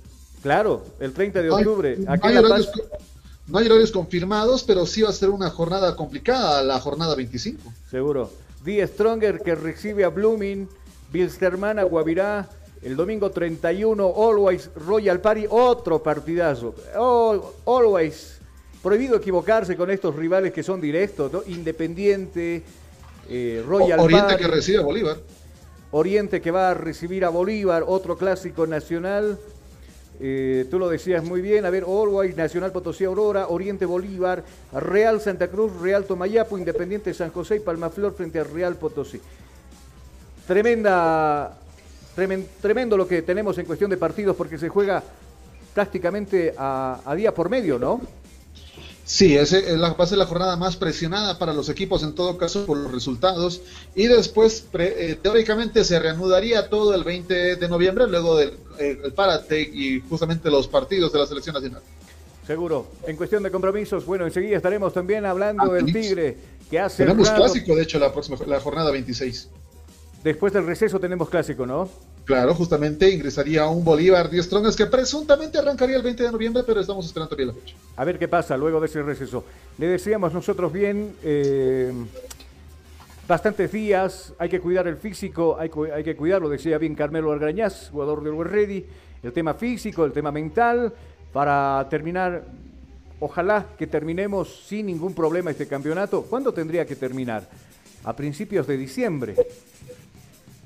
Claro, 0.42 0.84
el 1.00 1.12
30 1.12 1.40
de 1.42 1.48
hay- 1.48 1.52
octubre. 1.54 1.96
no 1.98 2.12
hay 2.22 2.34
La 2.34 2.40
horarios 2.40 2.66
Paz- 2.68 2.76
co- 2.88 2.96
no 3.48 3.58
hay 3.58 3.66
horarios 3.66 3.90
confirmados, 3.92 4.62
pero 4.62 4.84
sí 4.86 5.02
va 5.02 5.10
a 5.10 5.12
ser 5.12 5.30
una 5.30 5.50
jornada 5.50 5.96
complicada, 5.96 6.62
la 6.62 6.78
jornada 6.80 7.14
25. 7.14 7.72
Seguro. 7.90 8.30
Die 8.64 8.86
Stronger 8.86 9.40
que 9.40 9.54
recibe 9.54 10.04
a 10.04 10.08
Blooming, 10.08 10.68
Bilsterman 11.12 11.78
a 11.78 11.84
Guavirá, 11.84 12.48
el 12.82 12.94
domingo 12.96 13.30
31, 13.30 14.12
Always 14.16 14.70
Royal 14.76 15.20
Party, 15.20 15.46
otro 15.48 16.02
partidazo. 16.02 16.74
Oh, 16.96 17.52
always. 17.66 18.38
Prohibido 18.82 19.16
equivocarse 19.16 19.76
con 19.76 19.90
estos 19.90 20.14
rivales 20.14 20.52
que 20.52 20.62
son 20.62 20.80
directos, 20.80 21.32
¿no? 21.32 21.42
Independiente, 21.46 22.62
eh, 23.28 23.64
Royal 23.66 23.98
Oriente 23.98 24.28
Party, 24.28 24.42
que 24.44 24.48
recibe 24.50 24.78
a 24.78 24.82
Bolívar. 24.82 25.16
Oriente 25.90 26.40
que 26.40 26.50
va 26.50 26.70
a 26.70 26.74
recibir 26.74 27.24
a 27.24 27.30
Bolívar, 27.30 27.84
otro 27.86 28.16
clásico 28.16 28.66
nacional. 28.66 29.38
Eh, 30.20 30.66
tú 30.70 30.78
lo 30.80 30.88
decías 30.88 31.22
muy 31.24 31.40
bien, 31.40 31.64
a 31.64 31.70
ver, 31.70 31.84
Always, 31.84 32.36
Nacional 32.36 32.72
Potosí 32.72 33.04
Aurora, 33.04 33.48
Oriente 33.48 33.86
Bolívar, 33.86 34.42
Real 34.72 35.20
Santa 35.20 35.46
Cruz, 35.48 35.80
Real 35.80 36.04
Tomayapo, 36.04 36.58
Independiente 36.58 37.14
San 37.14 37.30
José 37.30 37.56
y 37.56 37.60
Palmaflor 37.60 38.14
frente 38.14 38.40
a 38.40 38.44
Real 38.44 38.74
Potosí. 38.76 39.20
Tremenda, 40.46 41.56
tremen- 42.16 42.46
tremendo 42.60 42.96
lo 42.96 43.06
que 43.06 43.22
tenemos 43.22 43.58
en 43.58 43.66
cuestión 43.66 43.90
de 43.90 43.96
partidos 43.96 44.34
porque 44.34 44.58
se 44.58 44.68
juega 44.68 45.02
prácticamente 45.74 46.54
a 46.58 47.14
día 47.16 47.32
por 47.32 47.48
medio, 47.48 47.78
¿no? 47.78 48.00
Sí, 49.10 49.34
ese 49.38 49.60
es 49.72 49.78
la, 49.78 49.94
va 49.94 50.04
a 50.04 50.06
ser 50.06 50.18
la 50.18 50.26
jornada 50.26 50.56
más 50.56 50.76
presionada 50.76 51.38
para 51.38 51.54
los 51.54 51.70
equipos 51.70 52.02
en 52.02 52.14
todo 52.14 52.36
caso 52.36 52.66
por 52.66 52.76
los 52.76 52.92
resultados. 52.92 53.62
Y 53.94 54.06
después, 54.06 54.60
pre- 54.70 55.12
eh, 55.12 55.14
teóricamente, 55.14 55.82
se 55.82 55.98
reanudaría 55.98 56.68
todo 56.68 56.94
el 56.94 57.04
20 57.04 57.56
de 57.56 57.68
noviembre, 57.70 58.06
luego 58.06 58.36
del 58.36 58.50
eh, 58.78 59.00
el 59.02 59.12
parate 59.14 59.62
y 59.62 60.00
justamente 60.10 60.50
los 60.50 60.68
partidos 60.68 61.10
de 61.10 61.20
la 61.20 61.26
selección 61.26 61.54
nacional. 61.54 61.80
Seguro. 62.46 62.86
En 63.06 63.16
cuestión 63.16 63.42
de 63.42 63.50
compromisos, 63.50 64.04
bueno, 64.04 64.26
enseguida 64.26 64.58
estaremos 64.58 64.92
también 64.92 65.24
hablando 65.24 65.62
Ah, 65.62 65.74
del 65.74 65.86
Tigre 65.86 66.36
que 66.70 66.78
hace 66.78 67.04
Tenemos 67.04 67.28
rato- 67.28 67.44
clásico, 67.44 67.74
de 67.74 67.82
hecho, 67.84 67.98
la 67.98 68.12
próxima 68.12 68.36
la 68.46 68.60
jornada 68.60 68.90
26. 68.90 69.48
Después 70.22 70.52
del 70.52 70.66
receso 70.66 71.00
tenemos 71.00 71.30
clásico, 71.30 71.64
¿no? 71.64 71.88
Claro, 72.28 72.54
justamente 72.54 73.08
ingresaría 73.08 73.66
un 73.68 73.82
Bolívar 73.82 74.28
10 74.28 74.44
Strongers 74.44 74.76
que 74.76 74.84
presuntamente 74.84 75.56
arrancaría 75.56 75.96
el 75.96 76.02
20 76.02 76.24
de 76.24 76.30
noviembre, 76.30 76.62
pero 76.62 76.78
estamos 76.78 77.06
esperando 77.06 77.30
todavía 77.30 77.54
la 77.54 77.58
fecha. 77.58 77.74
A 77.96 78.04
ver 78.04 78.18
qué 78.18 78.28
pasa 78.28 78.54
luego 78.54 78.78
de 78.80 78.86
ese 78.86 79.02
receso. 79.02 79.46
Le 79.78 79.86
decíamos 79.86 80.34
nosotros 80.34 80.70
bien, 80.70 81.16
eh, 81.22 81.90
bastantes 83.26 83.72
días, 83.72 84.34
hay 84.38 84.50
que 84.50 84.60
cuidar 84.60 84.86
el 84.88 84.98
físico, 84.98 85.56
hay, 85.58 85.70
que 85.70 86.16
cuidarlo, 86.16 86.50
decía 86.50 86.76
bien 86.76 86.94
Carmelo 86.94 87.32
Argañaz, 87.32 87.88
jugador 87.90 88.22
del 88.22 88.44
Ready, 88.44 88.84
el 89.22 89.32
tema 89.32 89.54
físico, 89.54 90.04
el 90.04 90.12
tema 90.12 90.30
mental, 90.30 90.92
para 91.32 91.86
terminar, 91.88 92.44
ojalá 93.20 93.68
que 93.78 93.86
terminemos 93.86 94.66
sin 94.66 94.84
ningún 94.84 95.14
problema 95.14 95.50
este 95.50 95.66
campeonato. 95.66 96.24
¿Cuándo 96.24 96.52
tendría 96.52 96.84
que 96.84 96.94
terminar? 96.94 97.48
A 98.04 98.14
principios 98.14 98.66
de 98.66 98.76
diciembre. 98.76 99.34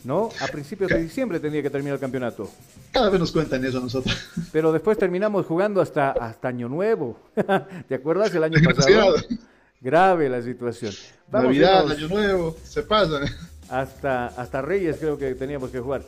¿No? 0.04 0.30
A 0.40 0.48
principios 0.48 0.90
de 0.90 1.00
diciembre 1.00 1.38
tendría 1.38 1.62
que 1.62 1.70
terminar 1.70 1.94
el 1.94 2.00
campeonato. 2.00 2.50
Cada 2.90 3.08
vez 3.08 3.20
nos 3.20 3.30
cuentan 3.30 3.64
eso 3.64 3.78
a 3.78 3.80
nosotros. 3.82 4.16
Pero 4.52 4.72
después 4.72 4.98
terminamos 4.98 5.46
jugando 5.46 5.80
hasta, 5.80 6.10
hasta 6.10 6.48
Año 6.48 6.68
Nuevo. 6.68 7.18
¿Te 7.88 7.94
acuerdas 7.94 8.34
el 8.34 8.44
año 8.44 8.58
pasado? 8.64 9.14
Grave 9.80 10.28
la 10.28 10.42
situación. 10.42 10.92
Vamos 11.30 11.46
Navidad, 11.48 11.90
Año 11.90 12.08
Nuevo, 12.08 12.56
se 12.64 12.82
pasan. 12.82 13.24
Hasta, 13.68 14.26
hasta 14.26 14.60
Reyes 14.60 14.96
creo 14.98 15.16
que 15.16 15.34
teníamos 15.34 15.70
que 15.70 15.80
jugar. 15.80 16.02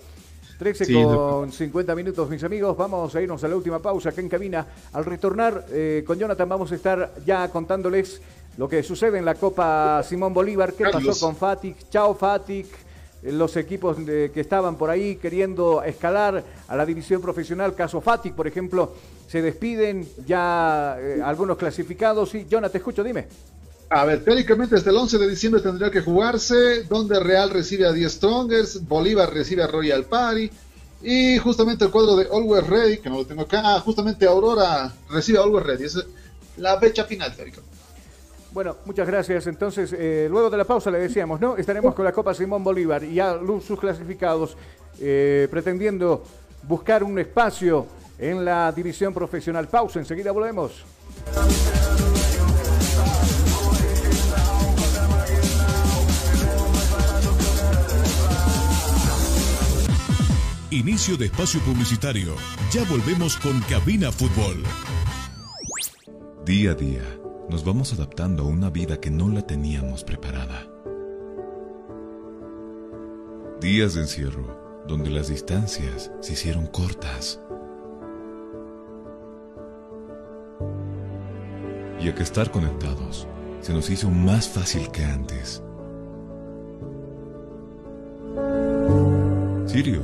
13 0.59 0.85
Sí, 0.85 0.93
con 0.95 1.51
50 1.51 1.95
minutos, 1.95 2.29
mis 2.31 2.43
amigos. 2.45 2.77
Vamos 2.77 3.15
a 3.15 3.21
irnos 3.21 3.43
a 3.43 3.49
la 3.49 3.57
última 3.57 3.81
pausa 3.81 4.11
acá 4.11 4.21
en 4.21 4.29
cabina. 4.29 4.67
Al 4.93 5.05
retornar 5.05 5.67
eh, 5.71 6.05
con 6.07 6.19
Jonathan 6.19 6.49
vamos 6.49 6.71
a 6.73 6.75
estar 6.75 7.15
ya 7.25 7.49
contándoles 7.49 8.21
lo 8.57 8.69
que 8.69 8.83
sucede 8.83 9.19
en 9.19 9.25
la 9.25 9.35
Copa 9.35 10.03
Simón 10.05 10.33
Bolívar. 10.33 10.73
¿Qué 10.75 10.85
Carlos. 10.85 11.07
pasó 11.07 11.27
con 11.27 11.37
Fatic? 11.37 11.89
Chao 11.91 12.15
Fatic. 12.15 12.67
Eh, 13.25 13.33
Los 13.33 13.57
equipos 13.57 14.05
de- 14.05 14.31
que 14.33 14.41
estaban 14.41 14.77
por 14.77 14.91
ahí 14.91 15.17
queriendo 15.17 15.83
escalar 15.83 16.45
a 16.69 16.77
la 16.77 16.85
división 16.85 17.23
profesional, 17.23 17.75
caso 17.75 18.01
Fatic, 18.01 18.35
por 18.35 18.47
ejemplo, 18.47 18.93
se 19.27 19.41
despiden 19.43 20.07
ya 20.27 20.97
eh, 21.01 21.21
algunos 21.25 21.57
clasificados. 21.57 22.35
Y 22.35 22.45
Jonathan, 22.47 22.73
te 22.73 22.79
escucho, 22.79 23.03
dime. 23.03 23.27
A 23.91 24.05
ver, 24.05 24.25
teóricamente 24.25 24.77
hasta 24.77 24.91
el 24.91 24.97
11 24.97 25.19
de 25.19 25.29
diciembre 25.29 25.63
tendría 25.63 25.91
que 25.91 26.01
jugarse, 26.01 26.85
donde 26.85 27.19
Real 27.21 27.51
recibe 27.51 27.87
a 27.87 27.93
10 27.93 28.13
Strongers, 28.13 28.87
Bolívar 28.87 29.33
recibe 29.33 29.63
a 29.63 29.67
Royal 29.69 30.05
Party, 30.05 30.51
y 31.03 31.39
justamente 31.39 31.85
el 31.85 31.91
cuadro 31.91 32.17
de 32.17 32.27
Always 32.33 32.67
Ready, 32.67 32.99
que 32.99 33.11
no 33.11 33.19
lo 33.19 33.27
tengo 33.27 33.43
acá, 33.43 33.61
ah, 33.63 33.81
justamente 33.81 34.27
Aurora 34.27 34.93
recibe 35.11 35.39
a 35.39 35.43
Always 35.43 35.67
Ready, 35.67 35.85
es 35.85 35.99
la 36.57 36.79
fecha 36.81 37.05
final 37.05 37.35
teóricamente. 37.37 37.74
Bueno, 38.55 38.77
muchas 38.85 39.07
gracias. 39.09 39.49
Entonces, 39.49 39.93
eh, 39.99 40.29
luego 40.31 40.49
de 40.49 40.57
la 40.57 40.65
pausa 40.65 40.89
le 40.89 41.01
decíamos, 41.01 41.41
¿no? 41.41 41.57
Estaremos 41.57 41.93
con 41.93 42.05
la 42.05 42.13
Copa 42.13 42.33
Simón 42.33 42.63
Bolívar 42.63 43.03
y 43.03 43.15
ya 43.15 43.35
lu- 43.35 43.61
sus 43.61 43.79
clasificados 43.81 44.57
eh, 45.01 45.49
pretendiendo 45.51 46.23
buscar 46.63 47.03
un 47.03 47.19
espacio 47.19 47.85
en 48.17 48.45
la 48.45 48.71
división 48.71 49.13
profesional. 49.13 49.67
Pausa, 49.67 49.99
enseguida 49.99 50.31
volvemos. 50.31 50.85
Inicio 60.71 61.17
de 61.17 61.27
espacio 61.27 61.61
publicitario. 61.61 62.35
Ya 62.73 62.83
volvemos 62.85 63.37
con 63.37 63.61
Cabina 63.63 64.11
Fútbol. 64.11 64.63
Día 66.45 66.73
a 66.73 66.75
día, 66.75 67.03
nos 67.49 67.65
vamos 67.65 67.93
adaptando 67.93 68.45
a 68.45 68.47
una 68.47 68.71
vida 68.71 69.01
que 69.01 69.11
no 69.11 69.29
la 69.29 69.43
teníamos 69.43 70.05
preparada. 70.05 70.67
Días 73.61 73.95
de 73.95 74.03
encierro, 74.03 74.85
donde 74.87 75.11
las 75.11 75.29
distancias 75.29 76.11
se 76.21 76.33
hicieron 76.33 76.67
cortas. 76.67 77.41
Y 82.01 82.09
a 82.09 82.15
que 82.15 82.23
estar 82.23 82.51
conectados 82.51 83.27
se 83.61 83.73
nos 83.73 83.89
hizo 83.89 84.11
más 84.11 84.49
fácil 84.49 84.91
que 84.91 85.05
antes. 85.05 85.63
Sirio, 89.67 90.03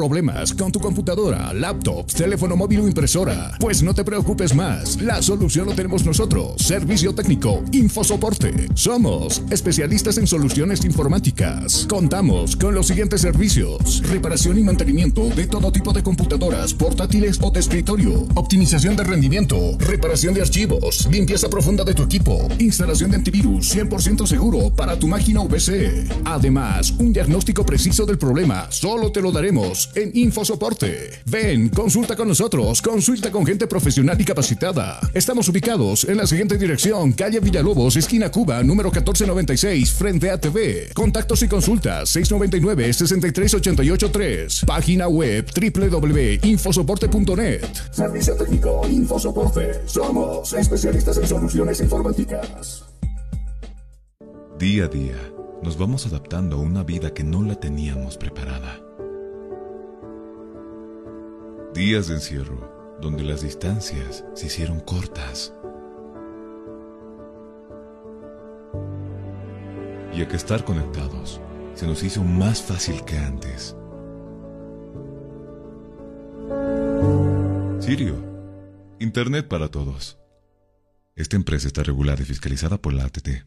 ¿Problemas 0.00 0.54
con 0.54 0.72
tu 0.72 0.80
computadora, 0.80 1.52
laptop, 1.52 2.06
teléfono 2.06 2.56
móvil 2.56 2.80
o 2.80 2.88
impresora? 2.88 3.52
Pues 3.60 3.82
no 3.82 3.92
te 3.92 4.02
preocupes 4.02 4.54
más. 4.54 4.98
La 5.02 5.20
solución 5.20 5.66
lo 5.66 5.74
tenemos 5.74 6.06
nosotros. 6.06 6.54
Servicio 6.56 7.14
técnico, 7.14 7.62
infosoporte. 7.72 8.68
Somos 8.72 9.42
especialistas 9.50 10.16
en 10.16 10.26
soluciones 10.26 10.86
informáticas. 10.86 11.84
Contamos 11.86 12.56
con 12.56 12.74
los 12.74 12.86
siguientes 12.86 13.20
servicios: 13.20 14.02
reparación 14.08 14.56
y 14.58 14.62
mantenimiento 14.62 15.28
de 15.28 15.46
todo 15.46 15.70
tipo 15.70 15.92
de 15.92 16.02
computadoras, 16.02 16.72
portátiles 16.72 17.38
o 17.42 17.50
de 17.50 17.60
escritorio, 17.60 18.26
optimización 18.36 18.96
de 18.96 19.04
rendimiento, 19.04 19.76
reparación 19.80 20.32
de 20.32 20.40
archivos, 20.40 21.06
limpieza 21.10 21.50
profunda 21.50 21.84
de 21.84 21.92
tu 21.92 22.04
equipo, 22.04 22.48
instalación 22.58 23.10
de 23.10 23.18
antivirus 23.18 23.76
100% 23.76 24.26
seguro 24.26 24.70
para 24.70 24.98
tu 24.98 25.08
máquina 25.08 25.46
PC. 25.46 26.08
Además, 26.24 26.90
un 26.92 27.12
diagnóstico 27.12 27.66
preciso 27.66 28.06
del 28.06 28.16
problema 28.16 28.66
solo 28.70 29.12
te 29.12 29.20
lo 29.20 29.30
daremos 29.30 29.89
en 29.94 30.10
Infosoporte. 30.14 31.10
Ven, 31.26 31.68
consulta 31.68 32.16
con 32.16 32.26
nosotros, 32.28 32.80
consulta 32.82 33.30
con 33.30 33.46
gente 33.46 33.66
profesional 33.66 34.20
y 34.20 34.24
capacitada. 34.24 34.98
Estamos 35.14 35.48
ubicados 35.48 36.04
en 36.04 36.16
la 36.16 36.26
siguiente 36.26 36.58
dirección, 36.58 37.12
calle 37.12 37.38
Villalobos, 37.40 37.96
esquina 37.96 38.30
Cuba, 38.30 38.62
número 38.62 38.90
1496, 38.90 39.92
frente 39.92 40.30
a 40.30 40.38
TV. 40.38 40.90
Contactos 40.94 41.42
y 41.42 41.48
consultas 41.48 42.14
699-63883. 42.16 44.64
Página 44.64 45.08
web 45.08 45.44
www.infosoporte.net. 45.54 47.66
Servicio 47.90 48.36
técnico 48.36 48.82
Infosoporte. 48.88 49.80
Somos 49.86 50.52
especialistas 50.52 51.16
en 51.18 51.26
soluciones 51.26 51.80
informáticas. 51.80 52.84
Día 54.58 54.84
a 54.84 54.88
día, 54.88 55.16
nos 55.62 55.78
vamos 55.78 56.06
adaptando 56.06 56.56
a 56.56 56.60
una 56.60 56.82
vida 56.82 57.14
que 57.14 57.24
no 57.24 57.42
la 57.42 57.54
teníamos 57.54 58.18
preparada. 58.18 58.89
Días 61.74 62.08
de 62.08 62.14
encierro, 62.14 62.98
donde 63.00 63.22
las 63.22 63.42
distancias 63.42 64.24
se 64.34 64.46
hicieron 64.46 64.80
cortas. 64.80 65.54
Y 70.12 70.20
a 70.20 70.26
que 70.26 70.34
estar 70.34 70.64
conectados 70.64 71.40
se 71.74 71.86
nos 71.86 72.02
hizo 72.02 72.24
más 72.24 72.60
fácil 72.60 73.04
que 73.04 73.16
antes. 73.16 73.76
Sirio, 77.78 78.16
Internet 78.98 79.46
para 79.46 79.68
todos. 79.68 80.18
Esta 81.14 81.36
empresa 81.36 81.68
está 81.68 81.84
regulada 81.84 82.20
y 82.22 82.24
fiscalizada 82.24 82.78
por 82.78 82.94
la 82.94 83.04
ATT. 83.04 83.46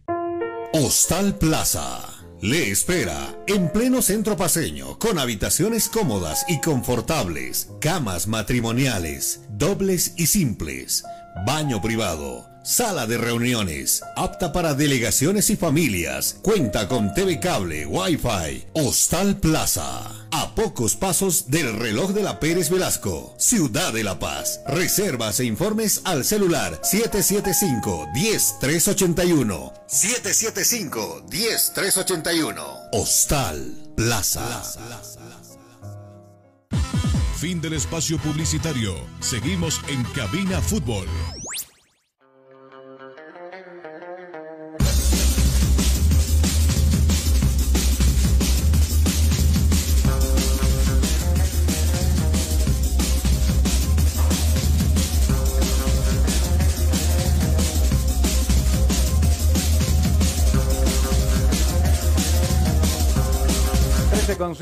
Hostal 0.72 1.38
Plaza. 1.38 2.13
Le 2.44 2.70
espera 2.72 3.34
en 3.48 3.70
pleno 3.70 4.02
centro 4.02 4.36
paseño, 4.36 5.00
con 5.00 5.18
habitaciones 5.18 5.88
cómodas 5.88 6.44
y 6.50 6.60
confortables, 6.60 7.70
camas 7.80 8.28
matrimoniales, 8.28 9.46
dobles 9.52 10.14
y 10.18 10.28
simples, 10.28 11.06
baño 11.46 11.82
privado, 11.82 12.53
sala 12.64 13.06
de 13.06 13.18
reuniones, 13.18 14.02
apta 14.16 14.54
para 14.54 14.74
delegaciones 14.74 15.50
y 15.50 15.58
familias, 15.58 16.38
cuenta 16.42 16.88
con 16.88 17.14
TV 17.14 17.40
cable, 17.40 17.86
Wi-Fi, 17.86 18.66
Hostal 18.74 19.38
Plaza. 19.38 20.10
A 20.32 20.56
pocos 20.56 20.96
pasos 20.96 21.52
del 21.52 21.78
reloj 21.78 22.12
de 22.12 22.24
la 22.24 22.40
Pérez 22.40 22.70
Velasco, 22.70 23.36
Ciudad 23.38 23.92
de 23.94 24.04
La 24.04 24.18
Paz. 24.18 24.62
Reservas 24.68 25.40
e 25.40 25.46
informes 25.46 26.02
al 26.06 26.26
celular 26.26 26.82
775-10381. 26.82 29.74
775-10381. 29.88 32.56
Hostal 32.94 33.94
Plaza. 33.96 34.64
Fin 37.38 37.62
del 37.62 37.74
espacio 37.74 38.18
publicitario. 38.20 38.96
Seguimos 39.20 39.82
en 39.90 40.02
Cabina 40.16 40.62
Fútbol. 40.62 41.06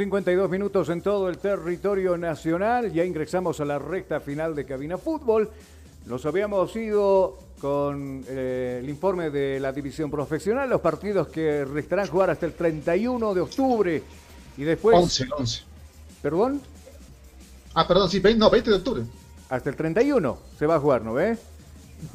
52 0.01 0.49
minutos 0.49 0.89
en 0.89 0.99
todo 1.03 1.29
el 1.29 1.37
territorio 1.37 2.17
nacional. 2.17 2.91
Ya 2.91 3.05
ingresamos 3.05 3.59
a 3.59 3.65
la 3.65 3.77
recta 3.77 4.19
final 4.19 4.55
de 4.55 4.65
Cabina 4.65 4.97
Fútbol. 4.97 5.47
Nos 6.07 6.25
habíamos 6.25 6.75
ido 6.75 7.37
con 7.59 8.25
eh, 8.27 8.79
el 8.81 8.89
informe 8.89 9.29
de 9.29 9.59
la 9.59 9.71
división 9.71 10.09
profesional, 10.09 10.67
los 10.67 10.81
partidos 10.81 11.27
que 11.27 11.65
restarán 11.65 12.07
jugar 12.07 12.31
hasta 12.31 12.47
el 12.47 12.53
31 12.53 13.35
de 13.35 13.41
octubre 13.41 14.03
y 14.57 14.63
después... 14.63 14.97
11, 14.97 15.27
11. 15.37 15.63
¿Perdón? 16.23 16.61
Ah, 17.75 17.87
perdón, 17.87 18.09
sí, 18.09 18.19
20, 18.19 18.39
no, 18.39 18.49
20 18.49 18.71
de 18.71 18.75
octubre. 18.77 19.03
Hasta 19.49 19.69
el 19.69 19.75
31 19.75 20.37
se 20.57 20.65
va 20.65 20.77
a 20.77 20.79
jugar, 20.79 21.03
¿no 21.03 21.13
ve? 21.13 21.37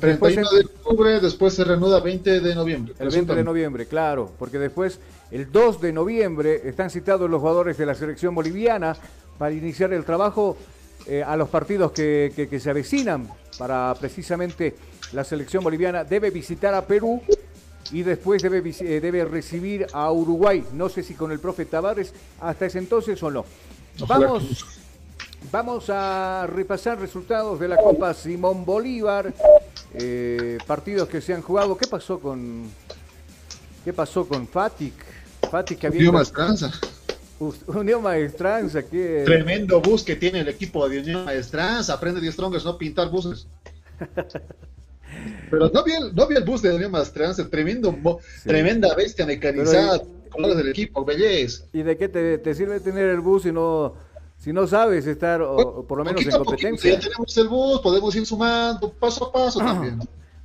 31 0.00 0.50
de 0.50 0.64
octubre, 0.64 1.20
después 1.20 1.54
se 1.54 1.64
reanuda 1.64 2.00
20 2.00 2.40
de 2.40 2.54
noviembre. 2.54 2.94
El 2.98 3.08
20 3.10 3.34
de 3.34 3.44
noviembre, 3.44 3.86
claro, 3.86 4.32
porque 4.38 4.58
después, 4.58 4.98
el 5.30 5.50
2 5.50 5.80
de 5.80 5.92
noviembre, 5.92 6.62
están 6.64 6.90
citados 6.90 7.28
los 7.30 7.40
jugadores 7.40 7.76
de 7.78 7.86
la 7.86 7.94
selección 7.94 8.34
boliviana 8.34 8.96
para 9.38 9.52
iniciar 9.54 9.92
el 9.92 10.04
trabajo 10.04 10.56
eh, 11.06 11.22
a 11.22 11.36
los 11.36 11.48
partidos 11.48 11.92
que, 11.92 12.32
que- 12.34 12.48
que 12.48 12.58
se 12.60 12.70
avecinan 12.70 13.28
para 13.58 13.94
precisamente 13.98 14.74
la 15.12 15.22
selección 15.24 15.62
boliviana. 15.62 16.04
Debe 16.04 16.30
visitar 16.30 16.74
a 16.74 16.84
Perú 16.84 17.22
y 17.92 18.02
después 18.02 18.42
debe, 18.42 18.58
eh, 18.80 19.00
debe 19.00 19.24
recibir 19.24 19.86
a 19.92 20.10
Uruguay. 20.10 20.64
No 20.72 20.88
sé 20.88 21.02
si 21.04 21.14
con 21.14 21.30
el 21.30 21.38
profe 21.38 21.64
Tavares 21.66 22.12
hasta 22.40 22.66
ese 22.66 22.78
entonces 22.80 23.22
o 23.22 23.30
no. 23.30 23.44
Vamos. 24.08 24.64
Vamos 25.52 25.90
a 25.90 26.46
repasar 26.48 26.98
resultados 26.98 27.60
de 27.60 27.68
la 27.68 27.76
Copa 27.76 28.12
Simón 28.14 28.64
Bolívar, 28.64 29.32
eh, 29.94 30.58
partidos 30.66 31.08
que 31.08 31.20
se 31.20 31.34
han 31.34 31.42
jugado. 31.42 31.76
¿Qué 31.76 31.86
pasó 31.86 32.18
con 32.18 32.64
qué 33.84 33.92
pasó 33.92 34.26
con 34.26 34.48
Fatic? 34.48 34.94
Fatic 35.50 35.78
que 35.78 35.86
había 35.86 36.00
Unión 36.00 36.14
Maestranza. 36.14 36.72
Unión 37.66 38.02
Maestranza 38.02 38.82
que 38.82 39.22
Tremendo 39.24 39.80
bus 39.80 40.02
que 40.02 40.16
tiene 40.16 40.40
el 40.40 40.48
equipo 40.48 40.88
de 40.88 41.00
Unión 41.00 41.24
Maestranza. 41.24 41.94
Aprende 41.94 42.20
10 42.20 42.34
Strongers 42.34 42.64
no 42.64 42.76
pintar 42.76 43.10
buses. 43.10 43.46
Pero 45.50 45.70
no 45.70 45.84
vi 45.84 45.92
el, 45.92 46.14
no 46.14 46.26
vi 46.26 46.36
el 46.36 46.44
bus 46.44 46.62
de 46.62 46.74
Unión 46.74 46.90
Maestranza. 46.90 47.48
Tremendo, 47.48 47.96
tremenda 48.42 48.94
bestia 48.94 49.24
mecanizada. 49.24 50.02
Colores 50.30 50.56
del 50.56 50.68
equipo, 50.70 51.04
belleza. 51.04 51.64
¿Y 51.72 51.82
de 51.82 51.96
qué 51.96 52.08
te, 52.08 52.38
te 52.38 52.54
sirve 52.54 52.80
tener 52.80 53.08
el 53.08 53.20
bus 53.20 53.44
si 53.44 53.52
no 53.52 53.94
si 54.38 54.52
no 54.52 54.66
sabes 54.66 55.06
estar 55.06 55.42
o, 55.42 55.84
por 55.84 55.98
lo 55.98 56.04
menos 56.04 56.22
en 56.22 56.30
Poquito 56.30 56.36
a 56.36 56.44
poquito, 56.44 56.68
competencia? 56.68 56.94
ya 56.94 57.00
tenemos 57.00 57.36
el 57.36 57.48
bus, 57.48 57.80
podemos 57.80 58.14
ir 58.14 58.26
sumando 58.26 58.90
paso 58.92 59.26
a 59.26 59.32
paso 59.32 59.58
también. 59.58 59.98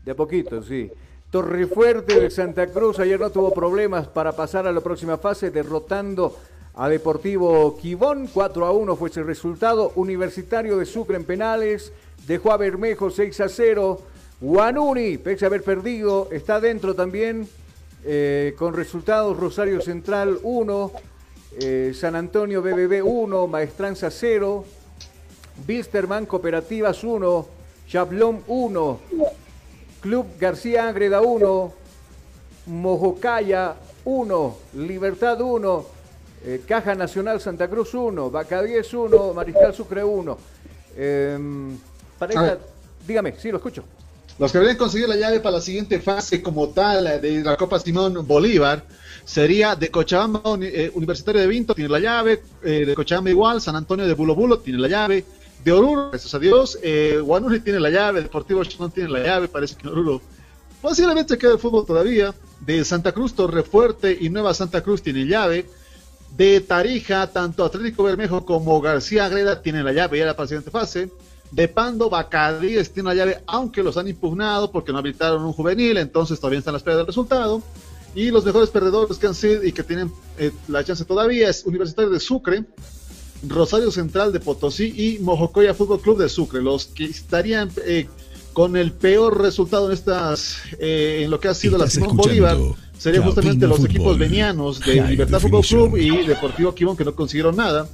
De 0.04 0.12
a 0.12 0.16
poquito, 0.16 0.64
sí. 0.64 0.89
Torrefuerte 1.30 2.20
de 2.20 2.30
Santa 2.30 2.68
Cruz 2.68 3.00
ayer 3.00 3.20
no 3.20 3.30
tuvo 3.30 3.54
problemas 3.54 4.08
para 4.08 4.34
pasar 4.34 4.68
a 4.68 4.72
la 4.72 4.82
próxima 4.82 5.18
fase, 5.18 5.52
derrotando 5.52 6.36
a 6.74 6.89
Deportivo 6.89 7.78
Quibón. 7.78 8.28
4 8.34 8.66
a 8.66 8.72
1 8.72 8.96
fue 8.96 9.10
ese 9.10 9.24
resultado. 9.24 9.92
Universitario 9.96 10.78
de 10.78 10.86
Sucre 10.86 11.16
en 11.16 11.24
penales, 11.24 11.94
dejó 12.28 12.52
a 12.52 12.58
Bermejo 12.58 13.10
6 13.10 13.39
a 13.42 13.50
0. 13.50 14.02
Guanuni, 14.42 15.18
pese 15.20 15.46
a 15.46 15.48
haber 15.48 15.64
perdido, 15.64 16.28
está 16.32 16.60
dentro 16.60 16.96
también 16.96 17.48
eh, 18.04 18.56
con 18.58 18.74
resultados 18.74 19.38
Rosario 19.38 19.80
Central 19.82 20.39
1, 20.42 20.92
eh, 21.60 21.93
San 21.93 22.16
Antonio 22.16 22.62
BBB 22.62 23.02
1, 23.04 23.47
Maestranza 23.47 24.10
0, 24.10 24.66
Bilsterman 25.68 26.26
Cooperativas 26.26 27.04
1, 27.04 27.47
Chablón 27.88 28.43
1, 28.47 28.99
Club 30.02 30.26
García 30.39 30.88
Ágreda 30.88 31.22
1, 31.22 31.74
Mojocaya 32.68 33.76
1, 34.06 34.58
Libertad 34.76 35.41
1, 35.41 35.86
eh, 36.45 36.62
Caja 36.68 36.95
Nacional 36.95 37.41
Santa 37.41 37.68
Cruz 37.70 37.93
1, 37.93 38.32
Vaca 38.32 38.62
10 38.64 38.93
1, 38.93 39.34
Mariscal 39.34 39.74
Sucre 39.74 40.04
1. 40.04 40.38
Em, 40.97 41.78
pareja- 42.18 42.39
A 42.39 42.43
ver. 42.43 42.60
dígame, 43.08 43.34
sí, 43.38 43.52
lo 43.52 43.58
escucho. 43.58 43.84
Los 44.39 44.52
que 44.52 44.58
habrían 44.58 44.78
conseguido 44.78 45.10
la 45.10 45.18
llave 45.18 45.39
para 45.39 45.58
la 45.58 45.62
siguiente 45.62 45.99
fase 45.99 46.41
como 46.41 46.70
tal 46.70 47.06
eh, 47.06 47.20
de 47.20 47.43
la 47.43 47.58
Copa 47.58 47.78
Simón 47.80 48.26
Bolívar 48.26 48.84
sería 49.26 49.76
de 49.76 49.89
Cochabamba 49.89 50.41
eh, 50.61 50.91
Universitario 50.93 51.41
de 51.41 51.47
Vinto, 51.47 51.74
tiene 51.74 51.89
la 51.89 51.99
llave, 51.99 52.41
eh, 52.63 52.86
de 52.86 52.95
Cochabamba 52.95 53.30
igual, 53.30 53.61
San 53.61 53.76
Antonio 53.76 54.07
de 54.07 54.13
Bulo 54.13 54.36
Bulo 54.36 54.59
tiene 54.59 54.80
la 54.80 54.88
llave, 54.88 55.26
de 55.63 55.72
Oruro, 55.72 56.09
gracias 56.09 56.34
a 56.34 56.39
Dios, 56.39 56.78
eh, 56.82 57.19
Guanuri 57.22 57.59
tiene 57.59 57.80
la 57.80 57.89
llave, 57.89 58.22
Deportivo 58.22 58.63
Chacón 58.63 58.91
tiene 58.91 59.09
la 59.09 59.19
llave, 59.19 59.47
parece 59.47 59.76
que 59.76 59.88
Oruro 59.88 60.22
posiblemente 60.82 61.38
queda 61.38 61.53
el 61.53 61.59
fútbol 61.59 61.86
todavía, 61.86 62.34
de 62.59 62.84
Santa 62.84 63.11
Cruz, 63.11 63.34
Torrefuerte 63.34 64.17
y 64.19 64.30
Nueva 64.30 64.53
Santa 64.53 64.82
Cruz 64.82 65.01
tiene 65.01 65.26
llave, 65.26 65.67
de 66.36 66.61
Tarija, 66.61 67.28
tanto 67.28 67.65
Atlético 67.65 68.03
Bermejo 68.03 68.45
como 68.45 68.80
García 68.82 69.26
Agreda 69.26 69.61
tienen 69.61 69.86
la 69.86 69.91
llave 69.91 70.19
ya 70.19 70.26
la 70.26 70.47
siguiente 70.47 70.72
fase. 70.72 71.09
De 71.51 71.67
Pando, 71.67 72.09
Bacadíes 72.09 72.93
tiene 72.93 73.09
la 73.09 73.15
llave, 73.15 73.43
aunque 73.45 73.84
los 73.84 73.97
han 73.97 74.07
impugnado 74.07 74.72
porque 74.72 74.93
no 74.93 74.99
habilitaron 74.99 75.43
un 75.43 75.51
juvenil, 75.51 75.97
entonces 75.97 76.39
todavía 76.39 76.59
están 76.59 76.72
a 76.72 76.74
la 76.74 76.78
espera 76.78 76.97
del 76.97 77.07
resultado. 77.07 77.61
Y 78.14 78.30
los 78.30 78.43
mejores 78.45 78.70
perdedores 78.70 79.18
que 79.18 79.28
han 79.28 79.36
sido 79.36 79.64
y 79.64 79.72
que 79.72 79.84
tienen 79.84 80.12
eh, 80.38 80.51
la 80.68 80.84
chance 80.84 81.05
todavía 81.05 81.49
es 81.49 81.64
Universitario 81.66 82.09
de 82.09 82.20
Sucre, 82.20 82.66
Rosario 83.47 83.89
Central 83.91 84.34
de 84.34 84.39
Potosí 84.39 84.93
y 84.95 85.20
Mojocoya 85.20 85.74
Fútbol 85.74 86.01
Club 86.01 86.18
de 86.20 86.30
Sucre, 86.30 86.62
los 86.62 86.86
que 86.88 87.05
estarían 87.05 87.72
eh, 87.86 88.07
con 88.53 88.76
el 88.76 88.91
peor 88.91 89.41
resultado 89.41 89.88
en 89.88 89.93
estas, 89.93 90.57
eh, 90.78 91.22
en 91.24 91.32
lo 91.32 91.39
que 91.39 91.47
ha 91.47 91.53
sido 91.53 91.78
la 91.78 91.89
Simón 91.89 92.09
escuchando 92.09 92.28
Bolívar, 92.28 92.57
serían 92.97 93.24
justamente 93.24 93.66
los 93.66 93.78
Fútbol. 93.78 93.89
equipos 93.91 94.18
venianos 94.20 94.80
de 94.82 94.99
High 95.01 95.09
Libertad 95.12 95.39
Fútbol. 95.39 95.66
Club 95.66 95.97
y 95.97 96.26
Deportivo 96.28 96.76
Quibón 96.76 96.97
que 96.97 97.05
no 97.05 97.16
consiguieron 97.16 97.55
nada. 97.55 97.88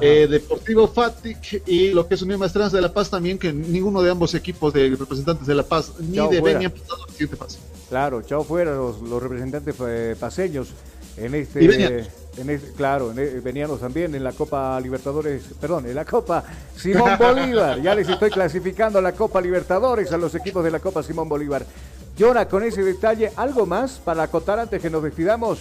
eh, 0.00 0.26
Deportivo 0.28 0.88
Fatic 0.88 1.62
y 1.68 1.90
lo 1.90 2.08
que 2.08 2.14
es 2.16 2.22
Unión 2.22 2.40
Maestranza 2.40 2.76
de 2.76 2.82
La 2.82 2.92
Paz 2.92 3.10
también, 3.10 3.38
que 3.38 3.52
ninguno 3.52 4.02
de 4.02 4.10
ambos 4.10 4.34
equipos 4.34 4.72
de 4.72 4.90
representantes 4.90 5.46
de 5.46 5.54
La 5.54 5.62
Paz 5.62 5.92
ni 6.00 6.16
Chao, 6.16 6.30
de 6.30 6.40
fuera. 6.40 6.58
Beni 6.58 6.66
han 6.66 6.72
pasado 6.72 7.04
a 7.04 7.06
la 7.06 7.12
siguiente 7.12 7.36
fase. 7.36 7.58
Claro, 7.92 8.22
chao 8.22 8.42
fuera 8.42 8.74
los, 8.74 9.02
los 9.02 9.22
representantes 9.22 9.74
eh, 9.86 10.16
paseños 10.18 10.72
en 11.18 11.34
este, 11.34 11.62
Y 11.62 11.66
en 11.66 12.48
este- 12.48 12.72
claro, 12.72 13.12
en, 13.14 13.44
venianos 13.44 13.80
también 13.80 14.14
en 14.14 14.24
la 14.24 14.32
Copa 14.32 14.80
Libertadores, 14.80 15.42
perdón, 15.60 15.84
en 15.86 15.94
la 15.94 16.06
Copa 16.06 16.42
Simón 16.74 17.18
Bolívar. 17.18 17.82
Ya 17.82 17.94
les 17.94 18.08
estoy 18.08 18.30
clasificando 18.30 18.98
la 19.02 19.12
Copa 19.12 19.42
Libertadores 19.42 20.10
a 20.10 20.16
los 20.16 20.34
equipos 20.34 20.64
de 20.64 20.70
la 20.70 20.80
Copa 20.80 21.02
Simón 21.02 21.28
Bolívar. 21.28 21.66
Yona, 22.16 22.46
con 22.48 22.62
ese 22.62 22.82
detalle, 22.82 23.30
¿algo 23.36 23.66
más 23.66 24.00
para 24.02 24.22
acotar 24.22 24.58
antes 24.58 24.80
que 24.80 24.88
nos 24.88 25.02
despidamos? 25.02 25.58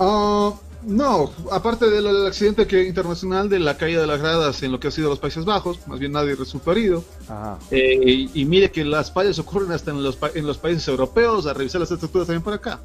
Ah, 0.00 0.52
no, 0.82 1.32
aparte 1.50 1.88
del 1.88 2.04
del 2.04 2.26
accidente 2.26 2.66
que, 2.66 2.84
internacional 2.84 3.48
de 3.48 3.58
la 3.58 3.76
caída 3.76 4.00
de 4.00 4.06
las 4.06 4.20
gradas 4.20 4.62
en 4.62 4.72
lo 4.72 4.80
que 4.80 4.88
ha 4.88 4.90
sido 4.90 5.08
los 5.08 5.18
Países 5.18 5.44
Bajos, 5.44 5.86
más 5.86 5.98
bien 5.98 6.12
nadie 6.12 6.34
resultó 6.34 6.72
herido. 6.72 7.04
Ajá. 7.28 7.58
Eh, 7.70 8.28
y, 8.34 8.40
y 8.40 8.44
mire 8.44 8.70
que 8.70 8.84
las 8.84 9.12
fallas 9.12 9.38
ocurren 9.38 9.72
hasta 9.72 9.90
en 9.90 10.02
los, 10.02 10.18
en 10.34 10.46
los 10.46 10.58
países 10.58 10.86
europeos, 10.88 11.46
a 11.46 11.54
revisar 11.54 11.80
las 11.80 11.90
estructuras 11.90 12.26
también 12.26 12.42
por 12.42 12.54
acá. 12.54 12.80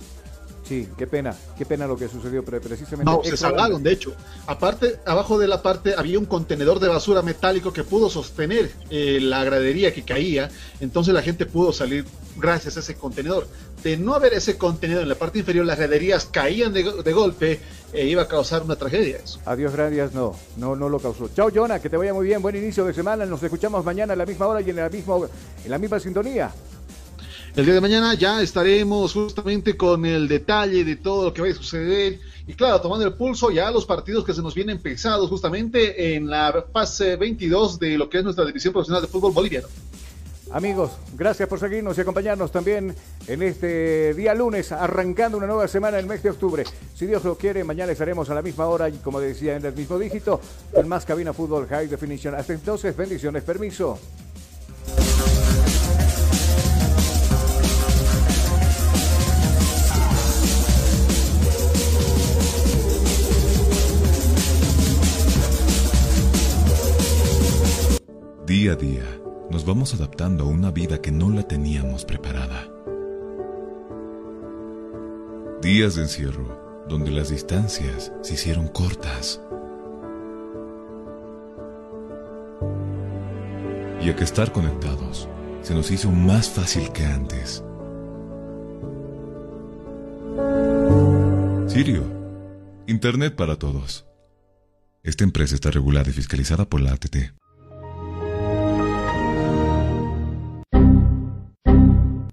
Sí, 0.67 0.87
qué 0.97 1.05
pena, 1.05 1.35
qué 1.55 1.63
pena 1.65 1.85
lo 1.85 1.95
que 1.95 2.07
sucedió, 2.07 2.43
pero 2.43 2.59
precisamente. 2.59 3.11
No, 3.11 3.23
se 3.23 3.37
salvaron, 3.37 3.83
de 3.83 3.91
hecho. 3.91 4.13
Aparte, 4.47 4.99
abajo 5.05 5.37
de 5.37 5.47
la 5.47 5.61
parte 5.61 5.93
había 5.95 6.17
un 6.17 6.25
contenedor 6.25 6.79
de 6.79 6.87
basura 6.87 7.21
metálico 7.21 7.71
que 7.71 7.83
pudo 7.83 8.09
sostener 8.09 8.71
eh, 8.89 9.19
la 9.21 9.43
gradería 9.43 9.93
que 9.93 10.03
caía, 10.03 10.49
entonces 10.79 11.13
la 11.13 11.21
gente 11.21 11.45
pudo 11.45 11.71
salir 11.71 12.05
gracias 12.37 12.77
a 12.77 12.79
ese 12.79 12.95
contenedor. 12.95 13.47
De 13.83 13.95
no 13.95 14.15
haber 14.15 14.33
ese 14.33 14.57
contenedor 14.57 15.03
en 15.03 15.09
la 15.09 15.15
parte 15.15 15.37
inferior, 15.37 15.65
las 15.67 15.77
graderías 15.77 16.25
caían 16.25 16.73
de, 16.73 16.83
de 17.03 17.13
golpe 17.13 17.59
e 17.93 18.07
iba 18.07 18.23
a 18.23 18.27
causar 18.27 18.63
una 18.63 18.75
tragedia 18.75 19.17
eso. 19.23 19.39
Adiós, 19.45 19.71
gracias, 19.71 20.13
no, 20.13 20.35
no, 20.57 20.75
no 20.75 20.89
lo 20.89 20.99
causó. 20.99 21.29
Chao, 21.35 21.51
Jonah, 21.53 21.79
que 21.79 21.89
te 21.89 21.97
vaya 21.97 22.13
muy 22.13 22.25
bien, 22.25 22.41
buen 22.41 22.55
inicio 22.55 22.85
de 22.85 22.93
semana. 22.93 23.25
Nos 23.27 23.43
escuchamos 23.43 23.85
mañana 23.85 24.13
a 24.13 24.15
la 24.15 24.25
misma 24.25 24.47
hora 24.47 24.61
y 24.61 24.69
en 24.71 24.77
la 24.77 24.89
misma, 24.89 25.17
en 25.63 25.71
la 25.71 25.77
misma 25.77 25.99
sintonía. 25.99 26.51
El 27.55 27.63
día 27.63 27.75
de 27.75 27.79
mañana 27.79 28.13
ya 28.15 28.41
estaremos 28.41 29.13
justamente 29.13 29.77
con 29.77 30.05
el 30.05 30.27
detalle 30.27 30.83
de 30.83 30.97
todo 30.97 31.23
lo 31.23 31.33
que 31.33 31.41
va 31.41 31.47
a 31.47 31.53
suceder 31.53 32.19
y 32.45 32.53
claro, 32.53 32.81
tomando 32.81 33.05
el 33.05 33.13
pulso 33.13 33.49
ya 33.49 33.71
los 33.71 33.85
partidos 33.85 34.25
que 34.25 34.33
se 34.33 34.41
nos 34.41 34.53
vienen 34.53 34.81
pesados 34.81 35.29
justamente 35.29 36.15
en 36.15 36.29
la 36.29 36.65
fase 36.73 37.15
22 37.15 37.79
de 37.79 37.97
lo 37.97 38.09
que 38.09 38.17
es 38.17 38.25
nuestra 38.25 38.43
división 38.43 38.73
profesional 38.73 39.03
de 39.03 39.07
fútbol 39.07 39.31
boliviano. 39.31 39.69
Amigos, 40.51 40.91
gracias 41.15 41.47
por 41.47 41.57
seguirnos 41.57 41.97
y 41.97 42.01
acompañarnos 42.01 42.51
también 42.51 42.93
en 43.25 43.41
este 43.41 44.13
día 44.15 44.35
lunes, 44.35 44.73
arrancando 44.73 45.37
una 45.37 45.47
nueva 45.47 45.69
semana 45.69 45.97
el 45.97 46.07
mes 46.07 46.23
de 46.23 46.31
octubre. 46.31 46.65
Si 46.93 47.05
Dios 47.05 47.23
lo 47.23 47.37
quiere, 47.37 47.63
mañana 47.63 47.93
estaremos 47.93 48.29
a 48.29 48.35
la 48.35 48.41
misma 48.41 48.67
hora 48.67 48.89
y 48.89 48.97
como 48.97 49.21
decía 49.21 49.55
en 49.55 49.63
el 49.65 49.73
mismo 49.73 49.97
dígito, 49.97 50.41
en 50.73 50.89
más 50.89 51.05
cabina 51.05 51.31
fútbol 51.31 51.67
high 51.67 51.87
definition. 51.87 52.35
Hasta 52.35 52.51
entonces, 52.51 52.97
bendiciones, 52.97 53.43
permiso. 53.43 53.97
Día 68.65 68.73
a 68.73 68.77
día, 68.77 69.21
nos 69.51 69.63
vamos 69.63 69.93
adaptando 69.93 70.45
a 70.45 70.47
una 70.47 70.71
vida 70.71 70.99
que 70.99 71.11
no 71.11 71.29
la 71.29 71.43
teníamos 71.43 72.03
preparada. 72.03 72.67
Días 75.61 75.93
de 75.93 76.01
encierro, 76.01 76.83
donde 76.89 77.11
las 77.11 77.29
distancias 77.29 78.11
se 78.23 78.33
hicieron 78.33 78.67
cortas. 78.69 79.39
Y 84.01 84.09
a 84.09 84.15
que 84.15 84.23
estar 84.23 84.51
conectados 84.51 85.29
se 85.61 85.75
nos 85.75 85.91
hizo 85.91 86.09
más 86.09 86.49
fácil 86.49 86.91
que 86.91 87.05
antes. 87.05 87.63
Sirio, 91.67 92.01
Internet 92.87 93.35
para 93.35 93.57
todos. 93.57 94.07
Esta 95.03 95.23
empresa 95.23 95.53
está 95.53 95.69
regulada 95.69 96.09
y 96.09 96.13
fiscalizada 96.13 96.65
por 96.65 96.81
la 96.81 96.93
ATT. 96.93 97.44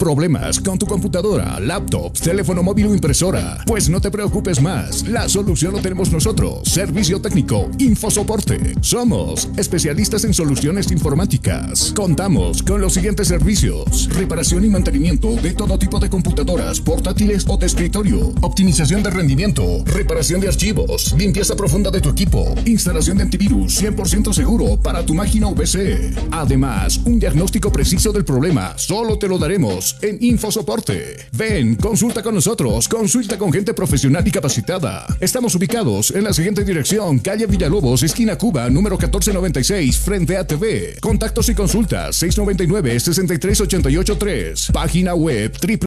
¿Problemas 0.02 0.58
con 0.58 0.80
tu 0.80 0.84
computadora, 0.84 1.60
laptop, 1.60 2.12
teléfono 2.18 2.60
móvil 2.60 2.86
o 2.86 2.92
impresora? 2.92 3.62
Pues 3.64 3.88
no 3.88 4.00
te 4.00 4.10
preocupes 4.10 4.60
más. 4.60 5.06
La 5.06 5.28
solución 5.28 5.74
lo 5.74 5.80
tenemos 5.80 6.10
nosotros. 6.10 6.68
Servicio 6.68 7.20
técnico, 7.20 7.70
Infosoporte. 7.78 8.74
Somos 8.80 9.48
especialistas 9.56 10.24
en 10.24 10.34
soluciones 10.34 10.90
informáticas. 10.90 11.92
Contamos 11.94 12.64
con 12.64 12.80
los 12.80 12.94
siguientes 12.94 13.28
servicios: 13.28 14.08
reparación 14.08 14.64
y 14.64 14.70
mantenimiento 14.70 15.36
de 15.36 15.52
todo 15.52 15.78
tipo 15.78 16.00
de 16.00 16.10
computadoras, 16.10 16.80
portátiles 16.80 17.44
o 17.46 17.56
de 17.56 17.66
escritorio, 17.66 18.34
optimización 18.40 19.04
de 19.04 19.10
rendimiento, 19.10 19.84
reparación 19.84 20.40
de 20.40 20.48
archivos, 20.48 21.14
limpieza 21.16 21.54
profunda 21.54 21.92
de 21.92 22.00
tu 22.00 22.08
equipo, 22.08 22.52
instalación 22.64 23.18
de 23.18 23.22
antivirus 23.22 23.80
100% 23.80 24.32
seguro 24.32 24.76
para 24.78 25.06
tu 25.06 25.14
máquina 25.14 25.46
o 25.46 25.54
PC. 25.54 26.12
Además, 26.32 26.98
un 27.04 27.20
diagnóstico 27.20 27.70
preciso 27.70 28.10
del 28.10 28.24
problema 28.24 28.76
solo 28.76 29.16
te 29.16 29.28
lo 29.28 29.38
daremos 29.38 29.91
en 30.00 30.18
Infosoporte. 30.20 31.16
Ven, 31.32 31.74
consulta 31.76 32.22
con 32.22 32.34
nosotros, 32.34 32.88
consulta 32.88 33.36
con 33.36 33.52
gente 33.52 33.74
profesional 33.74 34.26
y 34.26 34.30
capacitada. 34.30 35.06
Estamos 35.20 35.54
ubicados 35.54 36.12
en 36.12 36.24
la 36.24 36.32
siguiente 36.32 36.64
dirección, 36.64 37.18
calle 37.18 37.46
Villalobos, 37.46 38.02
esquina 38.02 38.36
Cuba, 38.38 38.70
número 38.70 38.96
1496, 38.96 39.98
frente 39.98 40.36
a 40.36 40.46
TV. 40.46 40.96
Contactos 41.00 41.48
y 41.48 41.54
consultas 41.54 42.16
699 42.16 43.00
63883. 43.00 44.70
Página 44.72 45.14
web 45.14 45.52
triple 45.58 45.72